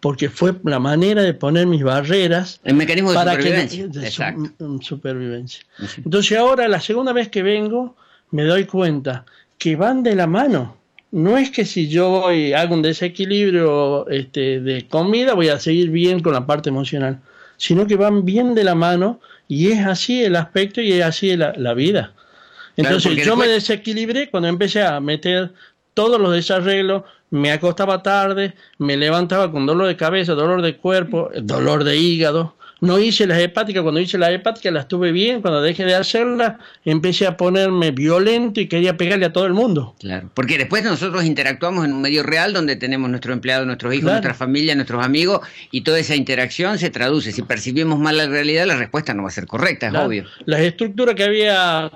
Porque 0.04 0.28
fue 0.28 0.52
la 0.64 0.78
manera 0.78 1.22
de 1.22 1.32
poner 1.32 1.66
mis 1.66 1.82
barreras. 1.82 2.60
El 2.62 2.74
mecanismo 2.74 3.08
de 3.10 3.14
para 3.16 3.32
supervivencia. 3.32 3.82
Que, 3.84 3.88
de 3.88 4.00
su- 4.00 4.06
Exacto. 4.22 4.68
mm, 4.68 4.80
supervivencia. 4.82 5.62
Entonces 6.04 6.36
ahora, 6.36 6.68
la 6.68 6.78
segunda 6.80 7.14
vez 7.14 7.30
que 7.30 7.42
vengo, 7.42 7.96
me 8.30 8.42
doy 8.44 8.66
cuenta 8.66 9.24
que 9.56 9.76
van 9.76 10.02
de 10.02 10.14
la 10.14 10.26
mano. 10.26 10.76
No 11.10 11.38
es 11.38 11.50
que 11.50 11.64
si 11.64 11.88
yo 11.88 12.10
voy, 12.10 12.52
hago 12.52 12.74
un 12.74 12.82
desequilibrio 12.82 14.06
este, 14.10 14.60
de 14.60 14.86
comida, 14.88 15.32
voy 15.34 15.48
a 15.48 15.58
seguir 15.58 15.88
bien 15.90 16.20
con 16.20 16.34
la 16.34 16.44
parte 16.46 16.68
emocional, 16.68 17.20
sino 17.56 17.86
que 17.86 17.96
van 17.96 18.24
bien 18.26 18.54
de 18.54 18.64
la 18.64 18.74
mano 18.74 19.20
y 19.48 19.68
es 19.68 19.86
así 19.86 20.22
el 20.22 20.36
aspecto 20.36 20.80
y 20.82 20.92
es 20.92 21.04
así 21.04 21.34
la, 21.36 21.54
la 21.56 21.72
vida. 21.72 22.12
Claro, 22.12 22.96
Entonces 22.96 23.10
porque 23.12 23.24
yo 23.24 23.36
me 23.36 23.46
después- 23.46 23.68
desequilibré 23.68 24.28
cuando 24.30 24.48
empecé 24.48 24.82
a 24.82 25.00
meter 25.00 25.52
todos 25.94 26.20
los 26.20 26.32
desarreglos, 26.32 27.04
me 27.34 27.50
acostaba 27.50 28.02
tarde, 28.02 28.54
me 28.78 28.96
levantaba 28.96 29.50
con 29.50 29.66
dolor 29.66 29.88
de 29.88 29.96
cabeza, 29.96 30.34
dolor 30.34 30.62
de 30.62 30.76
cuerpo, 30.76 31.30
dolor 31.42 31.82
de 31.82 31.96
hígado. 31.96 32.54
No 32.80 32.98
hice 32.98 33.26
las 33.26 33.38
hepáticas, 33.38 33.82
cuando 33.82 33.98
hice 34.00 34.18
las 34.18 34.30
hepáticas 34.30 34.70
las 34.72 34.88
tuve 34.88 35.10
bien, 35.10 35.40
cuando 35.40 35.62
dejé 35.62 35.84
de 35.84 35.94
hacerlas 35.94 36.56
empecé 36.84 37.26
a 37.26 37.36
ponerme 37.36 37.92
violento 37.92 38.60
y 38.60 38.66
quería 38.68 38.96
pegarle 38.96 39.24
a 39.26 39.32
todo 39.32 39.46
el 39.46 39.54
mundo. 39.54 39.94
Claro, 40.00 40.30
porque 40.34 40.58
después 40.58 40.84
nosotros 40.84 41.24
interactuamos 41.24 41.84
en 41.86 41.94
un 41.94 42.02
medio 42.02 42.22
real 42.22 42.52
donde 42.52 42.76
tenemos 42.76 43.08
nuestro 43.08 43.32
empleado, 43.32 43.64
nuestros 43.64 43.94
hijos, 43.94 44.02
Claro. 44.04 44.16
nuestra 44.16 44.34
familia, 44.34 44.74
nuestros 44.74 45.02
amigos, 45.02 45.40
y 45.70 45.80
toda 45.80 45.98
esa 45.98 46.14
interacción 46.14 46.78
se 46.78 46.90
traduce. 46.90 47.32
Si 47.32 47.42
percibimos 47.42 47.98
mal 47.98 48.16
la 48.18 48.26
realidad, 48.26 48.66
la 48.66 48.76
respuesta 48.76 49.14
no 49.14 49.22
va 49.22 49.28
a 49.28 49.32
ser 49.32 49.46
correcta, 49.46 49.86
es 49.86 49.92
Claro. 49.92 50.06
obvio. 50.08 50.24
Las 50.44 50.60
estructuras 50.60 51.14
que 51.14 51.24
había 51.24 51.90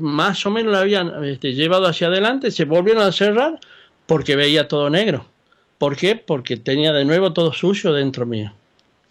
más 0.00 0.44
o 0.44 0.50
menos 0.50 0.72
la 0.72 0.80
habían 0.80 1.24
este, 1.24 1.52
llevado 1.54 1.86
hacia 1.86 2.08
adelante 2.08 2.50
se 2.50 2.64
volvieron 2.64 3.04
a 3.04 3.12
cerrar 3.12 3.60
porque 4.06 4.36
veía 4.36 4.68
todo 4.68 4.90
negro. 4.90 5.26
¿Por 5.78 5.96
qué? 5.96 6.14
Porque 6.16 6.56
tenía 6.56 6.92
de 6.92 7.04
nuevo 7.04 7.32
todo 7.32 7.52
sucio 7.52 7.92
dentro 7.92 8.26
mío. 8.26 8.52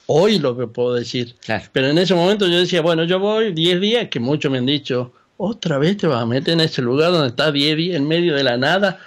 Hoy 0.07 0.39
lo 0.39 0.57
que 0.57 0.67
puedo 0.67 0.93
decir. 0.93 1.35
Pero 1.71 1.87
en 1.87 1.97
ese 1.97 2.13
momento 2.13 2.47
yo 2.47 2.59
decía, 2.59 2.81
bueno, 2.81 3.03
yo 3.03 3.19
voy 3.19 3.53
10 3.53 3.81
días, 3.81 4.07
que 4.09 4.19
muchos 4.19 4.51
me 4.51 4.57
han 4.57 4.65
dicho, 4.65 5.13
otra 5.37 5.77
vez 5.77 5.97
te 5.97 6.07
vas 6.07 6.21
a 6.21 6.25
meter 6.25 6.53
en 6.53 6.61
ese 6.61 6.81
lugar 6.81 7.11
donde 7.11 7.29
estás 7.29 7.51
10 7.51 7.77
días 7.77 7.97
en 7.97 8.07
medio 8.07 8.35
de 8.35 8.43
la 8.43 8.57
nada, 8.57 8.99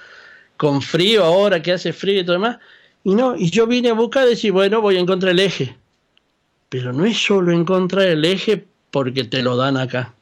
con 0.56 0.82
frío 0.82 1.24
ahora 1.24 1.62
que 1.62 1.72
hace 1.72 1.92
frío 1.92 2.20
y 2.20 2.24
todo 2.24 2.34
demás. 2.34 2.58
Y 3.02 3.14
no, 3.14 3.36
y 3.36 3.50
yo 3.50 3.66
vine 3.66 3.90
a 3.90 3.94
buscar 3.94 4.26
decir, 4.26 4.52
bueno, 4.52 4.80
voy 4.80 4.96
a 4.96 5.00
encontrar 5.00 5.32
el 5.32 5.40
eje. 5.40 5.76
Pero 6.68 6.92
no 6.92 7.04
es 7.04 7.18
solo 7.18 7.52
encontrar 7.52 8.06
el 8.06 8.24
eje 8.24 8.64
porque 8.90 9.24
te 9.24 9.42
lo 9.42 9.56
dan 9.56 9.76
acá, 9.76 10.14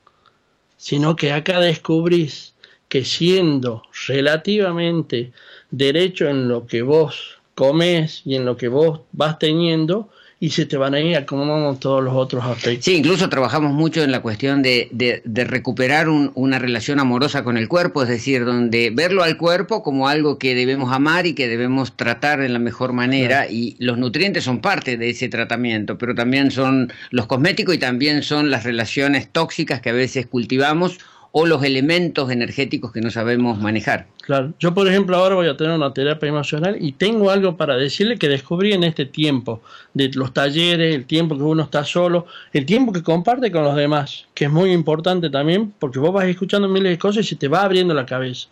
sino 0.77 1.15
que 1.17 1.33
acá 1.33 1.61
descubrís 1.61 2.55
que 2.89 3.05
siendo 3.05 3.83
relativamente 4.07 5.33
derecho 5.73 6.29
en 6.29 6.47
lo 6.47 6.67
que 6.67 6.83
vos 6.83 7.41
comes 7.55 8.23
y 8.25 8.37
en 8.37 8.45
lo 8.45 8.57
que 8.57 8.69
vos 8.69 9.01
vas 9.13 9.39
teniendo, 9.39 10.09
y 10.43 10.51
se 10.51 10.67
te 10.67 10.77
van 10.77 10.93
a 10.93 10.99
ir 10.99 11.17
acomodando 11.17 11.79
todos 11.79 12.03
los 12.03 12.15
otros 12.15 12.45
aspectos. 12.45 12.85
Sí, 12.85 12.97
incluso 12.97 13.29
trabajamos 13.29 13.73
mucho 13.73 14.03
en 14.03 14.11
la 14.11 14.23
cuestión 14.23 14.61
de, 14.61 14.89
de, 14.91 15.23
de 15.25 15.45
recuperar 15.45 16.09
un, 16.09 16.33
una 16.35 16.59
relación 16.59 16.99
amorosa 16.99 17.45
con 17.45 17.57
el 17.57 17.69
cuerpo, 17.69 18.03
es 18.03 18.09
decir, 18.09 18.45
donde 18.45 18.91
verlo 18.91 19.23
al 19.23 19.37
cuerpo 19.37 19.85
como 19.85 20.09
algo 20.09 20.39
que 20.39 20.57
debemos 20.57 20.93
amar 20.93 21.27
y 21.27 21.35
que 21.35 21.47
debemos 21.47 21.97
tratar 21.97 22.41
de 22.41 22.49
la 22.49 22.59
mejor 22.59 22.93
manera, 22.93 23.43
claro. 23.43 23.53
y 23.53 23.77
los 23.79 23.99
nutrientes 23.99 24.43
son 24.43 24.61
parte 24.61 24.97
de 24.97 25.11
ese 25.11 25.29
tratamiento, 25.29 25.97
pero 25.97 26.13
también 26.13 26.51
son 26.51 26.93
los 27.11 27.27
cosméticos 27.27 27.77
y 27.77 27.79
también 27.79 28.25
son 28.25 28.51
las 28.51 28.65
relaciones 28.65 29.31
tóxicas 29.31 29.81
que 29.81 29.91
a 29.91 29.95
veces 29.95 30.27
cultivamos 30.27 30.99
o 31.33 31.47
los 31.47 31.65
elementos 31.65 32.31
energéticos 32.31 32.93
que 32.93 33.01
no 33.01 33.11
sabemos 33.11 33.59
manejar. 33.59 34.07
Claro, 34.21 34.53
yo 34.61 34.75
por 34.75 34.87
ejemplo 34.87 35.17
ahora 35.17 35.35
voy 35.35 35.49
a 35.49 35.57
tener 35.57 35.75
una 35.75 35.93
terapia 35.93 36.29
emocional 36.29 36.77
y 36.79 36.93
tengo 36.93 37.31
algo 37.31 37.57
para 37.57 37.77
decirle 37.77 38.19
que 38.19 38.29
descubrí 38.29 38.73
en 38.73 38.85
este 38.85 39.07
tiempo 39.07 39.63
de 39.95 40.11
los 40.15 40.35
talleres, 40.35 40.95
el 40.95 41.07
tiempo 41.07 41.37
que 41.37 41.43
uno 41.43 41.63
está 41.63 41.85
solo, 41.85 42.27
el 42.53 42.67
tiempo 42.67 42.93
que 42.93 43.03
comparte 43.03 43.51
con 43.51 43.65
los 43.65 43.75
demás, 43.75 44.27
que 44.35 44.45
es 44.45 44.51
muy 44.51 44.73
importante 44.73 45.31
también 45.31 45.73
porque 45.79 45.99
vos 45.99 46.13
vas 46.13 46.27
escuchando 46.27 46.69
miles 46.69 46.93
de 46.93 46.99
cosas 46.99 47.25
y 47.25 47.29
se 47.31 47.37
te 47.37 47.49
va 47.49 47.63
abriendo 47.63 47.95
la 47.95 48.05
cabeza. 48.05 48.49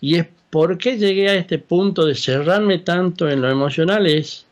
Y 0.00 0.16
es 0.16 0.26
por 0.50 0.76
qué 0.78 0.98
llegué 0.98 1.28
a 1.28 1.34
este 1.34 1.58
punto 1.58 2.04
de 2.04 2.16
cerrarme 2.16 2.78
tanto 2.78 3.30
en 3.30 3.40
lo 3.40 3.48
emocional 3.48 4.06
es 4.06 4.44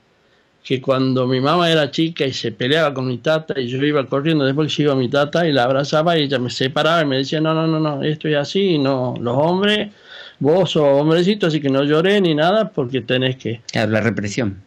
que 0.62 0.80
cuando 0.80 1.26
mi 1.26 1.40
mamá 1.40 1.70
era 1.70 1.90
chica 1.90 2.26
y 2.26 2.32
se 2.32 2.52
peleaba 2.52 2.92
con 2.92 3.06
mi 3.06 3.18
tata 3.18 3.58
y 3.58 3.68
yo 3.68 3.78
iba 3.78 4.04
corriendo 4.06 4.44
después 4.44 4.68
que 4.68 4.76
se 4.76 4.82
iba 4.82 4.94
mi 4.94 5.08
tata 5.08 5.46
y 5.48 5.52
la 5.52 5.64
abrazaba 5.64 6.18
y 6.18 6.24
ella 6.24 6.38
me 6.38 6.50
separaba 6.50 7.02
y 7.02 7.06
me 7.06 7.16
decía 7.16 7.40
no, 7.40 7.54
no, 7.54 7.66
no, 7.66 7.80
no, 7.80 8.02
esto 8.02 8.28
es 8.28 8.36
así, 8.36 8.78
no, 8.78 9.14
los 9.20 9.36
hombres, 9.36 9.88
vos 10.38 10.70
sos 10.72 10.84
hombrecito 10.84 11.46
así 11.46 11.60
que 11.60 11.70
no 11.70 11.84
lloré 11.84 12.20
ni 12.20 12.34
nada 12.34 12.70
porque 12.70 13.00
tenés 13.00 13.36
que... 13.36 13.60
Claro, 13.72 13.90
la 13.90 14.00
represión. 14.00 14.62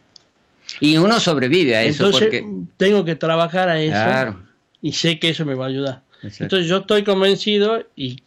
Y 0.80 0.96
uno 0.96 1.20
sobrevive 1.20 1.76
a 1.76 1.84
eso 1.84 2.06
Entonces 2.06 2.28
porque... 2.28 2.46
tengo 2.76 3.04
que 3.04 3.14
trabajar 3.14 3.68
a 3.68 3.80
eso 3.80 3.92
Claro. 3.92 4.42
y 4.82 4.92
sé 4.92 5.18
que 5.20 5.28
eso 5.28 5.44
me 5.44 5.54
va 5.54 5.66
a 5.66 5.68
ayudar. 5.68 6.02
Exacto. 6.22 6.44
Entonces 6.44 6.68
yo 6.68 6.78
estoy 6.78 7.04
convencido 7.04 7.84
y, 7.94 8.20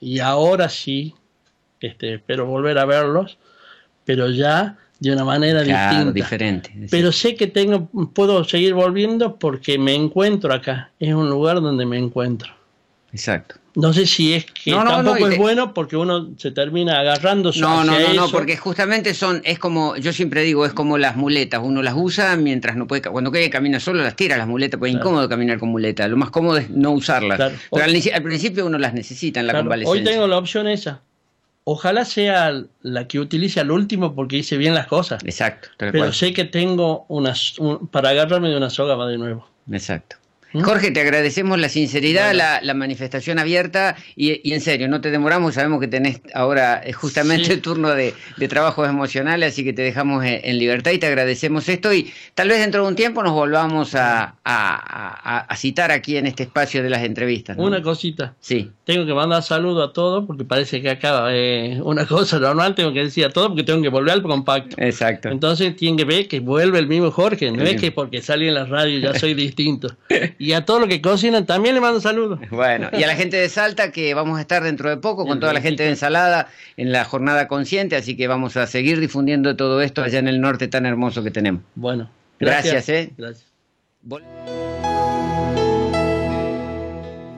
y 0.00 0.18
ahora 0.18 0.68
sí, 0.68 1.14
este, 1.80 2.14
espero 2.14 2.44
volver 2.44 2.76
a 2.78 2.84
verlos, 2.84 3.38
pero 4.04 4.30
ya 4.30 4.76
de 5.00 5.12
una 5.12 5.24
manera 5.24 5.62
Claro, 5.62 5.96
distinta. 5.96 6.12
diferente. 6.12 6.88
Pero 6.90 7.12
sé 7.12 7.34
que 7.36 7.46
tengo, 7.46 7.86
puedo 8.14 8.44
seguir 8.44 8.74
volviendo 8.74 9.36
porque 9.36 9.78
me 9.78 9.94
encuentro 9.94 10.52
acá. 10.54 10.90
Es 10.98 11.12
un 11.14 11.28
lugar 11.28 11.60
donde 11.60 11.84
me 11.86 11.98
encuentro. 11.98 12.50
Exacto. 13.12 13.56
No 13.74 13.92
sé 13.92 14.06
si 14.06 14.32
es 14.32 14.46
que 14.46 14.70
No, 14.70 14.82
no, 14.84 14.90
tampoco 14.90 15.20
no, 15.20 15.26
es 15.28 15.36
bueno 15.38 15.74
porque 15.74 15.98
uno 15.98 16.30
se 16.38 16.50
termina 16.50 16.98
agarrando 16.98 17.52
No, 17.56 17.84
no, 17.84 17.92
hacia 17.92 18.08
no, 18.08 18.14
no, 18.14 18.24
eso. 18.24 18.32
porque 18.32 18.56
justamente 18.56 19.12
son, 19.12 19.42
es 19.44 19.58
como, 19.58 19.96
yo 19.98 20.14
siempre 20.14 20.42
digo, 20.42 20.64
es 20.64 20.72
como 20.72 20.96
las 20.96 21.14
muletas, 21.16 21.60
uno 21.62 21.82
las 21.82 21.92
usa 21.94 22.36
mientras 22.36 22.74
no 22.76 22.86
puede, 22.86 23.02
cuando 23.02 23.30
quiere 23.30 23.50
caminar 23.50 23.82
solo 23.82 24.02
las 24.02 24.16
tira 24.16 24.38
las 24.38 24.48
muletas, 24.48 24.78
porque 24.78 24.92
es 24.92 24.96
incómodo 24.96 25.28
caminar 25.28 25.58
con 25.58 25.68
muleta, 25.68 26.08
lo 26.08 26.16
más 26.16 26.30
cómodo 26.30 26.56
es 26.56 26.70
no 26.70 26.92
usarlas. 26.92 27.36
Claro. 27.36 27.54
Pero 27.70 27.84
al, 27.84 27.90
Hoy- 27.90 27.96
inici- 28.00 28.14
al 28.14 28.22
principio 28.22 28.64
uno 28.64 28.78
las 28.78 28.94
necesita 28.94 29.40
en 29.40 29.46
la 29.46 29.52
Claro, 29.52 29.64
convalecencia. 29.66 30.00
hoy 30.00 30.04
tengo 30.14 30.26
la 30.26 30.38
opción 30.38 30.68
esa. 30.68 31.02
Ojalá 31.68 32.04
sea 32.04 32.62
la 32.82 33.08
que 33.08 33.18
utilice 33.18 33.58
al 33.58 33.72
último 33.72 34.14
porque 34.14 34.36
hice 34.36 34.56
bien 34.56 34.72
las 34.72 34.86
cosas. 34.86 35.20
Exacto, 35.24 35.68
Pero 35.76 35.98
cual. 35.98 36.14
sé 36.14 36.32
que 36.32 36.44
tengo 36.44 37.06
unas, 37.08 37.58
un- 37.58 37.88
para 37.88 38.10
agarrarme 38.10 38.48
de 38.50 38.56
una 38.56 38.70
soga 38.70 38.94
va 38.94 39.08
de 39.08 39.18
nuevo. 39.18 39.48
Exacto. 39.72 40.14
¿Mm? 40.56 40.62
Jorge, 40.62 40.90
te 40.90 41.00
agradecemos 41.00 41.58
la 41.58 41.68
sinceridad, 41.68 42.26
Bueno. 42.28 42.38
la, 42.38 42.60
la 42.62 42.74
manifestación 42.74 43.38
abierta 43.38 43.96
y, 44.14 44.40
y 44.48 44.54
en 44.54 44.60
serio, 44.60 44.88
no 44.88 45.00
te 45.00 45.10
demoramos, 45.10 45.54
sabemos 45.54 45.80
que 45.80 45.88
tenés 45.88 46.20
ahora 46.34 46.80
eh, 46.84 46.92
justamente 46.92 47.46
Sí. 47.46 47.52
el 47.52 47.62
turno 47.62 47.90
de, 47.90 48.14
de 48.36 48.48
trabajos 48.48 48.88
emocionales, 48.88 49.52
así 49.52 49.64
que 49.64 49.72
te 49.72 49.82
dejamos 49.82 50.24
eh, 50.24 50.40
en 50.44 50.58
libertad 50.58 50.92
y 50.92 50.98
te 50.98 51.06
agradecemos 51.06 51.68
esto 51.68 51.92
y 51.92 52.10
tal 52.34 52.48
vez 52.48 52.58
dentro 52.60 52.82
de 52.82 52.88
un 52.88 52.96
tiempo 52.96 53.22
nos 53.22 53.32
volvamos 53.32 53.94
a, 53.94 54.22
a- 54.22 54.36
a- 54.44 55.40
a 55.40 55.56
citar 55.56 55.90
aquí 55.90 56.16
en 56.16 56.26
este 56.26 56.44
espacio 56.44 56.82
de 56.82 56.90
las 56.90 57.02
entrevistas. 57.02 57.56
¿no? 57.56 57.64
Una 57.64 57.82
cosita. 57.82 58.34
Sí, 58.40 58.70
Tengo 58.84 59.04
que 59.04 59.14
mandar 59.14 59.42
saludo 59.42 59.82
a 59.82 59.92
todos 59.92 60.24
porque 60.26 60.44
parece 60.44 60.80
que 60.80 60.90
acá 60.90 61.26
eh, 61.30 61.78
una 61.82 62.06
cosa 62.06 62.38
normal 62.38 62.74
tengo 62.74 62.92
que 62.92 63.00
decir 63.04 63.24
a 63.24 63.30
todos 63.30 63.48
porque 63.48 63.62
tengo 63.64 63.82
que 63.82 63.88
volver 63.88 64.12
al 64.14 64.22
compacto. 64.22 64.76
exacto. 64.78 65.28
Entonces 65.28 65.76
tienen 65.76 65.96
que 65.98 66.04
ver 66.04 66.28
que 66.28 66.40
vuelve 66.40 66.78
el 66.78 66.86
mismo 66.86 67.10
Jorge, 67.10 67.50
no 67.50 67.64
Sí. 67.66 67.72
es 67.74 67.80
que 67.80 67.92
porque 67.92 68.22
salí 68.22 68.48
en 68.48 68.54
la 68.54 68.64
radio 68.64 68.98
ya 68.98 69.18
soy 69.18 69.34
distinto. 69.34 69.88
Y 70.38 70.45
a 70.52 70.64
todos 70.64 70.80
los 70.80 70.88
que 70.88 71.00
cocinan 71.00 71.46
también 71.46 71.74
le 71.74 71.80
mando 71.80 72.00
saludos. 72.00 72.40
Bueno, 72.50 72.88
y 72.92 73.02
a 73.02 73.06
la 73.06 73.16
gente 73.16 73.36
de 73.36 73.48
Salta 73.48 73.92
que 73.92 74.14
vamos 74.14 74.38
a 74.38 74.40
estar 74.40 74.62
dentro 74.62 74.90
de 74.90 74.96
poco 74.96 75.26
con 75.26 75.40
toda 75.40 75.52
la 75.52 75.60
gente 75.60 75.82
de 75.82 75.90
Ensalada 75.90 76.48
en 76.76 76.92
la 76.92 77.04
jornada 77.04 77.48
consciente, 77.48 77.96
así 77.96 78.16
que 78.16 78.28
vamos 78.28 78.56
a 78.56 78.66
seguir 78.66 79.00
difundiendo 79.00 79.56
todo 79.56 79.80
esto 79.80 80.02
allá 80.02 80.18
en 80.18 80.28
el 80.28 80.40
norte 80.40 80.68
tan 80.68 80.86
hermoso 80.86 81.22
que 81.22 81.30
tenemos. 81.30 81.62
Bueno, 81.74 82.10
Gracias, 82.38 82.88
¿eh? 82.88 83.12
Gracias. 83.16 83.46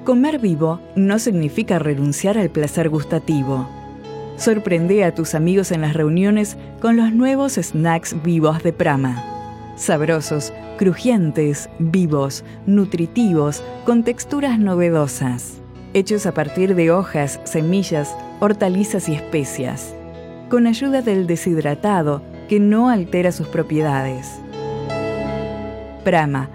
Comer 0.05 0.39
vivo 0.39 0.81
no 0.97 1.19
significa 1.19 1.79
renunciar 1.79 2.39
al 2.39 2.51
placer 2.51 2.89
gustativo. 2.89 3.69
Sorprende 4.37 5.05
a 5.05 5.15
tus 5.15 5.35
amigos 5.35 5.73
en 5.73 5.83
las 5.83 5.95
reuniones 5.95 6.57
con 6.81 6.97
los 6.97 7.13
nuevos 7.13 7.55
snacks 7.55 8.23
vivos 8.23 8.63
de 8.63 8.73
Prama. 8.73 9.38
Sabrosos, 9.79 10.53
crujientes, 10.77 11.71
vivos, 11.79 12.45
nutritivos, 12.67 13.63
con 13.87 14.03
texturas 14.03 14.59
novedosas. 14.59 15.59
Hechos 15.95 16.27
a 16.27 16.35
partir 16.35 16.75
de 16.75 16.91
hojas, 16.91 17.41
semillas, 17.45 18.13
hortalizas 18.41 19.09
y 19.09 19.15
especias. 19.15 19.95
Con 20.51 20.67
ayuda 20.67 21.01
del 21.01 21.29
deshidratado 21.29 22.23
que 22.49 22.59
no 22.59 22.89
altera 22.89 23.31
sus 23.31 23.47
propiedades. 23.47 24.41
Prama, 26.03 26.51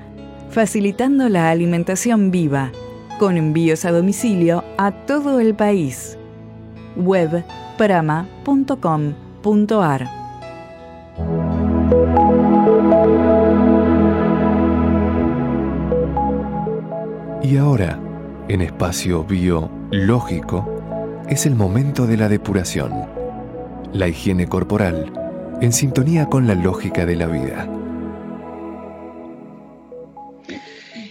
facilitando 0.49 1.29
la 1.29 1.49
alimentación 1.49 2.29
viva, 2.29 2.73
con 3.19 3.37
envíos 3.37 3.85
a 3.85 3.93
domicilio 3.93 4.65
a 4.77 4.91
todo 4.91 5.39
el 5.39 5.55
país. 5.55 6.17
Web 6.97 7.45
prama.com.ar 7.77 8.73
Y 17.43 17.57
ahora, 17.57 17.99
en 18.47 18.61
espacio 18.61 19.25
biológico, 19.25 21.23
es 21.29 21.45
el 21.45 21.55
momento 21.55 22.07
de 22.07 22.15
la 22.15 22.29
depuración. 22.29 22.93
La 23.91 24.07
higiene 24.07 24.47
corporal, 24.47 25.11
en 25.59 25.73
sintonía 25.73 26.27
con 26.27 26.47
la 26.47 26.55
lógica 26.55 27.05
de 27.05 27.17
la 27.17 27.27
vida. 27.27 27.69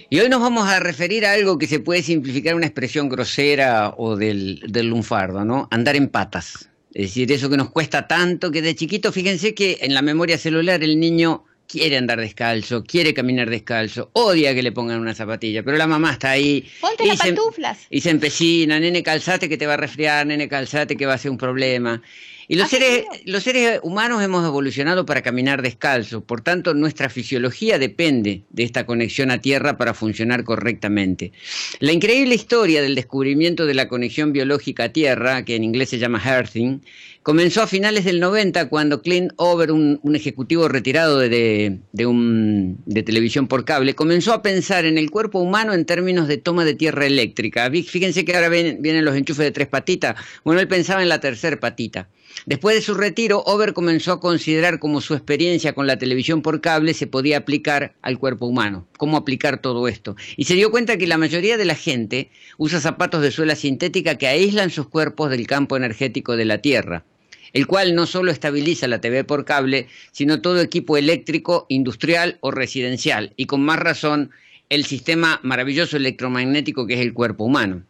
Y 0.09 0.21
hoy 0.21 0.31
nos 0.31 0.41
vamos 0.41 0.67
a 0.67 0.81
referir 0.81 1.27
a 1.27 1.33
algo 1.33 1.59
que 1.59 1.67
se 1.67 1.81
puede 1.81 2.03
simplificar 2.03 2.55
una 2.55 2.67
expresión 2.67 3.11
grosera 3.11 3.93
o 3.99 4.17
del, 4.17 4.63
del 4.69 4.87
lunfardo, 4.87 5.45
¿no? 5.45 5.69
Andar 5.71 5.97
en 5.97 6.09
patas. 6.09 6.71
Es 6.95 7.09
decir, 7.09 7.31
eso 7.31 7.51
que 7.51 7.59
nos 7.59 7.71
cuesta 7.71 8.09
tanto 8.09 8.51
que 8.51 8.63
de 8.63 8.75
chiquito, 8.75 9.13
fíjense 9.13 9.55
que 9.55 9.81
en 9.83 9.93
la 9.93 10.01
memoria 10.01 10.39
celular 10.39 10.83
el 10.83 10.99
niño 10.99 11.45
quiere 11.69 11.97
andar 11.97 12.21
descalzo, 12.21 12.85
quiere 12.85 13.15
caminar 13.15 13.49
descalzo, 13.51 14.11
odia 14.13 14.55
que 14.55 14.63
le 14.63 14.73
pongan 14.73 15.01
una 15.01 15.15
zapatilla, 15.15 15.63
pero 15.63 15.77
la 15.79 15.87
mamá 15.87 16.13
está 16.13 16.31
ahí. 16.31 16.67
Ponte 16.81 17.05
y 17.05 17.09
las 17.09 17.19
se- 17.19 17.27
pantuflas. 17.33 17.79
Y 17.91 18.01
se 18.01 18.11
empecina, 18.11 18.79
nene, 18.79 19.03
calzate 19.03 19.49
que 19.49 19.57
te 19.57 19.67
va 19.67 19.75
a 19.75 19.79
resfriar, 19.79 20.27
nene, 20.27 20.49
calzate 20.49 20.97
que 20.97 21.07
va 21.07 21.15
a 21.15 21.19
ser 21.19 21.31
un 21.31 21.39
problema. 21.39 22.03
Y 22.49 22.57
los 22.57 22.69
seres, 22.69 23.05
los 23.25 23.45
seres 23.45 23.79
humanos 23.83 24.23
hemos 24.23 24.45
evolucionado 24.45 25.07
para 25.07 25.23
caminar 25.23 25.63
descalzos, 25.63 26.23
por 26.25 26.43
tanto 26.43 26.75
nuestra 26.75 27.09
fisiología 27.09 27.79
depende 27.79 28.43
de 28.51 28.65
esta 28.65 28.85
conexión 28.85 29.31
a 29.31 29.41
tierra 29.41 29.79
para 29.79 29.95
funcionar 29.95 30.45
correctamente. 30.45 31.33
La 31.79 31.93
increíble 31.93 32.35
historia 32.35 32.83
del 32.83 32.95
descubrimiento 32.97 33.65
de 33.65 33.75
la 33.75 33.89
conexión 33.89 34.33
biológica 34.33 34.85
a 34.85 34.89
tierra, 34.91 35.45
que 35.45 35.55
en 35.55 35.65
inglés 35.65 35.91
se 35.91 35.99
llama 35.99 36.21
Earthing, 36.23 36.83
comenzó 37.23 37.63
a 37.63 37.67
finales 37.67 38.05
del 38.05 38.21
90 38.21 38.69
cuando 38.69 39.01
Clint 39.03 39.33
Over, 39.37 39.73
un, 39.73 40.01
ejecutivo 40.15 40.69
retirado 40.69 41.19
de, 41.19 41.79
de- 41.93 42.07
un- 42.07 42.79
de 42.87 43.03
televisión 43.03 43.47
por 43.49 43.65
cable, 43.65 43.95
comenzó 43.95 44.33
a 44.33 44.43
pensar 44.43 44.85
en 44.85 44.99
el 44.99 45.11
cuerpo 45.11 45.39
humano 45.41 45.73
en 45.73 45.85
términos 45.85 46.29
de 46.29 46.37
toma 46.39 46.65
de 46.65 46.75
tierra 46.75 47.07
eléctrica. 47.07 47.71
Fíjense 47.71 48.25
que 48.25 48.35
ahora 48.35 48.49
vienen 48.49 49.05
los 49.05 49.17
enchufes 49.17 49.45
de 49.45 49.51
tres 49.53 49.69
patitas. 49.69 50.17
Bueno, 50.45 50.61
él 50.61 50.69
pensaba 50.69 51.03
en 51.03 51.09
la 51.09 51.21
tercera 51.21 51.59
patita. 51.59 52.09
Después 52.47 52.75
de 52.75 52.81
su 52.83 52.95
retiro, 52.95 53.43
Over 53.45 53.75
comenzó 53.75 54.13
a 54.13 54.21
considerar 54.21 54.79
cómo 54.79 55.03
su 55.03 55.13
experiencia 55.13 55.75
con 55.75 55.87
la 55.87 55.99
televisión 55.99 56.41
por 56.41 56.63
cable 56.63 56.95
se 56.95 57.07
podía 57.07 57.37
aplicar 57.37 57.95
al 58.01 58.19
cuerpo 58.19 58.47
humano, 58.47 58.89
cómo 58.97 59.19
aplicar 59.19 59.61
todo 59.61 59.87
esto. 59.87 60.17
Y 60.37 60.45
se 60.45 60.55
dio 60.55 60.71
cuenta 60.71 60.97
que 60.97 61.07
la 61.07 61.19
mayoría 61.19 61.59
de 61.59 61.67
la 61.67 61.75
gente 61.75 62.31
usa 62.57 62.81
zapatos 62.81 63.21
de 63.21 63.31
suela 63.33 63.55
sintética 63.55 64.17
que 64.17 64.29
aíslan 64.29 64.71
sus 64.71 64.89
cuerpos 64.89 65.29
del 65.31 65.47
campo 65.47 65.77
energético 65.77 66.35
de 66.37 66.47
la 66.47 66.59
Tierra, 66.59 67.05
el 67.53 67.67
cual 67.67 67.95
no 67.95 68.07
solo 68.07 68.31
estabiliza 68.31 68.89
la 68.89 69.01
TV 69.01 69.25
por 69.25 69.45
cable, 69.45 69.89
sino 70.11 70.41
todo 70.41 70.61
equipo 70.61 70.97
eléctrico, 70.97 71.67
industrial 71.69 72.39
o 72.41 72.51
residencial, 72.51 73.33
y 73.37 73.47
con 73.47 73.63
más 73.63 73.79
razón 73.79 74.31
el 74.69 74.85
sistema 74.87 75.41
maravilloso 75.43 75.97
electromagnético 75.97 76.87
que 76.87 76.95
es 76.95 77.01
el 77.01 77.13
cuerpo 77.13 77.45
humano. 77.45 77.83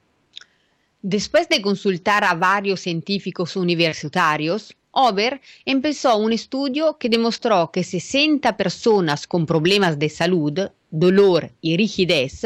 Después 1.00 1.48
de 1.48 1.62
consultar 1.62 2.24
a 2.24 2.34
varios 2.34 2.80
científicos 2.80 3.56
universitarios, 3.56 4.74
Ober 4.92 5.40
empezó 5.64 6.16
un 6.18 6.32
estudio 6.32 6.98
que 6.98 7.08
demostró 7.08 7.70
que 7.72 7.82
60 7.82 8.56
personas 8.56 9.26
con 9.26 9.46
problemas 9.46 9.98
de 9.98 10.10
salud, 10.10 10.70
dolor 10.90 11.50
y 11.62 11.76
rigidez, 11.76 12.42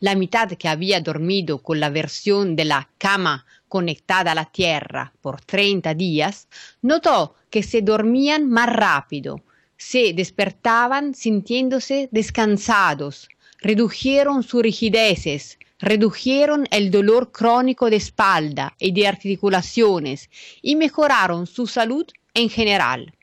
la 0.00 0.14
mitad 0.14 0.50
que 0.52 0.68
había 0.68 1.00
dormido 1.00 1.58
con 1.58 1.78
la 1.78 1.90
versión 1.90 2.56
de 2.56 2.64
la 2.64 2.88
cama 2.96 3.44
conectada 3.70 4.32
a 4.32 4.34
la 4.34 4.44
tierra 4.44 5.14
por 5.22 5.40
30 5.40 5.94
días, 5.94 6.48
notó 6.82 7.36
que 7.48 7.62
se 7.62 7.80
dormían 7.80 8.50
más 8.50 8.68
rápido, 8.68 9.40
se 9.78 10.12
despertaban 10.12 11.14
sintiéndose 11.14 12.10
descansados, 12.12 13.30
redujeron 13.62 14.42
sus 14.42 14.60
rigideces, 14.62 15.58
redujeron 15.78 16.66
el 16.70 16.90
dolor 16.90 17.32
crónico 17.32 17.88
de 17.88 17.96
espalda 17.96 18.74
y 18.78 18.92
de 18.92 19.06
articulaciones 19.06 20.28
y 20.60 20.76
mejoraron 20.76 21.46
su 21.46 21.66
salud 21.66 22.06
en 22.34 22.50
general. 22.50 23.14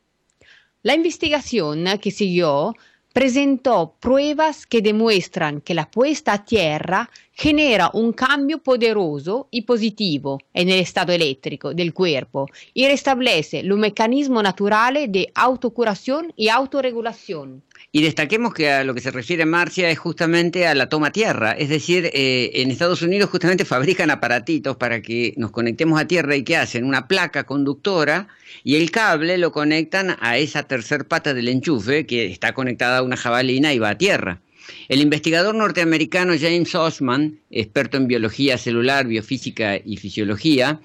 La 0.81 0.95
investigación 0.95 1.85
que 2.01 2.11
siguió 2.11 2.73
presentó 3.13 3.95
pruebas 3.99 4.65
que 4.65 4.81
demuestran 4.81 5.61
que 5.61 5.73
la 5.73 5.89
puesta 5.89 6.33
a 6.33 6.45
tierra 6.45 7.09
genera 7.33 7.91
un 7.93 8.13
cambio 8.13 8.59
poderoso 8.59 9.47
y 9.51 9.61
positivo 9.61 10.39
en 10.53 10.69
el 10.69 10.79
estado 10.79 11.13
eléctrico 11.13 11.73
del 11.73 11.93
cuerpo 11.93 12.47
y 12.73 12.87
restablece 12.87 13.63
los 13.63 13.77
mecanismos 13.77 14.43
naturales 14.43 15.11
de 15.11 15.31
autocuración 15.35 16.33
y 16.35 16.49
autorregulación. 16.49 17.63
Y 17.91 18.01
destaquemos 18.01 18.53
que 18.53 18.69
a 18.69 18.83
lo 18.83 18.93
que 18.93 18.99
se 18.99 19.11
refiere 19.11 19.45
Marcia 19.45 19.89
es 19.89 19.97
justamente 19.97 20.67
a 20.67 20.75
la 20.75 20.89
toma 20.89 21.11
tierra, 21.11 21.53
es 21.53 21.69
decir, 21.69 22.11
eh, 22.13 22.51
en 22.55 22.69
Estados 22.69 23.01
Unidos 23.01 23.29
justamente 23.29 23.63
fabrican 23.63 24.11
aparatitos 24.11 24.75
para 24.75 25.01
que 25.01 25.33
nos 25.37 25.51
conectemos 25.51 25.99
a 25.99 26.05
tierra 26.05 26.35
y 26.35 26.43
que 26.43 26.57
hacen 26.57 26.83
una 26.83 27.07
placa 27.07 27.45
conductora 27.45 28.27
y 28.65 28.75
el 28.75 28.91
cable 28.91 29.37
lo 29.37 29.53
conectan 29.53 30.17
a 30.19 30.37
esa 30.37 30.63
tercer 30.63 31.07
pata 31.07 31.33
del 31.33 31.47
enchufe 31.47 32.05
que 32.05 32.25
está 32.25 32.53
conectada 32.53 32.97
a 32.97 33.03
una 33.03 33.15
jabalina 33.15 33.73
y 33.73 33.79
va 33.79 33.91
a 33.91 33.97
tierra. 33.97 34.41
El 34.89 35.01
investigador 35.01 35.55
norteamericano 35.55 36.33
James 36.37 36.75
Osman, 36.75 37.39
experto 37.49 37.95
en 37.95 38.07
biología 38.07 38.57
celular, 38.57 39.07
biofísica 39.07 39.77
y 39.77 39.95
fisiología, 39.95 40.81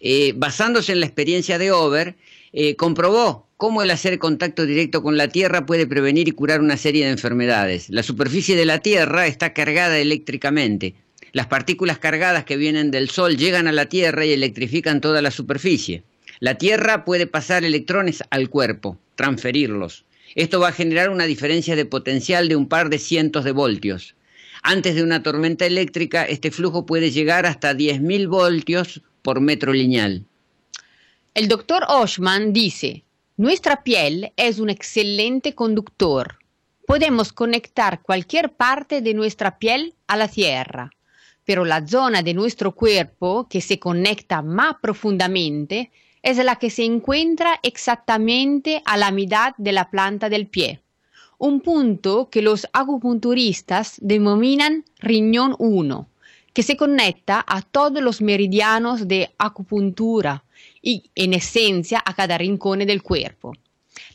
eh, 0.00 0.34
basándose 0.36 0.92
en 0.92 1.00
la 1.00 1.06
experiencia 1.06 1.58
de 1.58 1.72
Over, 1.72 2.16
eh, 2.52 2.76
comprobó 2.76 3.48
cómo 3.62 3.84
el 3.84 3.92
hacer 3.92 4.18
contacto 4.18 4.66
directo 4.66 5.04
con 5.04 5.16
la 5.16 5.28
Tierra 5.28 5.66
puede 5.66 5.86
prevenir 5.86 6.26
y 6.26 6.32
curar 6.32 6.60
una 6.60 6.76
serie 6.76 7.04
de 7.04 7.12
enfermedades. 7.12 7.90
La 7.90 8.02
superficie 8.02 8.56
de 8.56 8.64
la 8.64 8.80
Tierra 8.80 9.28
está 9.28 9.52
cargada 9.52 10.00
eléctricamente. 10.00 10.96
Las 11.30 11.46
partículas 11.46 12.00
cargadas 12.00 12.44
que 12.44 12.56
vienen 12.56 12.90
del 12.90 13.08
Sol 13.08 13.36
llegan 13.36 13.68
a 13.68 13.72
la 13.72 13.86
Tierra 13.86 14.26
y 14.26 14.32
electrifican 14.32 15.00
toda 15.00 15.22
la 15.22 15.30
superficie. 15.30 16.02
La 16.40 16.58
Tierra 16.58 17.04
puede 17.04 17.28
pasar 17.28 17.62
electrones 17.62 18.24
al 18.30 18.50
cuerpo, 18.50 18.98
transferirlos. 19.14 20.06
Esto 20.34 20.58
va 20.58 20.70
a 20.70 20.72
generar 20.72 21.10
una 21.10 21.26
diferencia 21.26 21.76
de 21.76 21.84
potencial 21.84 22.48
de 22.48 22.56
un 22.56 22.66
par 22.66 22.90
de 22.90 22.98
cientos 22.98 23.44
de 23.44 23.52
voltios. 23.52 24.16
Antes 24.64 24.96
de 24.96 25.04
una 25.04 25.22
tormenta 25.22 25.66
eléctrica, 25.66 26.24
este 26.24 26.50
flujo 26.50 26.84
puede 26.84 27.12
llegar 27.12 27.46
hasta 27.46 27.74
10.000 27.74 28.28
voltios 28.28 29.02
por 29.22 29.40
metro 29.40 29.72
lineal. 29.72 30.24
El 31.34 31.46
doctor 31.46 31.84
Oshman 31.88 32.52
dice, 32.52 33.04
nuestra 33.38 33.82
piel 33.82 34.32
es 34.36 34.58
un 34.58 34.68
excelente 34.68 35.54
conductor. 35.54 36.38
Podemos 36.86 37.32
conectar 37.32 38.02
cualquier 38.02 38.52
parte 38.52 39.00
de 39.00 39.14
nuestra 39.14 39.58
piel 39.58 39.94
a 40.06 40.16
la 40.18 40.28
tierra, 40.28 40.90
pero 41.44 41.64
la 41.64 41.86
zona 41.86 42.22
de 42.22 42.34
nuestro 42.34 42.74
cuerpo 42.74 43.48
que 43.48 43.62
se 43.62 43.78
conecta 43.78 44.42
más 44.42 44.76
profundamente 44.82 45.90
es 46.22 46.36
la 46.44 46.56
que 46.56 46.68
se 46.68 46.84
encuentra 46.84 47.58
exactamente 47.62 48.82
a 48.84 48.98
la 48.98 49.10
mitad 49.10 49.54
de 49.56 49.72
la 49.72 49.90
planta 49.90 50.28
del 50.28 50.46
pie, 50.46 50.82
un 51.38 51.60
punto 51.60 52.28
que 52.28 52.42
los 52.42 52.68
acupunturistas 52.74 53.96
denominan 54.02 54.84
riñón 55.00 55.56
1, 55.58 56.06
que 56.52 56.62
se 56.62 56.76
conecta 56.76 57.42
a 57.48 57.62
todos 57.62 58.02
los 58.02 58.20
meridianos 58.20 59.08
de 59.08 59.32
acupuntura 59.38 60.44
y 60.80 61.10
en 61.14 61.34
esencia 61.34 62.02
a 62.04 62.14
cada 62.14 62.38
rincón 62.38 62.80
del 62.80 63.02
cuerpo. 63.02 63.52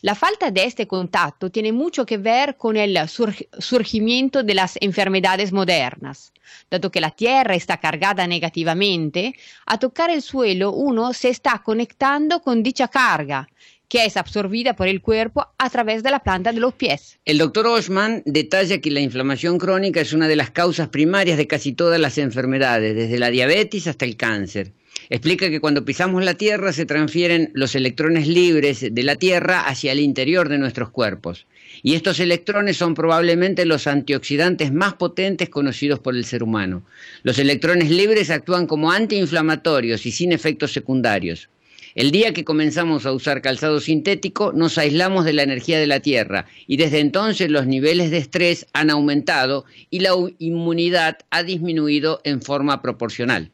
La 0.01 0.15
falta 0.15 0.51
de 0.51 0.63
este 0.63 0.87
contacto 0.87 1.49
tiene 1.49 1.71
mucho 1.71 2.05
que 2.05 2.17
ver 2.17 2.55
con 2.57 2.77
el 2.77 2.97
surgimiento 3.07 4.43
de 4.43 4.53
las 4.53 4.77
enfermedades 4.81 5.51
modernas. 5.51 6.33
Dado 6.69 6.91
que 6.91 7.01
la 7.01 7.11
Tierra 7.11 7.55
está 7.55 7.77
cargada 7.77 8.27
negativamente, 8.27 9.33
a 9.65 9.77
tocar 9.77 10.09
el 10.09 10.21
suelo 10.21 10.71
uno 10.71 11.13
se 11.13 11.29
está 11.29 11.61
conectando 11.63 12.41
con 12.41 12.63
dicha 12.63 12.87
carga, 12.87 13.47
que 13.87 14.05
es 14.05 14.17
absorbida 14.17 14.75
por 14.75 14.87
el 14.87 15.01
cuerpo 15.01 15.47
a 15.57 15.69
través 15.69 16.03
de 16.03 16.11
la 16.11 16.19
planta 16.19 16.51
de 16.51 16.59
los 16.59 16.73
pies. 16.73 17.19
El 17.25 17.37
doctor 17.37 17.67
Osman 17.67 18.21
detalla 18.25 18.79
que 18.79 18.91
la 18.91 18.99
inflamación 18.99 19.57
crónica 19.57 20.01
es 20.01 20.13
una 20.13 20.27
de 20.27 20.35
las 20.35 20.51
causas 20.51 20.89
primarias 20.89 21.37
de 21.37 21.47
casi 21.47 21.73
todas 21.73 21.99
las 21.99 22.17
enfermedades, 22.17 22.95
desde 22.95 23.19
la 23.19 23.29
diabetes 23.29 23.87
hasta 23.87 24.05
el 24.05 24.17
cáncer. 24.17 24.73
Explica 25.09 25.49
que 25.49 25.61
cuando 25.61 25.85
pisamos 25.85 26.23
la 26.23 26.33
Tierra 26.33 26.73
se 26.73 26.85
transfieren 26.85 27.51
los 27.53 27.75
electrones 27.75 28.27
libres 28.27 28.85
de 28.91 29.03
la 29.03 29.15
Tierra 29.15 29.61
hacia 29.61 29.93
el 29.93 30.01
interior 30.01 30.49
de 30.49 30.57
nuestros 30.57 30.89
cuerpos. 30.89 31.45
Y 31.81 31.95
estos 31.95 32.19
electrones 32.19 32.75
son 32.75 32.93
probablemente 32.93 33.65
los 33.65 33.87
antioxidantes 33.87 34.73
más 34.73 34.95
potentes 34.95 35.47
conocidos 35.47 35.99
por 35.99 36.15
el 36.15 36.25
ser 36.25 36.43
humano. 36.43 36.83
Los 37.23 37.39
electrones 37.39 37.89
libres 37.89 38.29
actúan 38.29 38.67
como 38.67 38.91
antiinflamatorios 38.91 40.05
y 40.05 40.11
sin 40.11 40.33
efectos 40.33 40.73
secundarios. 40.73 41.49
El 41.95 42.11
día 42.11 42.33
que 42.33 42.43
comenzamos 42.43 43.05
a 43.05 43.13
usar 43.13 43.41
calzado 43.41 43.79
sintético, 43.79 44.51
nos 44.53 44.77
aislamos 44.77 45.23
de 45.25 45.33
la 45.33 45.43
energía 45.43 45.79
de 45.79 45.87
la 45.87 46.01
Tierra 46.01 46.45
y 46.67 46.77
desde 46.77 46.99
entonces 46.99 47.49
los 47.49 47.65
niveles 47.65 48.11
de 48.11 48.17
estrés 48.17 48.67
han 48.73 48.89
aumentado 48.89 49.65
y 49.89 50.01
la 50.01 50.11
inmunidad 50.37 51.17
ha 51.31 51.43
disminuido 51.43 52.21
en 52.23 52.41
forma 52.41 52.81
proporcional. 52.81 53.51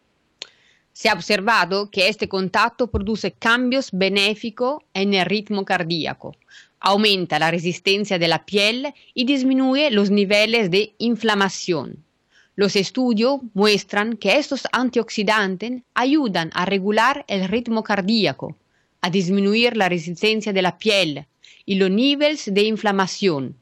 Se 0.93 1.09
ha 1.09 1.13
observado 1.13 1.89
que 1.89 2.07
este 2.07 2.29
contacto 2.29 2.87
produce 2.87 3.31
cambios 3.31 3.89
benéficos 3.91 4.83
en 4.93 5.15
el 5.15 5.25
ritmo 5.25 5.65
cardíaco, 5.65 6.35
aumenta 6.79 7.39
la 7.39 7.49
resistencia 7.49 8.19
de 8.19 8.27
la 8.27 8.45
piel 8.45 8.93
y 9.15 9.25
disminuye 9.25 9.89
los 9.89 10.11
niveles 10.11 10.69
de 10.69 10.93
inflamación. 10.99 12.03
Los 12.55 12.75
estudios 12.75 13.39
muestran 13.55 14.17
que 14.17 14.37
estos 14.37 14.67
antioxidantes 14.71 15.81
ayudan 15.95 16.51
a 16.53 16.65
regular 16.65 17.25
el 17.27 17.47
ritmo 17.47 17.83
cardíaco, 17.83 18.55
a 19.01 19.09
disminuir 19.09 19.75
la 19.75 19.89
resistencia 19.89 20.53
de 20.53 20.61
la 20.61 20.77
piel 20.77 21.25
y 21.65 21.75
los 21.75 21.89
niveles 21.89 22.53
de 22.53 22.63
inflamación, 22.63 23.55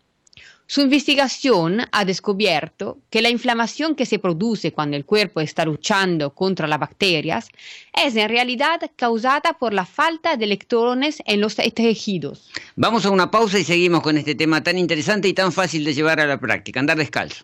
su 0.71 0.79
investigación 0.79 1.81
ha 1.91 2.05
descubierto 2.05 2.99
que 3.09 3.21
la 3.21 3.27
inflamación 3.27 3.93
que 3.93 4.05
se 4.05 4.19
produce 4.19 4.71
cuando 4.71 4.95
el 4.95 5.03
cuerpo 5.03 5.41
está 5.41 5.65
luchando 5.65 6.33
contra 6.33 6.65
las 6.65 6.79
bacterias 6.79 7.49
es 7.93 8.15
en 8.15 8.29
realidad 8.29 8.79
causada 8.95 9.57
por 9.59 9.73
la 9.73 9.85
falta 9.85 10.37
de 10.37 10.45
electrones 10.45 11.21
en 11.25 11.41
los 11.41 11.57
tejidos. 11.57 12.49
Vamos 12.77 13.05
a 13.05 13.09
una 13.09 13.29
pausa 13.29 13.59
y 13.59 13.65
seguimos 13.65 14.01
con 14.01 14.17
este 14.17 14.33
tema 14.33 14.63
tan 14.63 14.77
interesante 14.77 15.27
y 15.27 15.33
tan 15.33 15.51
fácil 15.51 15.83
de 15.83 15.93
llevar 15.93 16.21
a 16.21 16.25
la 16.25 16.39
práctica, 16.39 16.79
andar 16.79 16.97
descalzo. 16.97 17.43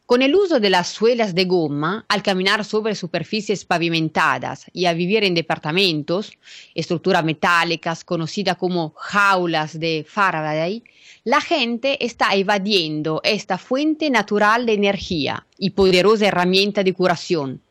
Con 0.05 0.21
el 0.21 0.35
uso 0.35 0.61
de 0.61 0.69
las 0.69 0.89
suelas 0.89 1.35
de 1.35 1.47
goma, 1.47 2.05
al 2.11 2.23
caminar 2.23 2.63
sobre 2.67 2.95
superficies 2.95 3.65
pavimentadas 3.65 4.67
y 4.75 4.85
a 4.85 4.93
vivir 4.93 5.25
en 5.25 5.33
departamentos, 5.33 6.37
estructuras 6.75 7.25
metálicas 7.25 8.05
conocidas 8.05 8.59
como 8.59 8.93
jaulas 8.99 9.81
de 9.81 10.05
Faraday, 10.07 10.85
la 11.25 11.41
gente 11.41 12.05
está 12.05 12.35
evadiendo 12.35 13.23
esta 13.25 13.57
fuente 13.57 14.11
natural 14.11 14.67
de 14.67 14.75
energía 14.75 15.47
y 15.57 15.71
poderosa 15.71 16.27
herramienta 16.27 16.85
de 16.85 16.93
curación. 16.93 17.63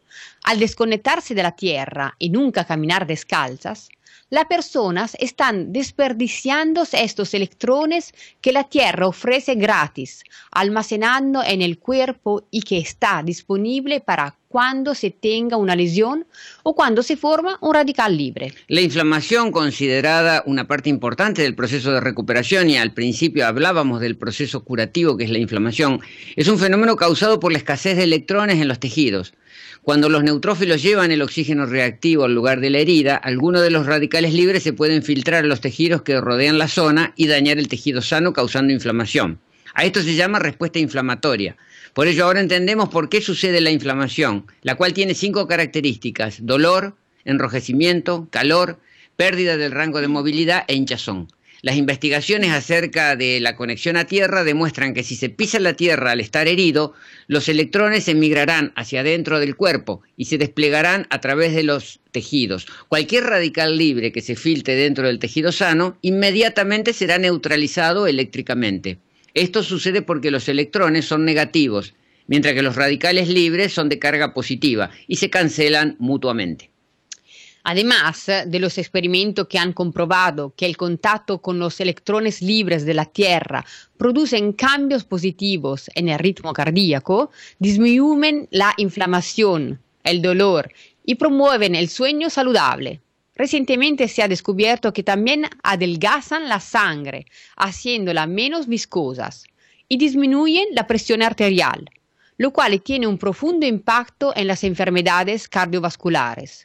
Al 0.44 0.60
desconectarse 0.60 1.36
de 1.36 1.44
la 1.44 1.56
tierra 1.56 2.16
y 2.18 2.30
nunca 2.30 2.66
caminar 2.66 3.06
descalzas, 3.06 3.90
las 4.32 4.46
personas 4.46 5.18
están 5.20 5.74
desperdiciando 5.74 6.84
estos 6.90 7.34
electrones 7.34 8.14
que 8.40 8.54
la 8.54 8.64
Tierra 8.64 9.06
ofrece 9.06 9.56
gratis, 9.56 10.24
almacenando 10.52 11.44
en 11.44 11.62
el 11.62 11.78
cuerpo 11.78 12.48
y 12.50 12.62
que 12.62 12.78
está 12.78 13.24
disponible 13.24 14.00
para 14.00 14.38
cuando 14.48 14.96
se 14.96 15.12
tenga 15.12 15.58
una 15.58 15.76
lesión 15.76 16.26
o 16.64 16.76
cuando 16.76 17.04
se 17.04 17.18
forma 17.18 17.58
un 17.60 17.74
radical 17.74 18.16
libre. 18.16 18.54
La 18.70 18.80
inflamación, 18.80 19.52
considerada 19.52 20.44
una 20.46 20.66
parte 20.66 20.90
importante 20.90 21.42
del 21.42 21.56
proceso 21.56 21.92
de 21.92 22.00
recuperación, 22.00 22.70
y 22.70 22.78
al 22.78 22.94
principio 22.94 23.46
hablábamos 23.46 24.00
del 24.00 24.16
proceso 24.16 24.64
curativo 24.64 25.18
que 25.18 25.26
es 25.26 25.30
la 25.30 25.40
inflamación, 25.40 26.00
es 26.38 26.48
un 26.48 26.58
fenómeno 26.58 26.96
causado 26.96 27.42
por 27.42 27.52
la 27.52 27.58
escasez 27.58 27.98
de 27.98 28.04
electrones 28.04 28.62
en 28.62 28.70
los 28.70 28.80
tejidos. 28.80 29.34
Cuando 29.84 30.10
los 30.10 30.24
neutrófilos 30.24 30.84
llevan 30.84 31.12
el 31.12 31.24
oxígeno 31.24 31.66
reactivo 31.66 32.26
al 32.26 32.36
lugar 32.36 32.60
de 32.60 32.70
la 32.70 32.78
herida, 32.78 33.16
algunos 33.16 33.64
de 33.64 33.72
los 33.72 33.88
radicales 33.88 34.32
libres 34.32 34.62
se 34.62 34.74
pueden 34.74 35.02
filtrar 35.02 35.44
a 35.44 35.48
los 35.48 35.60
tejidos 35.60 36.04
que 36.04 36.22
rodean 36.22 36.60
la 36.60 36.68
zona 36.68 37.14
y 37.16 37.26
dañar 37.26 37.58
el 37.58 37.68
tejido 37.68 38.04
sano 38.04 38.32
causando 38.32 38.72
inflamación. 38.72 39.40
A 39.74 39.84
esto 39.84 40.04
se 40.04 40.14
llama 40.14 40.38
respuesta 40.38 40.78
inflamatoria. 40.78 41.58
Por 41.94 42.08
ello 42.08 42.26
ahora 42.26 42.42
entendemos 42.42 42.90
por 42.90 43.10
qué 43.10 43.22
sucede 43.22 43.60
la 43.60 43.72
inflamación, 43.72 44.46
la 44.62 44.76
cual 44.76 44.94
tiene 44.94 45.16
cinco 45.16 45.48
características, 45.48 46.46
dolor, 46.46 46.96
enrojecimiento, 47.26 48.28
calor, 48.30 48.80
pérdida 49.16 49.58
del 49.58 49.72
rango 49.72 50.00
de 50.00 50.08
movilidad 50.08 50.64
e 50.68 50.76
hinchazón. 50.76 51.28
Las 51.64 51.76
investigaciones 51.76 52.52
acerca 52.52 53.16
de 53.16 53.40
la 53.40 53.56
conexión 53.56 53.96
a 53.96 54.06
Tierra 54.06 54.44
demuestran 54.44 54.96
que 54.96 55.04
si 55.04 55.16
se 55.16 55.30
pisa 55.30 55.60
la 55.60 55.76
Tierra 55.76 56.12
al 56.12 56.20
estar 56.20 56.48
herido, 56.48 56.96
los 57.28 57.50
electrones 57.50 58.08
emigrarán 58.08 58.74
hacia 58.76 59.02
adentro 59.02 59.40
del 59.40 59.56
cuerpo 59.56 60.02
y 60.18 60.26
se 60.26 60.40
desplegarán 60.40 61.06
a 61.12 61.22
través 61.22 61.54
de 61.54 61.62
los 61.62 62.00
tejidos. 62.10 62.66
Cualquier 62.88 63.26
radical 63.26 63.78
libre 63.78 64.12
que 64.12 64.22
se 64.22 64.36
filtre 64.36 64.74
dentro 64.74 65.06
del 65.06 65.20
tejido 65.20 65.52
sano 65.52 66.00
inmediatamente 66.02 66.94
será 66.94 67.20
neutralizado 67.20 68.08
eléctricamente. 68.08 68.98
Esto 69.36 69.62
sucede 69.62 70.02
porque 70.02 70.32
los 70.32 70.50
electrones 70.50 71.06
son 71.06 71.26
negativos, 71.26 71.94
mientras 72.26 72.56
que 72.56 72.64
los 72.64 72.76
radicales 72.76 73.30
libres 73.30 73.72
son 73.72 73.88
de 73.88 74.00
carga 74.00 74.34
positiva 74.34 74.90
y 75.08 75.18
se 75.18 75.30
cancelan 75.30 75.96
mutuamente. 76.00 76.71
Además 77.64 78.26
de 78.46 78.60
los 78.60 78.78
experimentos 78.78 79.48
que 79.48 79.60
han 79.60 79.74
comprobado 79.74 80.54
que 80.56 80.66
el 80.66 80.78
contacto 80.78 81.42
con 81.42 81.60
los 81.60 81.80
electrones 81.80 82.42
libres 82.42 82.86
de 82.86 82.94
la 82.94 83.06
Tierra 83.06 83.66
producen 83.98 84.54
cambios 84.54 85.04
positivos 85.04 85.90
en 85.94 86.10
el 86.10 86.20
ritmo 86.20 86.54
cardíaco, 86.54 87.32
disminuyen 87.60 88.48
la 88.52 88.74
inflamación, 88.78 89.80
el 90.04 90.22
dolor 90.22 90.72
y 91.06 91.16
promueven 91.16 91.76
el 91.76 91.90
sueño 91.90 92.30
saludable. 92.30 93.02
Recientemente 93.36 94.08
se 94.08 94.24
ha 94.24 94.28
descubierto 94.28 94.94
que 94.94 95.04
también 95.04 95.48
adelgazan 95.64 96.50
la 96.50 96.60
sangre, 96.60 97.26
haciéndola 97.56 98.28
menos 98.28 98.68
viscosa, 98.68 99.30
y 99.88 99.98
disminuyen 99.98 100.68
la 100.74 100.88
presión 100.88 101.22
arterial, 101.22 101.90
lo 102.38 102.52
cual 102.52 102.82
tiene 102.82 103.08
un 103.08 103.18
profundo 103.18 103.66
impacto 103.66 104.34
en 104.36 104.48
las 104.48 104.64
enfermedades 104.64 105.48
cardiovasculares. 105.48 106.64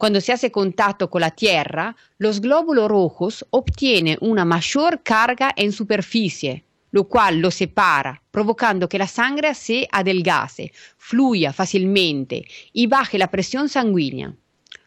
Cuando 0.00 0.22
se 0.22 0.32
hace 0.32 0.50
contacto 0.50 1.10
con 1.10 1.20
la 1.20 1.30
Tierra, 1.30 1.94
los 2.16 2.40
glóbulos 2.40 2.88
rojos 2.88 3.44
obtienen 3.50 4.16
una 4.22 4.46
mayor 4.46 5.02
carga 5.02 5.52
en 5.54 5.72
superficie, 5.72 6.64
lo 6.90 7.04
cual 7.06 7.40
lo 7.40 7.50
separa, 7.50 8.22
provocando 8.30 8.88
que 8.88 8.96
la 8.96 9.06
sangre 9.06 9.54
se 9.54 9.86
adelgace, 9.92 10.72
fluya 10.96 11.52
fácilmente 11.52 12.46
y 12.72 12.86
baje 12.86 13.18
la 13.18 13.30
presión 13.30 13.68
sanguínea. 13.68 14.34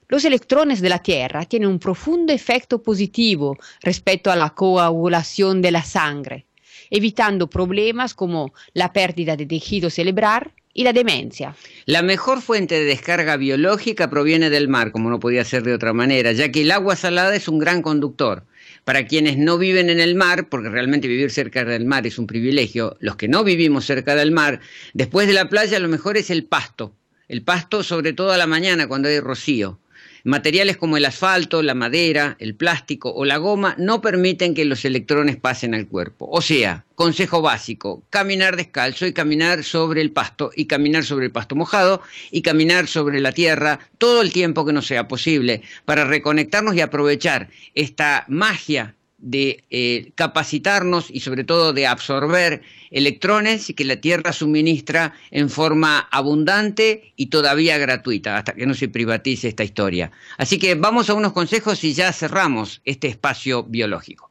Los 0.07 0.25
electrones 0.25 0.81
de 0.81 0.89
la 0.89 0.97
Tierra 0.97 1.45
tienen 1.45 1.69
un 1.69 1.77
profundo 1.77 2.33
efecto 2.33 2.81
positivo 2.81 3.55
respecto 3.81 4.31
a 4.31 4.35
la 4.35 4.49
coagulación 4.49 5.61
de 5.61 5.69
la 5.73 5.83
sangre, 5.83 6.47
evitando 6.89 7.47
problemas 7.47 8.15
como 8.15 8.51
la 8.73 8.91
pérdida 8.91 9.35
de 9.35 9.45
tejido 9.45 9.91
cerebral 9.91 10.53
y 10.73 10.83
la 10.83 10.93
demencia. 10.93 11.55
La 11.85 12.01
mejor 12.01 12.41
fuente 12.41 12.75
de 12.75 12.85
descarga 12.85 13.37
biológica 13.37 14.09
proviene 14.09 14.49
del 14.49 14.67
mar, 14.67 14.91
como 14.91 15.09
no 15.09 15.19
podía 15.19 15.45
ser 15.45 15.63
de 15.63 15.73
otra 15.73 15.93
manera, 15.93 16.31
ya 16.31 16.51
que 16.51 16.61
el 16.61 16.71
agua 16.71 16.95
salada 16.95 17.35
es 17.35 17.47
un 17.47 17.59
gran 17.59 17.81
conductor. 17.81 18.43
Para 18.83 19.05
quienes 19.05 19.37
no 19.37 19.57
viven 19.57 19.89
en 19.89 19.99
el 19.99 20.15
mar, 20.15 20.49
porque 20.49 20.69
realmente 20.69 21.07
vivir 21.07 21.31
cerca 21.31 21.63
del 21.63 21.85
mar 21.85 22.05
es 22.05 22.17
un 22.17 22.27
privilegio, 22.27 22.97
los 22.99 23.15
que 23.15 23.27
no 23.27 23.43
vivimos 23.43 23.85
cerca 23.85 24.15
del 24.15 24.31
mar, 24.31 24.59
después 24.93 25.27
de 25.27 25.33
la 25.33 25.47
playa 25.47 25.79
lo 25.79 25.87
mejor 25.87 26.17
es 26.17 26.29
el 26.29 26.43
pasto. 26.43 26.93
El 27.29 27.43
pasto 27.43 27.83
sobre 27.83 28.13
todo 28.13 28.31
a 28.31 28.37
la 28.37 28.47
mañana 28.47 28.87
cuando 28.87 29.07
hay 29.07 29.19
rocío. 29.19 29.79
Materiales 30.25 30.77
como 30.77 30.95
el 30.95 31.03
asfalto, 31.03 31.61
la 31.61 31.73
madera, 31.73 32.37
el 32.39 32.55
plástico 32.55 33.13
o 33.13 33.25
la 33.25 33.35
goma 33.35 33.75
no 33.77 33.99
permiten 33.99 34.53
que 34.53 34.63
los 34.63 34.85
electrones 34.85 35.35
pasen 35.35 35.75
al 35.75 35.85
cuerpo. 35.85 36.29
O 36.31 36.41
sea, 36.41 36.85
consejo 36.95 37.41
básico, 37.41 38.03
caminar 38.09 38.55
descalzo 38.55 39.05
y 39.05 39.11
caminar 39.11 39.65
sobre 39.65 39.99
el 39.99 40.13
pasto 40.13 40.51
y 40.55 40.65
caminar 40.67 41.03
sobre 41.03 41.25
el 41.25 41.33
pasto 41.33 41.57
mojado 41.57 42.01
y 42.31 42.41
caminar 42.41 42.87
sobre 42.87 43.19
la 43.19 43.33
tierra 43.33 43.79
todo 43.97 44.21
el 44.21 44.31
tiempo 44.31 44.65
que 44.65 44.71
nos 44.71 44.87
sea 44.87 45.09
posible 45.09 45.61
para 45.83 46.05
reconectarnos 46.05 46.73
y 46.75 46.79
aprovechar 46.79 47.49
esta 47.75 48.23
magia 48.29 48.95
de 49.23 49.63
eh, 49.69 50.11
capacitarnos 50.15 51.09
y 51.09 51.21
sobre 51.21 51.45
todo 51.45 51.71
de 51.73 51.87
absorber 51.87 52.61
electrones 52.91 53.73
que 53.75 53.85
la 53.85 53.95
Tierra 53.95 54.33
suministra 54.33 55.13
en 55.31 55.49
forma 55.49 55.99
abundante 56.11 57.13
y 57.15 57.27
todavía 57.27 57.77
gratuita, 57.77 58.37
hasta 58.37 58.53
que 58.53 58.67
no 58.67 58.73
se 58.73 58.89
privatice 58.89 59.47
esta 59.47 59.63
historia. 59.63 60.11
Así 60.37 60.59
que 60.59 60.75
vamos 60.75 61.09
a 61.09 61.13
unos 61.13 61.31
consejos 61.31 61.83
y 61.85 61.93
ya 61.93 62.11
cerramos 62.11 62.81
este 62.83 63.07
espacio 63.07 63.63
biológico. 63.63 64.29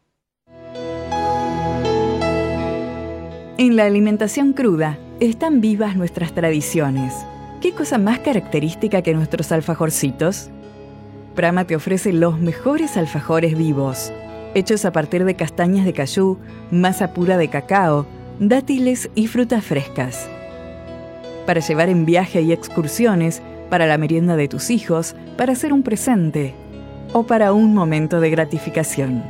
En 3.59 3.77
la 3.77 3.85
alimentación 3.87 4.53
cruda 4.53 4.99
están 5.21 5.61
vivas 5.61 5.97
nuestras 5.97 6.35
tradiciones. 6.35 7.15
¿Qué 7.63 7.73
cosa 7.73 7.97
más 7.97 8.19
característica 8.19 9.03
que 9.03 9.15
nuestros 9.15 9.53
alfajorcitos? 9.53 10.51
Prama 11.35 11.67
te 11.67 11.77
ofrece 11.77 12.13
los 12.13 12.39
mejores 12.41 12.97
alfajores 12.97 13.57
vivos 13.57 14.13
hechos 14.55 14.85
a 14.85 14.93
partir 14.93 15.25
de 15.25 15.35
castañas 15.35 15.85
de 15.85 15.93
cayú, 15.93 16.39
masa 16.71 17.13
pura 17.15 17.37
de 17.37 17.49
cacao, 17.49 18.07
dátiles 18.39 19.11
y 19.15 19.27
frutas 19.27 19.65
frescas. 19.65 20.29
Para 21.47 21.61
llevar 21.61 21.89
en 21.89 22.05
viaje 22.05 22.43
y 22.43 22.53
excursiones, 22.53 23.43
para 23.71 23.87
la 23.87 23.99
merienda 23.99 24.37
de 24.37 24.49
tus 24.49 24.71
hijos, 24.71 25.17
para 25.37 25.53
hacer 25.53 25.73
un 25.73 25.83
presente 25.83 26.55
o 27.13 27.25
para 27.25 27.53
un 27.53 27.75
momento 27.75 28.21
de 28.21 28.31
gratificación. 28.31 29.23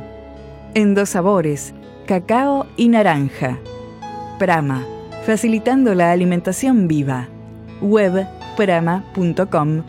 En 0.73 0.95
dos 0.95 1.09
sabores, 1.09 1.73
cacao 2.05 2.65
y 2.75 2.89
naranja. 2.89 3.59
Prama, 4.39 4.83
facilitando 5.25 5.95
la 5.95 6.11
alimentación 6.11 6.87
viva. 6.87 7.29
Web 7.81 8.27
prama.com.ar. 8.55 9.87